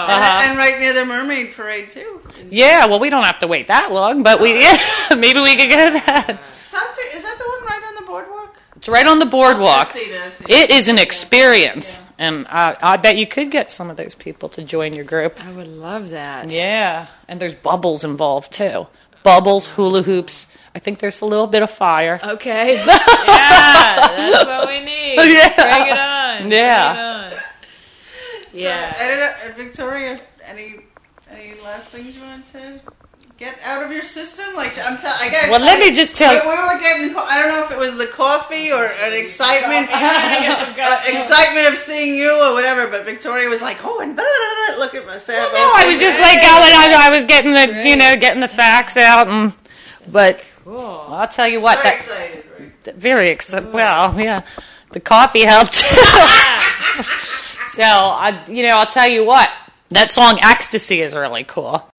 Uh-huh. 0.07 0.39
and, 0.43 0.51
and 0.51 0.57
right 0.57 0.79
near 0.79 0.93
the 0.93 1.05
Mermaid 1.05 1.53
Parade 1.53 1.89
too. 1.91 2.21
Yeah, 2.49 2.85
well, 2.87 2.99
we 2.99 3.09
don't 3.09 3.23
have 3.23 3.39
to 3.39 3.47
wait 3.47 3.67
that 3.67 3.91
long, 3.91 4.23
but 4.23 4.39
we 4.39 4.61
yeah, 4.61 4.77
maybe 5.17 5.39
we 5.41 5.55
could 5.57 5.69
go 5.69 5.87
to 5.87 5.93
that. 6.05 6.39
Sunset 6.55 7.05
is 7.13 7.23
that 7.23 7.37
the 7.37 7.43
one 7.43 7.65
right 7.65 7.83
on 7.87 7.95
the 7.95 8.01
boardwalk? 8.09 8.57
It's 8.77 8.87
right 8.87 9.05
on 9.05 9.19
the 9.19 9.25
boardwalk. 9.25 9.87
I've 9.87 9.91
seen 9.91 10.13
it, 10.13 10.21
I've 10.21 10.33
seen 10.33 10.47
It 10.49 10.69
is 10.71 10.87
an 10.87 10.97
experience, 10.97 11.99
and 12.19 12.45
I, 12.49 12.75
I 12.81 12.97
bet 12.97 13.17
you 13.17 13.25
could 13.25 13.49
get 13.49 13.71
some 13.71 13.89
of 13.89 13.97
those 13.97 14.13
people 14.13 14.49
to 14.49 14.63
join 14.63 14.93
your 14.93 15.05
group. 15.05 15.43
I 15.43 15.51
would 15.51 15.67
love 15.67 16.09
that. 16.09 16.51
Yeah, 16.51 17.07
and 17.27 17.39
there's 17.39 17.55
bubbles 17.55 18.03
involved 18.03 18.51
too. 18.51 18.87
Bubbles, 19.23 19.67
hula 19.67 20.03
hoops. 20.03 20.47
I 20.75 20.79
think 20.79 20.99
there's 20.99 21.21
a 21.21 21.25
little 21.25 21.47
bit 21.47 21.63
of 21.63 21.71
fire. 21.71 22.19
Okay. 22.21 22.75
yeah, 22.85 22.85
that's 22.85 24.45
what 24.45 24.67
we 24.67 24.79
need. 24.81 24.89
Yeah. 25.17 25.55
Bring 25.55 25.87
it 25.87 25.97
on. 25.97 26.51
Yeah. 26.51 26.93
Bring 26.93 27.33
it 27.33 27.37
on. 27.37 27.43
Yeah. 28.53 28.95
I 28.99 29.07
don't 29.07 29.19
know, 29.19 29.63
Victoria. 29.63 30.21
Any 30.45 30.75
any 31.29 31.59
last 31.61 31.91
things 31.91 32.15
you 32.15 32.23
want 32.23 32.47
to 32.47 32.79
get 33.39 33.57
out 33.63 33.81
of 33.83 33.91
your 33.91 34.03
system? 34.03 34.53
Like 34.55 34.77
I'm 34.77 34.97
telling, 34.97 35.17
I 35.19 35.29
got. 35.31 35.49
Well, 35.49 35.61
let 35.61 35.79
me 35.79 35.91
just 35.91 36.15
tell- 36.15 36.33
We, 36.33 36.41
we 36.41 36.55
were 36.61 36.77
getting. 36.79 37.15
I 37.15 37.39
don't 37.39 37.49
know 37.49 37.63
if 37.63 37.71
it 37.71 37.77
was 37.77 37.97
the 37.97 38.07
coffee 38.07 38.71
or 38.71 38.85
an 38.85 39.13
excitement, 39.13 39.89
uh, 39.93 41.01
excitement 41.07 41.67
of 41.67 41.77
seeing 41.77 42.13
you 42.15 42.29
or 42.31 42.53
whatever. 42.53 42.87
But 42.87 43.05
Victoria 43.05 43.47
was 43.49 43.61
like, 43.61 43.77
"Oh, 43.83 44.01
and 44.01 44.15
blah, 44.15 44.25
blah, 44.25 44.75
blah, 44.75 44.83
look 44.83 44.93
at 44.93 45.07
myself." 45.07 45.53
No, 45.53 45.59
I 45.59 45.87
was 45.87 45.99
just 45.99 46.19
like 46.19 46.41
going. 46.41 46.73
I, 46.75 47.07
I 47.07 47.09
was 47.15 47.25
getting 47.25 47.53
the 47.53 47.87
you 47.87 47.95
know 47.95 48.17
getting 48.17 48.41
the 48.41 48.47
facts 48.49 48.97
out, 48.97 49.27
and 49.29 49.53
but 50.07 50.43
well, 50.65 51.05
I'll 51.09 51.27
tell 51.27 51.47
you 51.47 51.61
what 51.61 51.81
Very 51.81 51.95
that 51.95 52.01
excited, 52.01 52.43
right? 52.59 52.95
very 52.95 53.29
excited. 53.29 53.73
Well, 53.73 54.19
yeah, 54.19 54.45
the 54.91 54.99
coffee 54.99 55.43
helped. 55.43 55.75
so 57.65 57.83
I, 57.83 58.43
you 58.47 58.67
know, 58.67 58.77
I'll 58.77 58.85
tell 58.85 59.07
you 59.07 59.25
what. 59.25 59.49
That 59.91 60.11
song 60.11 60.37
"Ecstasy" 60.43 61.01
is 61.01 61.15
really 61.15 61.43
cool. 61.43 61.89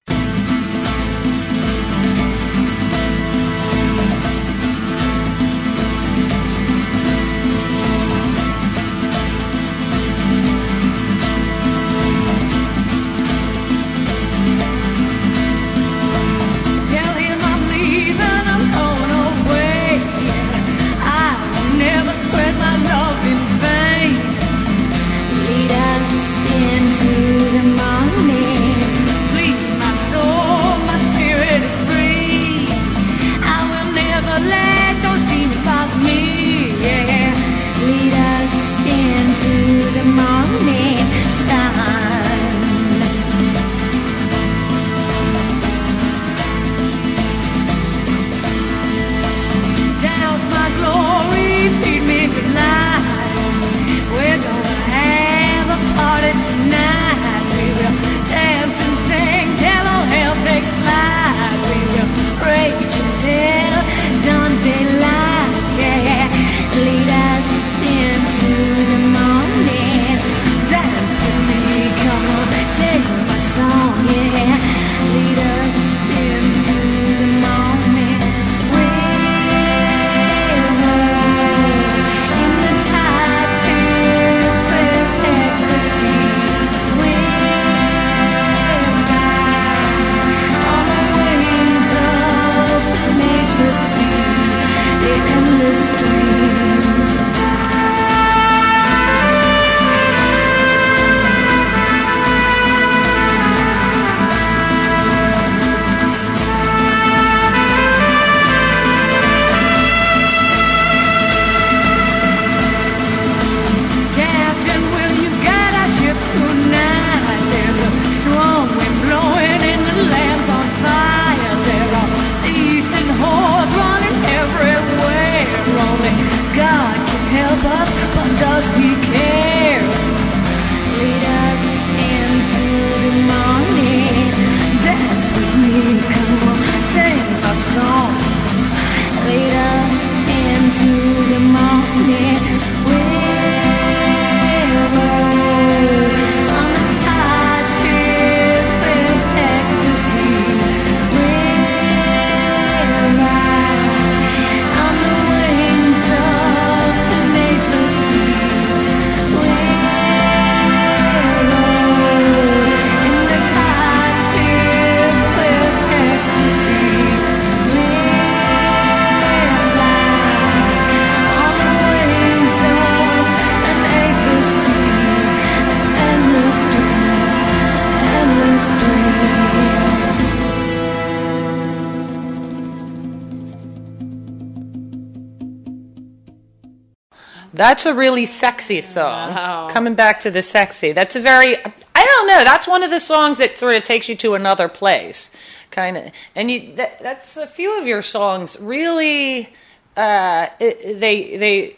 That's 187.61 187.85
a 187.85 187.93
really 187.93 188.25
sexy 188.25 188.81
song. 188.81 189.35
Wow. 189.35 189.69
Coming 189.69 189.93
back 189.93 190.19
to 190.21 190.31
the 190.31 190.41
sexy. 190.41 190.93
That's 190.93 191.15
a 191.15 191.19
very 191.19 191.57
I 191.63 192.05
don't 192.05 192.27
know. 192.27 192.43
That's 192.43 192.67
one 192.67 192.81
of 192.81 192.89
the 192.89 192.99
songs 192.99 193.37
that 193.37 193.55
sort 193.55 193.75
of 193.75 193.83
takes 193.83 194.09
you 194.09 194.15
to 194.15 194.33
another 194.33 194.67
place, 194.67 195.29
kind 195.69 195.95
of. 195.95 196.11
And 196.35 196.49
you, 196.49 196.73
that, 196.73 196.97
that's 196.99 197.37
a 197.37 197.45
few 197.45 197.79
of 197.79 197.85
your 197.85 198.01
songs 198.01 198.59
really. 198.59 199.53
Uh, 199.95 200.47
it, 200.59 200.99
they 200.99 201.37
they 201.37 201.75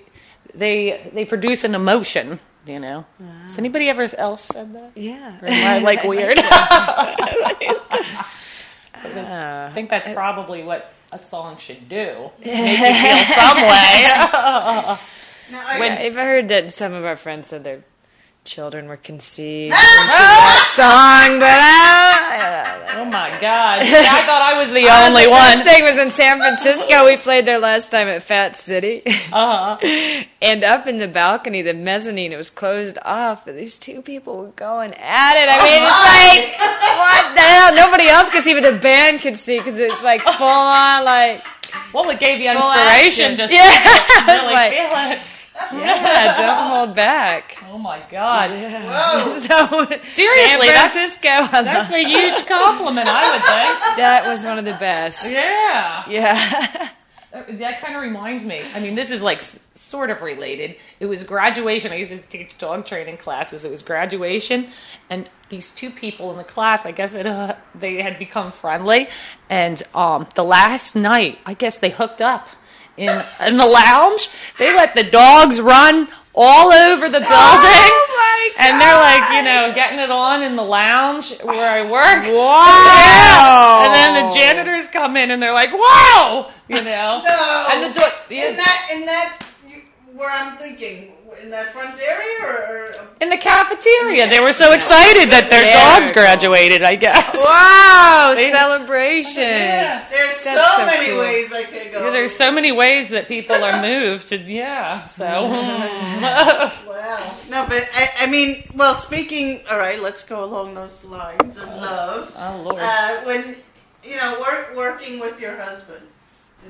they 0.55 1.09
they 1.13 1.25
produce 1.25 1.65
an 1.65 1.75
emotion. 1.75 2.39
You 2.65 2.79
know. 2.79 3.05
Has 3.43 3.57
anybody 3.57 3.89
ever 3.89 4.07
else 4.17 4.43
said 4.43 4.73
that? 4.73 4.91
Yeah. 4.95 5.37
Or 5.41 5.49
am 5.49 5.67
I 5.67 5.79
like 5.83 6.03
weird? 6.05 6.37
I 8.95 9.71
think 9.73 9.89
that's 9.89 10.07
probably 10.13 10.63
what 10.63 10.93
a 11.11 11.19
song 11.19 11.57
should 11.57 11.89
do. 11.89 12.31
Make 12.39 12.77
you 12.77 12.77
feel 12.77 13.25
some 13.35 13.57
way. 13.57 14.97
When, 15.49 15.91
I've 15.91 16.15
heard 16.15 16.49
that 16.49 16.71
some 16.71 16.93
of 16.93 17.05
our 17.05 17.15
friends 17.15 17.47
said 17.47 17.63
their 17.63 17.83
children 18.43 18.87
were 18.87 18.97
conceived 18.97 19.73
into 19.73 19.77
that 19.77 20.67
song, 20.75 21.39
but 21.39 21.47
I, 21.47 22.97
oh 23.01 23.05
my 23.05 23.29
god! 23.39 23.79
I 23.83 24.25
thought 24.25 24.41
I 24.43 24.61
was 24.61 24.71
the 24.71 24.85
Uh, 24.87 25.05
only 25.07 25.23
the 25.23 25.29
one. 25.29 25.59
best 25.59 25.69
thing 25.69 25.83
was 25.83 25.97
in 25.97 26.09
San 26.09 26.39
Francisco. 26.39 27.05
We 27.05 27.17
played 27.17 27.45
there 27.45 27.59
last 27.59 27.89
time 27.89 28.07
at 28.07 28.23
Fat 28.23 28.55
City. 28.55 29.01
Uh-huh. 29.31 29.77
And 30.41 30.63
up 30.63 30.87
in 30.87 30.97
the 30.97 31.07
balcony, 31.07 31.61
the 31.61 31.73
mezzanine, 31.73 32.31
it 32.33 32.37
was 32.37 32.49
closed 32.49 32.97
off, 33.03 33.45
but 33.45 33.55
these 33.55 33.77
two 33.79 34.01
people 34.01 34.37
were 34.37 34.51
going 34.51 34.93
at 34.93 35.35
it. 35.37 35.47
I 35.49 35.57
mean, 35.63 35.81
it's 35.81 36.59
like, 36.59 36.97
what 36.99 37.35
the 37.35 37.41
hell? 37.41 37.75
Nobody 37.75 38.07
else 38.09 38.29
could 38.29 38.43
see, 38.43 38.53
but 38.53 38.63
the 38.69 38.77
band 38.77 39.21
could 39.21 39.37
see 39.37 39.57
because 39.57 39.77
it's 39.79 40.03
like 40.03 40.21
full 40.21 40.47
on, 40.47 41.05
like. 41.05 41.43
Well, 41.93 42.09
it 42.09 42.19
gave 42.19 42.39
you 42.39 42.51
full 42.53 42.71
inspiration 42.71 43.31
action. 43.33 43.47
to 43.47 43.53
yeah. 43.53 44.25
really 44.27 44.53
like, 44.53 44.71
feel 44.73 44.91
it. 45.17 45.19
Yeah, 45.71 46.35
don't 46.37 46.69
hold 46.85 46.95
back. 46.95 47.57
Oh 47.71 47.77
my 47.77 48.01
god! 48.09 48.49
So 49.43 49.85
Seriously, 50.07 50.67
San 50.67 50.73
that's- 50.75 50.91
Francisco. 50.93 51.29
I 51.29 51.61
That's 51.63 51.91
a 51.91 52.03
huge 52.03 52.45
compliment, 52.47 53.07
I 53.07 53.33
would 53.33 53.43
say. 53.43 53.95
That 54.01 54.23
was 54.27 54.45
one 54.45 54.57
of 54.59 54.65
the 54.65 54.73
best. 54.73 55.31
Yeah. 55.31 56.03
Yeah. 56.09 56.89
That 57.49 57.81
kind 57.81 57.95
of 57.95 58.01
reminds 58.03 58.43
me. 58.43 58.61
I 58.75 58.79
mean, 58.79 58.93
this 58.93 59.09
is 59.09 59.23
like 59.23 59.41
sort 59.73 60.11
of 60.11 60.21
related. 60.21 60.75
It 60.99 61.07
was 61.07 61.23
graduation. 61.23 61.91
I 61.91 61.95
used 61.95 62.11
to 62.11 62.17
teach 62.19 62.55
dog 62.59 62.85
training 62.85 63.17
classes. 63.17 63.65
It 63.65 63.71
was 63.71 63.81
graduation, 63.81 64.69
and 65.09 65.27
these 65.49 65.71
two 65.71 65.89
people 65.89 66.29
in 66.31 66.37
the 66.37 66.43
class, 66.43 66.85
I 66.85 66.91
guess 66.91 67.15
it, 67.15 67.25
uh, 67.25 67.55
they 67.73 68.01
had 68.01 68.19
become 68.19 68.51
friendly. 68.51 69.07
And 69.49 69.81
um, 69.95 70.27
the 70.35 70.43
last 70.43 70.95
night, 70.95 71.39
I 71.45 71.55
guess 71.55 71.79
they 71.79 71.89
hooked 71.89 72.21
up 72.21 72.47
in 72.97 73.23
in 73.45 73.57
the 73.57 73.65
lounge. 73.65 74.29
They 74.57 74.75
let 74.75 74.95
the 74.95 75.03
dogs 75.03 75.59
run 75.61 76.07
all 76.35 76.71
over 76.71 77.07
the 77.09 77.19
building. 77.19 77.29
Oh, 77.29 78.53
and 78.59 78.79
they're 78.79 78.99
like, 78.99 79.31
you 79.31 79.41
know, 79.41 79.73
getting 79.73 79.99
it 79.99 80.11
on 80.11 80.43
in 80.43 80.55
the 80.55 80.63
lounge 80.63 81.37
where 81.41 81.69
I 81.69 81.89
work. 81.89 82.25
Wow. 82.33 83.83
And 83.83 83.93
then 83.93 84.27
the 84.27 84.35
janitors 84.35 84.87
come 84.87 85.17
in 85.17 85.31
and 85.31 85.41
they're 85.41 85.53
like, 85.53 85.73
"Wow!" 85.73 86.51
You 86.67 86.83
know. 86.83 87.21
No. 87.25 87.67
And 87.71 87.83
the 87.83 87.99
do- 87.99 88.35
in 88.35 88.55
that 88.57 88.89
in 88.91 89.05
that 89.05 89.43
where 90.13 90.29
I'm 90.29 90.57
thinking 90.57 91.12
in 91.41 91.49
that 91.51 91.67
front 91.73 91.99
area 92.01 92.45
or, 92.45 92.85
or 92.85 93.07
in 93.21 93.29
the 93.29 93.37
cafeteria, 93.37 94.27
they 94.27 94.39
were 94.39 94.53
so 94.53 94.73
excited 94.73 95.29
that 95.29 95.47
their 95.49 95.63
There. 95.63 95.99
dogs 95.99 96.11
graduated. 96.11 96.83
I 96.83 96.95
guess. 96.95 97.33
Wow, 97.43 98.33
They- 98.35 98.51
celebration. 98.51 99.43
Yeah. 99.43 100.07
there's 100.09 100.35
so, 100.37 100.53
That's 100.53 100.75
so 100.75 100.85
many 100.85 101.07
cool. 101.09 101.19
ways 101.19 101.53
I 101.53 101.63
could 101.63 101.91
go. 101.91 102.05
Yeah, 102.05 102.11
there's 102.11 102.33
so 102.35 102.51
many 102.51 102.71
ways 102.71 103.09
that 103.09 103.27
people 103.27 103.55
are 103.55 103.81
moved 103.81 104.27
to. 104.29 104.37
Yeah. 104.37 105.05
So. 105.07 105.49
Wow. 106.87 107.37
No, 107.49 107.65
but 107.67 107.87
I, 107.93 108.09
I 108.21 108.25
mean, 108.27 108.63
well, 108.75 108.95
speaking. 108.95 109.61
All 109.69 109.77
right, 109.77 110.01
let's 110.01 110.23
go 110.23 110.43
along 110.43 110.75
those 110.75 111.03
lines 111.03 111.57
of 111.57 111.67
love. 111.67 112.31
Oh 112.37 112.61
Lord. 112.65 112.79
Uh, 112.81 113.21
when 113.23 113.55
you 114.03 114.15
know, 114.17 114.39
work 114.39 114.75
working 114.75 115.19
with 115.19 115.39
your 115.39 115.55
husband, 115.57 116.01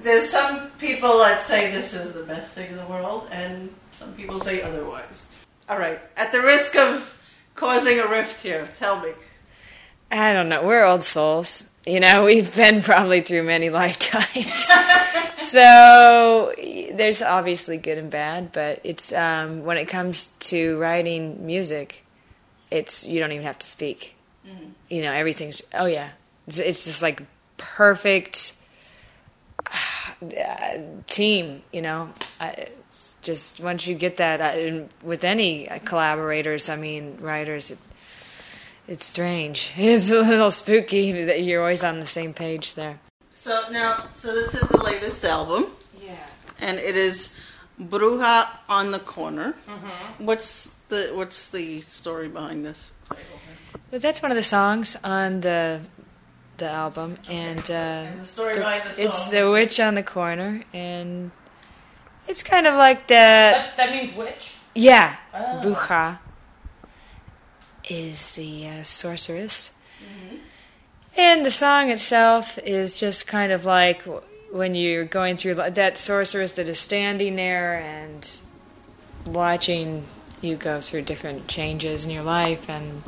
there's 0.02 0.28
some 0.30 0.72
people 0.80 1.18
that 1.20 1.42
say 1.42 1.72
this 1.72 1.94
is 1.94 2.14
the 2.14 2.24
best 2.24 2.54
thing 2.54 2.72
in 2.72 2.78
the 2.78 2.86
world, 2.88 3.28
and 3.32 3.74
some 3.94 4.14
people 4.14 4.40
say 4.40 4.62
otherwise. 4.62 5.28
All 5.70 5.80
right, 5.80 6.00
at 6.18 6.32
the 6.32 6.42
risk 6.42 6.76
of 6.76 7.18
causing 7.56 8.00
a 8.00 8.08
rift 8.08 8.42
here, 8.44 8.68
tell 8.76 9.00
me. 9.00 9.12
I 10.12 10.34
don't 10.34 10.50
know. 10.50 10.64
We're 10.66 10.84
old 10.84 11.04
souls. 11.04 11.70
You 11.86 12.00
know, 12.00 12.26
we've 12.26 12.54
been 12.56 12.82
probably 12.82 13.22
through 13.22 13.44
many 13.44 13.70
lifetimes. 13.72 14.70
so 15.38 16.54
there's 16.94 17.22
obviously 17.22 17.78
good 17.78 17.98
and 17.98 18.10
bad, 18.10 18.52
but 18.52 18.80
it's 18.84 19.14
um, 19.14 19.64
when 19.64 19.78
it 19.78 19.86
comes 19.86 20.28
to 20.40 20.78
writing 20.80 21.46
music, 21.46 22.06
it's 22.72 23.06
you 23.06 23.20
don't 23.20 23.32
even 23.32 23.46
have 23.46 23.60
to 23.60 23.68
speak. 23.68 24.16
You 24.90 25.02
know, 25.02 25.12
everything's 25.12 25.64
oh 25.74 25.86
yeah, 25.86 26.10
it's, 26.48 26.60
it's 26.60 26.86
just 26.86 27.02
like 27.02 27.24
perfect 27.58 28.54
uh, 29.72 30.78
team. 31.08 31.62
You 31.72 31.82
know, 31.82 32.10
I, 32.40 32.68
just 33.22 33.60
once 33.60 33.88
you 33.88 33.96
get 33.96 34.18
that 34.18 34.42
uh, 34.42 34.60
and 34.60 34.90
with 35.02 35.24
any 35.24 35.70
collaborators, 35.86 36.70
I 36.70 36.76
mean 36.76 37.18
writers. 37.20 37.72
It, 37.72 37.80
it's 38.88 39.06
strange. 39.06 39.74
It's 39.78 40.12
a 40.12 40.22
little 40.22 40.52
spooky 40.52 41.24
that 41.26 41.44
you're 41.44 41.62
always 41.62 41.84
on 41.84 42.00
the 42.00 42.06
same 42.06 42.34
page 42.34 42.74
there. 42.76 43.00
So 43.36 43.64
now, 43.72 44.08
so 44.14 44.34
this 44.34 44.54
is 44.54 44.68
the 44.68 44.84
latest 44.84 45.24
album. 45.26 45.68
Yeah. 46.02 46.16
and 46.60 46.78
it 46.80 46.96
is 46.96 47.38
Bruja 47.80 48.48
on 48.70 48.92
the 48.92 49.00
corner. 49.00 49.56
Mm-hmm. 49.68 50.26
What's 50.26 50.74
the 50.90 51.12
what's 51.14 51.50
the 51.50 51.82
story 51.82 52.28
behind 52.28 52.66
this? 52.66 52.92
But 53.90 54.02
that's 54.02 54.22
one 54.22 54.32
of 54.32 54.38
the 54.38 54.44
songs 54.44 54.98
on 55.04 55.42
the 55.42 55.82
the 56.58 56.70
album, 56.70 57.18
and, 57.30 57.60
uh, 57.70 57.74
And 57.74 58.22
the 58.22 58.26
story 58.26 58.54
behind 58.54 58.84
the 58.84 59.04
it's 59.06 59.30
the 59.30 59.50
witch 59.50 59.80
on 59.80 59.96
the 59.96 60.04
corner, 60.04 60.64
and 60.74 61.32
it's 62.28 62.44
kind 62.44 62.68
of 62.68 62.76
like 62.76 63.08
that. 63.08 63.76
That, 63.76 63.78
that 63.78 63.92
means 63.92 64.16
witch. 64.16 64.56
Yeah, 64.76 65.18
Oh. 65.34 65.62
Bruja 65.64 66.20
is 67.90 68.36
the 68.36 68.68
uh, 68.68 68.84
sorceress, 68.84 69.74
and 71.18 71.46
the 71.46 71.52
song 71.52 71.90
itself 71.90 72.58
is 72.60 73.00
just 73.00 73.28
kind 73.28 73.52
of 73.52 73.66
like 73.66 74.04
when 74.52 74.76
you're 74.76 75.06
going 75.06 75.36
through 75.36 75.56
that 75.56 75.98
sorceress 75.98 76.54
that 76.54 76.68
is 76.70 76.80
standing 76.80 77.36
there 77.36 77.76
and 77.76 78.40
watching 79.26 80.06
you 80.42 80.56
go 80.56 80.80
through 80.82 81.02
different 81.02 81.48
changes 81.48 82.04
in 82.06 82.12
your 82.12 82.24
life 82.24 82.70
and 82.70 83.02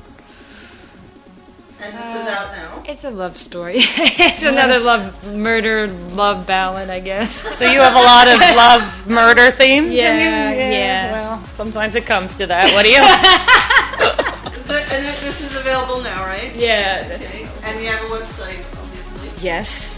And 1.82 1.94
this 1.94 2.06
is 2.16 2.28
out 2.28 2.52
now. 2.56 2.78
Uh, 2.78 2.84
it's 2.92 3.04
a 3.04 3.10
love 3.12 3.36
story. 3.38 3.76
it's 3.80 4.46
another 4.46 4.80
love 4.80 5.36
murder 5.36 5.88
love 6.14 6.48
ballad, 6.48 6.90
I 6.90 7.00
guess. 7.02 7.32
So 7.58 7.66
you 7.70 7.80
have 7.80 7.94
a 7.94 8.00
lot 8.00 8.28
of 8.28 8.40
love 8.56 9.10
murder 9.10 9.52
themes. 9.52 9.88
in 9.88 9.94
Yeah, 9.94 10.52
yeah. 10.54 11.12
Well, 11.12 11.44
sometimes 11.46 11.96
it 11.96 12.06
comes 12.06 12.36
to 12.36 12.48
that. 12.48 12.72
What 12.74 12.84
do 12.86 12.90
you? 12.92 13.02
Th- 14.68 14.86
And 14.92 15.06
this 15.06 15.22
this 15.24 15.42
is 15.42 15.56
available 15.60 16.02
now, 16.02 16.24
right? 16.26 16.54
Yeah, 16.56 17.08
that's 17.08 17.30
Okay. 17.30 17.48
And 17.64 17.80
you 17.82 17.88
have 17.90 18.02
a 18.02 18.16
website, 18.16 18.60
obviously. 18.82 19.46
Yes. 19.46 19.94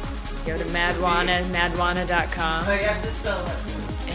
Go 0.45 0.57
to 0.57 0.65
Mad 0.71 0.95
Juana, 0.99 1.41
Oh, 1.43 1.53
madjuana.com. 1.53 2.65
you 2.65 2.83
have 2.85 3.01
to 3.03 3.07
spell 3.11 3.43
that. 3.45 3.59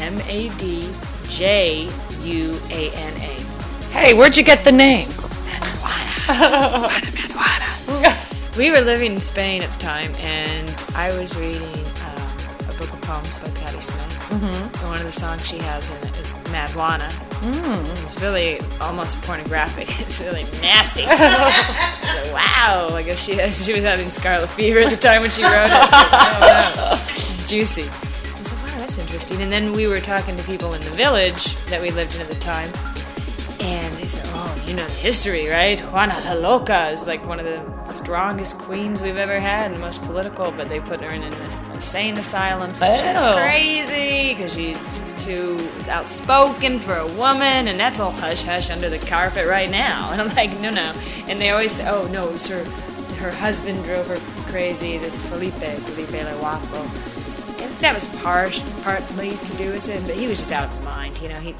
M 0.00 0.20
A 0.26 0.48
D 0.58 0.90
J 1.28 1.88
U 2.22 2.58
A 2.70 2.90
N 2.90 3.12
A. 3.16 3.34
hey, 3.92 4.14
where'd 4.14 4.36
you 4.36 4.42
get 4.42 4.64
the 4.64 4.72
name? 4.72 5.08
We 8.56 8.70
were 8.70 8.82
living 8.82 9.12
in 9.14 9.20
Spain 9.20 9.62
at 9.62 9.70
the 9.72 9.78
time, 9.78 10.12
and 10.20 10.84
I 10.94 11.08
was 11.16 11.34
reading 11.36 11.62
um, 11.62 12.28
a 12.68 12.74
book 12.78 12.92
of 12.92 13.00
poems 13.00 13.38
by 13.38 13.48
Patti 13.58 13.80
Smith. 13.80 14.28
Mhm. 14.28 14.80
And 14.80 14.88
one 14.90 14.98
of 14.98 15.04
the 15.04 15.12
songs 15.12 15.46
she 15.46 15.56
has 15.58 15.88
in 15.88 15.96
it 16.08 16.16
is 16.18 16.34
Mad 16.52 16.68
Juana. 16.74 17.08
Mm. 17.40 18.04
It's 18.04 18.20
really 18.20 18.60
almost 18.80 19.20
pornographic. 19.22 19.88
It's 20.00 20.20
really 20.20 20.44
nasty. 20.60 21.04
Wow, 22.32 22.90
I 22.94 23.02
guess 23.02 23.22
she 23.22 23.34
has, 23.36 23.64
she 23.64 23.72
was 23.72 23.82
having 23.84 24.08
scarlet 24.10 24.48
fever 24.50 24.80
at 24.80 24.90
the 24.90 24.96
time 24.96 25.22
when 25.22 25.30
she 25.30 25.42
wrote 25.42 25.66
it. 25.66 25.72
oh. 25.72 27.08
It's 27.16 27.48
juicy. 27.48 27.82
I 27.82 27.86
said, 28.44 28.58
wow, 28.58 28.78
that's 28.78 28.98
interesting. 28.98 29.40
And 29.42 29.50
then 29.52 29.72
we 29.72 29.86
were 29.86 30.00
talking 30.00 30.36
to 30.36 30.42
people 30.44 30.72
in 30.74 30.80
the 30.82 30.90
village 30.90 31.56
that 31.66 31.80
we 31.82 31.90
lived 31.90 32.14
in 32.14 32.20
at 32.20 32.28
the 32.28 32.36
time, 32.36 32.70
and 33.60 33.96
they 33.96 34.06
said, 34.06 34.24
you 34.72 34.78
know 34.78 34.86
history, 34.86 35.48
right? 35.48 35.78
Juana 35.92 36.18
la 36.24 36.32
Loca 36.32 36.88
is 36.88 37.06
like 37.06 37.26
one 37.26 37.38
of 37.38 37.44
the 37.44 37.84
strongest 37.84 38.56
queens 38.56 39.02
we've 39.02 39.18
ever 39.18 39.38
had 39.38 39.70
and 39.70 39.78
most 39.78 40.02
political, 40.04 40.50
but 40.50 40.70
they 40.70 40.80
put 40.80 41.02
her 41.02 41.10
in 41.10 41.22
an 41.22 41.34
insane 41.74 42.16
asylum. 42.16 42.74
So 42.74 42.86
she 42.86 43.04
was 43.04 43.22
Oh. 43.22 43.36
crazy 43.36 44.32
because 44.32 44.54
she, 44.54 44.74
she's 44.94 45.12
too 45.22 45.68
outspoken 45.90 46.78
for 46.78 46.96
a 46.96 47.06
woman, 47.06 47.68
and 47.68 47.78
that's 47.78 48.00
all 48.00 48.12
hush 48.12 48.44
hush 48.44 48.70
under 48.70 48.88
the 48.88 48.98
carpet 49.00 49.46
right 49.46 49.68
now. 49.70 50.10
And 50.10 50.22
I'm 50.22 50.34
like, 50.34 50.58
no, 50.60 50.70
no. 50.70 50.94
And 51.28 51.38
they 51.38 51.50
always 51.50 51.72
say, 51.72 51.86
oh, 51.86 52.08
no, 52.10 52.28
it 52.28 52.32
was 52.32 52.46
her, 52.48 52.64
her 53.16 53.30
husband 53.30 53.84
drove 53.84 54.06
her 54.06 54.16
crazy, 54.50 54.96
this 54.96 55.20
Felipe, 55.28 55.52
Felipe 55.52 56.12
Le 56.12 56.34
Guapo. 56.38 56.80
And 57.62 57.70
that 57.80 57.92
was 57.92 58.06
part, 58.22 58.58
partly 58.84 59.32
to 59.36 59.56
do 59.58 59.70
with 59.70 59.86
him, 59.86 60.02
but 60.06 60.14
he 60.14 60.28
was 60.28 60.38
just 60.38 60.50
out 60.50 60.64
of 60.64 60.70
his 60.70 60.80
mind, 60.82 61.18
you 61.20 61.28
know. 61.28 61.40
He 61.40 61.54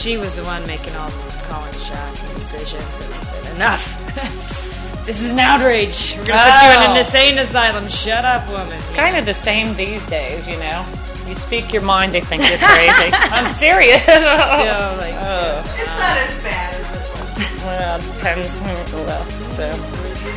she 0.00 0.16
was 0.16 0.36
the 0.36 0.44
one 0.44 0.66
making 0.66 0.94
all 0.96 1.10
the 1.10 1.44
calling 1.48 1.70
the 1.72 1.78
shots 1.78 2.22
and 2.24 2.34
decisions, 2.34 3.00
and 3.00 3.14
I 3.14 3.20
said, 3.22 3.54
enough. 3.56 5.04
this 5.06 5.20
is 5.22 5.32
an 5.32 5.38
outrage. 5.38 6.16
We're 6.18 6.26
gonna 6.26 6.40
put 6.42 6.62
you 6.64 6.70
in 6.84 6.90
an 6.90 6.96
Oh. 6.96 7.00
insane 7.00 7.38
asylum. 7.38 7.86
Shut 7.88 8.24
up, 8.24 8.48
woman. 8.48 8.78
It's 8.78 8.92
kind 8.92 9.16
of 9.16 9.26
the 9.26 9.34
same 9.34 9.74
these 9.76 10.04
days, 10.06 10.48
you 10.48 10.56
know. 10.58 10.84
You 11.28 11.34
speak 11.36 11.72
your 11.72 11.82
mind, 11.82 12.12
they 12.12 12.20
think 12.22 12.48
you're 12.48 12.58
crazy. 12.58 13.10
I'm 13.12 13.52
serious. 13.52 14.02
Still, 14.02 14.16
like, 15.04 15.14
oh. 15.20 15.62
It's 15.76 15.98
not 16.00 16.16
as 16.16 16.42
bad 16.42 16.74
as 16.74 16.88
it 16.96 17.04
was. 17.12 17.64
Well, 17.64 17.98
it 17.98 18.04
depends. 18.14 18.58
who- 18.58 18.96
Well, 19.04 19.24
so. 19.52 19.68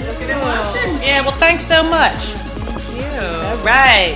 Look 0.06 0.22
at 0.22 0.30
him 0.30 0.40
watching. 0.42 1.08
Yeah, 1.08 1.22
well, 1.22 1.32
thanks 1.38 1.64
so 1.66 1.82
much. 1.84 2.14
Thank 2.14 2.98
you. 3.00 3.20
All 3.22 3.58
right. 3.64 4.16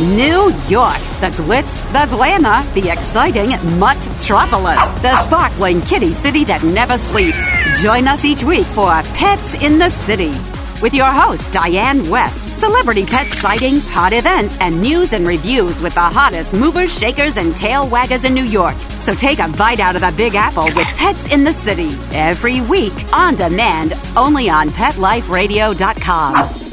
New 0.00 0.50
York, 0.66 0.98
the 1.20 1.28
glitz, 1.36 1.76
the 1.92 2.06
glamour, 2.16 2.62
the 2.72 2.88
exciting 2.90 3.50
Mutt-tropolis, 3.78 5.02
the 5.02 5.22
sparkling 5.24 5.82
kitty 5.82 6.12
city 6.12 6.42
that 6.44 6.62
never 6.62 6.96
sleeps. 6.96 7.42
Join 7.82 8.08
us 8.08 8.24
each 8.24 8.42
week 8.42 8.64
for 8.64 8.88
Pets 9.14 9.62
in 9.62 9.78
the 9.78 9.90
City 9.90 10.32
with 10.80 10.94
your 10.94 11.10
host, 11.10 11.52
Diane 11.52 12.08
West. 12.08 12.56
Celebrity 12.58 13.04
pet 13.04 13.26
sightings, 13.26 13.90
hot 13.90 14.14
events, 14.14 14.56
and 14.60 14.80
news 14.80 15.12
and 15.12 15.26
reviews 15.26 15.82
with 15.82 15.92
the 15.94 16.00
hottest 16.00 16.54
movers, 16.54 16.98
shakers, 16.98 17.36
and 17.36 17.54
tail 17.54 17.86
waggers 17.86 18.24
in 18.24 18.32
New 18.32 18.44
York. 18.44 18.74
So 19.00 19.14
take 19.14 19.38
a 19.38 19.48
bite 19.48 19.80
out 19.80 19.96
of 19.96 20.00
the 20.00 20.14
Big 20.16 20.34
Apple 20.34 20.70
with 20.74 20.86
Pets 20.96 21.30
in 21.32 21.44
the 21.44 21.52
City 21.52 21.90
every 22.12 22.62
week 22.62 22.94
on 23.12 23.36
demand 23.36 23.92
only 24.16 24.48
on 24.48 24.70
PetLifeRadio.com. 24.70 26.69